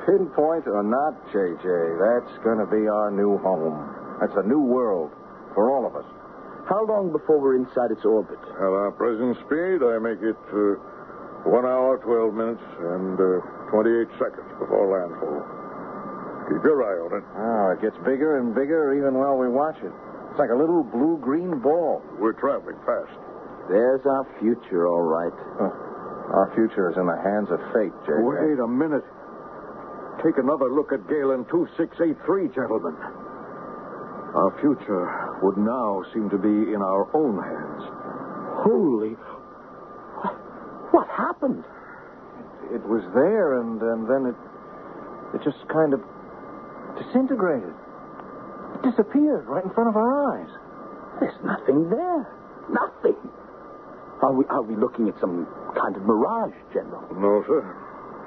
Pinpoint 0.05 0.63
or 0.71 0.87
not, 0.87 1.19
JJ, 1.35 1.67
that's 1.99 2.31
going 2.39 2.63
to 2.63 2.69
be 2.69 2.87
our 2.87 3.11
new 3.11 3.35
home. 3.43 3.75
That's 4.21 4.31
a 4.39 4.47
new 4.47 4.61
world 4.63 5.11
for 5.51 5.67
all 5.67 5.83
of 5.83 5.99
us. 5.99 6.07
How 6.69 6.85
long 6.85 7.11
before 7.11 7.41
we're 7.43 7.59
inside 7.59 7.91
its 7.91 8.05
orbit? 8.05 8.39
At 8.55 8.71
our 8.71 8.95
present 8.95 9.35
speed, 9.43 9.83
I 9.83 9.99
make 9.99 10.23
it 10.23 10.39
uh, 10.53 10.79
one 11.49 11.67
hour, 11.67 11.99
12 11.99 12.33
minutes, 12.39 12.63
and 12.87 13.19
uh, 13.19 13.43
28 13.67 14.07
seconds 14.15 14.47
before 14.55 14.95
landfall. 14.95 15.43
Keep 16.47 16.63
your 16.63 16.79
eye 16.87 16.99
on 17.03 17.11
it. 17.19 17.25
Oh, 17.35 17.75
it 17.75 17.83
gets 17.83 17.97
bigger 18.07 18.39
and 18.39 18.55
bigger 18.55 18.95
even 18.95 19.11
while 19.19 19.35
we 19.35 19.51
watch 19.51 19.75
it. 19.83 19.91
It's 20.31 20.39
like 20.39 20.55
a 20.55 20.59
little 20.59 20.87
blue 20.87 21.19
green 21.19 21.59
ball. 21.59 21.99
We're 22.15 22.37
traveling 22.39 22.79
fast. 22.87 23.11
There's 23.69 24.05
our 24.05 24.25
future, 24.39 24.87
all 24.87 25.03
right. 25.03 25.33
Huh. 25.59 25.71
Our 26.27 26.51
future 26.55 26.91
is 26.91 26.97
in 26.97 27.05
the 27.07 27.19
hands 27.23 27.47
of 27.51 27.59
fate, 27.71 27.95
JJ. 28.03 28.19
Wait 28.23 28.59
a 28.59 28.67
minute. 28.67 29.03
Take 30.23 30.37
another 30.39 30.67
look 30.71 30.91
at 30.91 31.07
Galen 31.07 31.45
2683, 31.51 32.51
gentlemen. 32.55 32.95
Our 34.35 34.51
future 34.59 35.39
would 35.43 35.57
now 35.57 36.03
seem 36.13 36.29
to 36.29 36.37
be 36.37 36.73
in 36.73 36.81
our 36.81 37.07
own 37.15 37.39
hands. 37.39 37.83
Holy. 38.65 39.15
What 40.91 41.07
happened? 41.07 41.63
It 42.73 42.83
was 42.83 43.03
there, 43.15 43.61
and, 43.61 43.79
and 43.81 44.03
then 44.09 44.31
it, 44.31 44.37
it 45.35 45.43
just 45.43 45.63
kind 45.71 45.93
of 45.93 46.01
disintegrated. 46.99 47.71
It 48.75 48.81
disappeared 48.91 49.47
right 49.47 49.63
in 49.63 49.71
front 49.71 49.89
of 49.89 49.95
our 49.95 50.11
eyes. 50.35 50.51
There's 51.19 51.39
nothing 51.43 51.89
there. 51.89 52.27
Nothing. 52.67 53.15
Are 54.21 54.33
we, 54.33 54.45
are 54.49 54.63
we 54.65 54.75
looking 54.75 55.07
at 55.07 55.15
some 55.21 55.45
kind 55.77 55.95
of 55.95 56.01
mirage, 56.01 56.57
General? 56.73 57.05
No, 57.13 57.43
sir. 57.45 57.61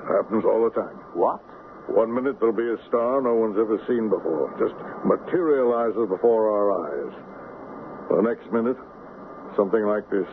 Happens 0.06 0.44
all 0.46 0.62
the 0.64 0.74
time. 0.74 0.96
What? 1.18 1.42
One 1.90 2.14
minute 2.14 2.38
there'll 2.38 2.54
be 2.54 2.70
a 2.70 2.78
star 2.86 3.18
no 3.18 3.34
one's 3.34 3.58
ever 3.58 3.74
seen 3.90 4.06
before. 4.06 4.54
Just 4.62 4.78
materializes 5.02 6.06
before 6.06 6.46
our 6.46 6.66
eyes. 6.86 7.12
The 8.14 8.22
next 8.22 8.46
minute, 8.54 8.78
something 9.58 9.82
like 9.82 10.06
this 10.10 10.26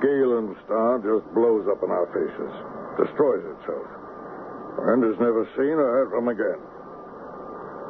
Galen 0.00 0.56
star 0.64 0.96
just 1.04 1.28
blows 1.36 1.68
up 1.68 1.84
in 1.84 1.92
our 1.92 2.08
faces, 2.08 2.52
destroys 2.96 3.44
itself, 3.44 3.88
and 4.88 5.04
is 5.04 5.20
never 5.20 5.44
seen 5.56 5.76
or 5.76 5.88
heard 6.00 6.08
from 6.08 6.28
again. 6.32 6.60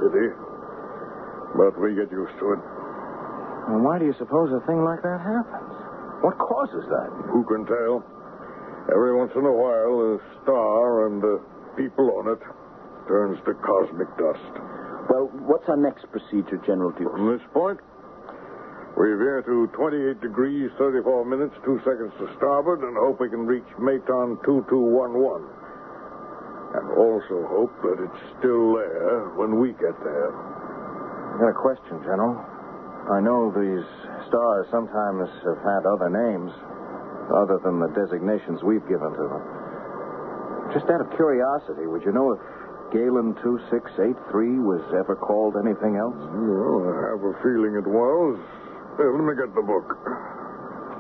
Pity. 0.03 0.29
But 1.55 1.79
we 1.79 1.95
get 1.95 2.11
used 2.11 2.35
to 2.43 2.47
it. 2.59 2.63
And 3.71 3.85
why 3.87 3.99
do 4.03 4.07
you 4.11 4.15
suppose 4.19 4.51
a 4.51 4.59
thing 4.67 4.83
like 4.83 5.03
that 5.07 5.23
happens? 5.23 5.74
What 6.25 6.41
causes 6.41 6.89
that? 6.89 7.13
Who 7.29 7.45
can 7.45 7.69
tell? 7.69 8.01
Every 8.89 9.13
once 9.13 9.37
in 9.37 9.45
a 9.45 9.53
while, 9.53 10.17
a 10.17 10.21
star 10.41 11.05
and 11.05 11.21
the 11.21 11.37
people 11.77 12.17
on 12.17 12.33
it 12.33 12.41
turns 13.05 13.37
to 13.45 13.53
cosmic 13.61 14.09
dust. 14.17 14.53
Well, 15.13 15.29
what's 15.45 15.69
our 15.69 15.77
next 15.77 16.09
procedure, 16.09 16.57
General 16.65 16.97
Dukes? 16.97 17.13
From 17.13 17.29
this 17.29 17.45
point, 17.53 17.77
we 18.97 19.13
veer 19.21 19.45
to 19.45 19.69
28 19.77 20.25
degrees, 20.25 20.73
34 20.81 21.29
minutes, 21.29 21.53
2 21.61 21.85
seconds 21.85 22.17
to 22.17 22.25
starboard, 22.41 22.81
and 22.81 22.97
hope 22.97 23.21
we 23.21 23.29
can 23.29 23.45
reach 23.45 23.69
Maton 23.77 24.41
2211. 24.49 25.45
And 26.73 26.89
also 26.97 27.45
hope 27.53 27.75
that 27.85 28.01
it's 28.01 28.23
still 28.41 28.81
there 28.81 29.29
when 29.37 29.61
we 29.61 29.77
get 29.77 29.93
there. 30.01 30.33
I 30.33 31.37
got 31.37 31.53
a 31.53 31.61
question, 31.61 32.01
General. 32.01 32.54
I 33.11 33.21
know 33.21 33.53
these 33.53 33.85
stars 34.29 34.65
sometimes 34.73 35.29
have 35.45 35.61
had 35.61 35.85
other 35.85 36.09
names, 36.09 36.51
other 37.37 37.61
than 37.61 37.81
the 37.81 37.93
designations 37.93 38.63
we've 38.65 38.85
given 38.89 39.13
to 39.13 39.25
them. 39.29 39.43
Just 40.73 40.89
out 40.89 41.05
of 41.05 41.09
curiosity, 41.15 41.85
would 41.87 42.03
you 42.03 42.13
know 42.13 42.33
if 42.33 42.41
Galen 42.97 43.37
2683 43.45 44.59
was 44.65 44.81
ever 44.97 45.15
called 45.17 45.61
anything 45.61 46.01
else? 46.01 46.17
Well, 46.17 46.89
I 46.89 47.13
have 47.13 47.23
a 47.23 47.35
feeling 47.45 47.77
it 47.77 47.85
was. 47.87 48.41
Here, 48.97 49.13
let 49.13 49.25
me 49.27 49.35
get 49.37 49.53
the 49.53 49.67
book. 49.67 49.89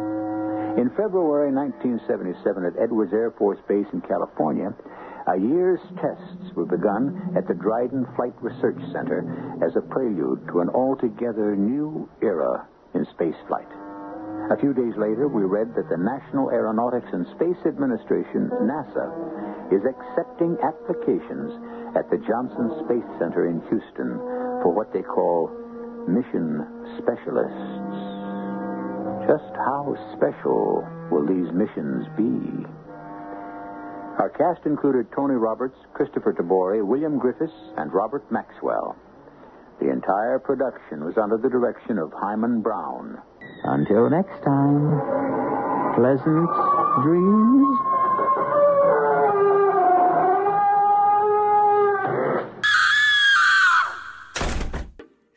In 0.80 0.90
February 0.94 1.51
1977 1.51 2.64
at 2.64 2.78
Edwards 2.78 3.12
Air 3.12 3.34
Force 3.38 3.59
Base 3.68 3.86
in 3.92 4.01
California, 4.01 4.70
a 5.26 5.36
year's 5.36 5.82
tests 6.01 6.55
were 6.55 6.66
begun 6.66 7.34
at 7.36 7.46
the 7.46 7.55
Dryden 7.55 8.07
Flight 8.16 8.34
Research 8.40 8.78
Center 8.92 9.26
as 9.62 9.74
a 9.76 9.82
prelude 9.82 10.46
to 10.48 10.61
an 10.61 10.70
altogether 10.70 11.55
new 11.55 12.09
era 12.22 12.66
in 12.94 13.05
spaceflight. 13.07 13.79
A 14.51 14.59
few 14.59 14.74
days 14.74 14.98
later, 14.98 15.28
we 15.30 15.46
read 15.46 15.70
that 15.78 15.88
the 15.88 15.96
National 15.96 16.51
Aeronautics 16.51 17.07
and 17.14 17.22
Space 17.38 17.62
Administration, 17.70 18.51
NASA, 18.66 19.07
is 19.70 19.78
accepting 19.86 20.59
applications 20.59 21.55
at 21.94 22.11
the 22.11 22.18
Johnson 22.26 22.66
Space 22.82 23.07
Center 23.22 23.46
in 23.46 23.62
Houston 23.70 24.18
for 24.59 24.74
what 24.74 24.92
they 24.92 25.07
call 25.07 25.55
mission 26.11 26.66
specialists. 26.98 27.94
Just 29.30 29.55
how 29.55 29.94
special 30.18 30.82
will 31.14 31.30
these 31.30 31.55
missions 31.55 32.11
be? 32.18 32.66
Our 34.18 34.34
cast 34.34 34.66
included 34.66 35.07
Tony 35.14 35.38
Roberts, 35.38 35.78
Kristoffer 35.94 36.34
Tabori, 36.34 36.84
William 36.84 37.20
Griffis, 37.20 37.55
and 37.78 37.94
Robert 37.94 38.26
Maxwell. 38.32 38.96
The 39.78 39.90
entire 39.90 40.40
production 40.40 41.05
was 41.05 41.16
under 41.16 41.38
the 41.38 41.48
direction 41.48 41.98
of 41.98 42.12
Himan 42.12 42.62
Brown. 42.62 43.22
Until 43.64 44.11
next 44.11 44.42
time, 44.42 45.00
pleasant 45.94 46.50
dreams. 47.02 47.78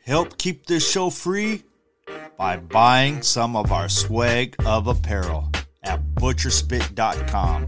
Help 0.06 0.36
keep 0.38 0.66
this 0.66 0.88
show 0.88 1.10
free 1.10 1.64
by 2.36 2.56
buying 2.56 3.22
some 3.22 3.56
of 3.56 3.72
our 3.72 3.88
swag 3.88 4.54
of 4.66 4.86
apparel 4.86 5.50
at 5.82 6.00
butcherspit.com. 6.14 7.66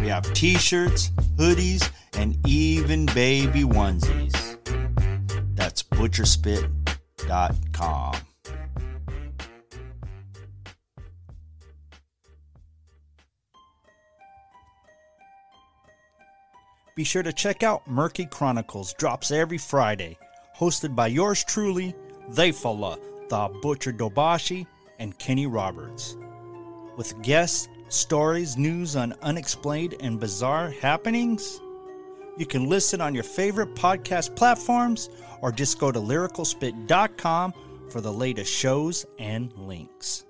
We 0.00 0.08
have 0.08 0.32
t 0.34 0.54
shirts, 0.54 1.10
hoodies, 1.36 1.90
and 2.16 2.36
even 2.46 3.06
baby 3.06 3.62
onesies. 3.62 4.56
That's 5.54 5.82
butcherspit.com. 5.82 8.14
Be 16.96 17.04
sure 17.04 17.22
to 17.22 17.32
check 17.32 17.62
out 17.62 17.86
Murky 17.86 18.24
Chronicles, 18.24 18.94
drops 18.94 19.30
every 19.30 19.58
Friday, 19.58 20.16
hosted 20.56 20.96
by 20.96 21.08
yours 21.08 21.44
truly, 21.44 21.94
Diafullah, 22.30 22.98
the 23.28 23.58
Butcher 23.60 23.92
Dobashi, 23.92 24.66
and 24.98 25.16
Kenny 25.18 25.46
Roberts. 25.46 26.16
With 26.96 27.20
guests, 27.20 27.68
stories, 27.88 28.56
news 28.56 28.96
on 28.96 29.14
unexplained 29.20 29.96
and 30.00 30.18
bizarre 30.18 30.70
happenings. 30.70 31.60
You 32.38 32.46
can 32.46 32.66
listen 32.66 33.02
on 33.02 33.12
your 33.14 33.24
favorite 33.24 33.74
podcast 33.74 34.34
platforms 34.34 35.10
or 35.42 35.52
just 35.52 35.78
go 35.78 35.92
to 35.92 36.00
lyricalspit.com 36.00 37.52
for 37.90 38.00
the 38.00 38.12
latest 38.12 38.50
shows 38.50 39.04
and 39.18 39.52
links. 39.52 40.25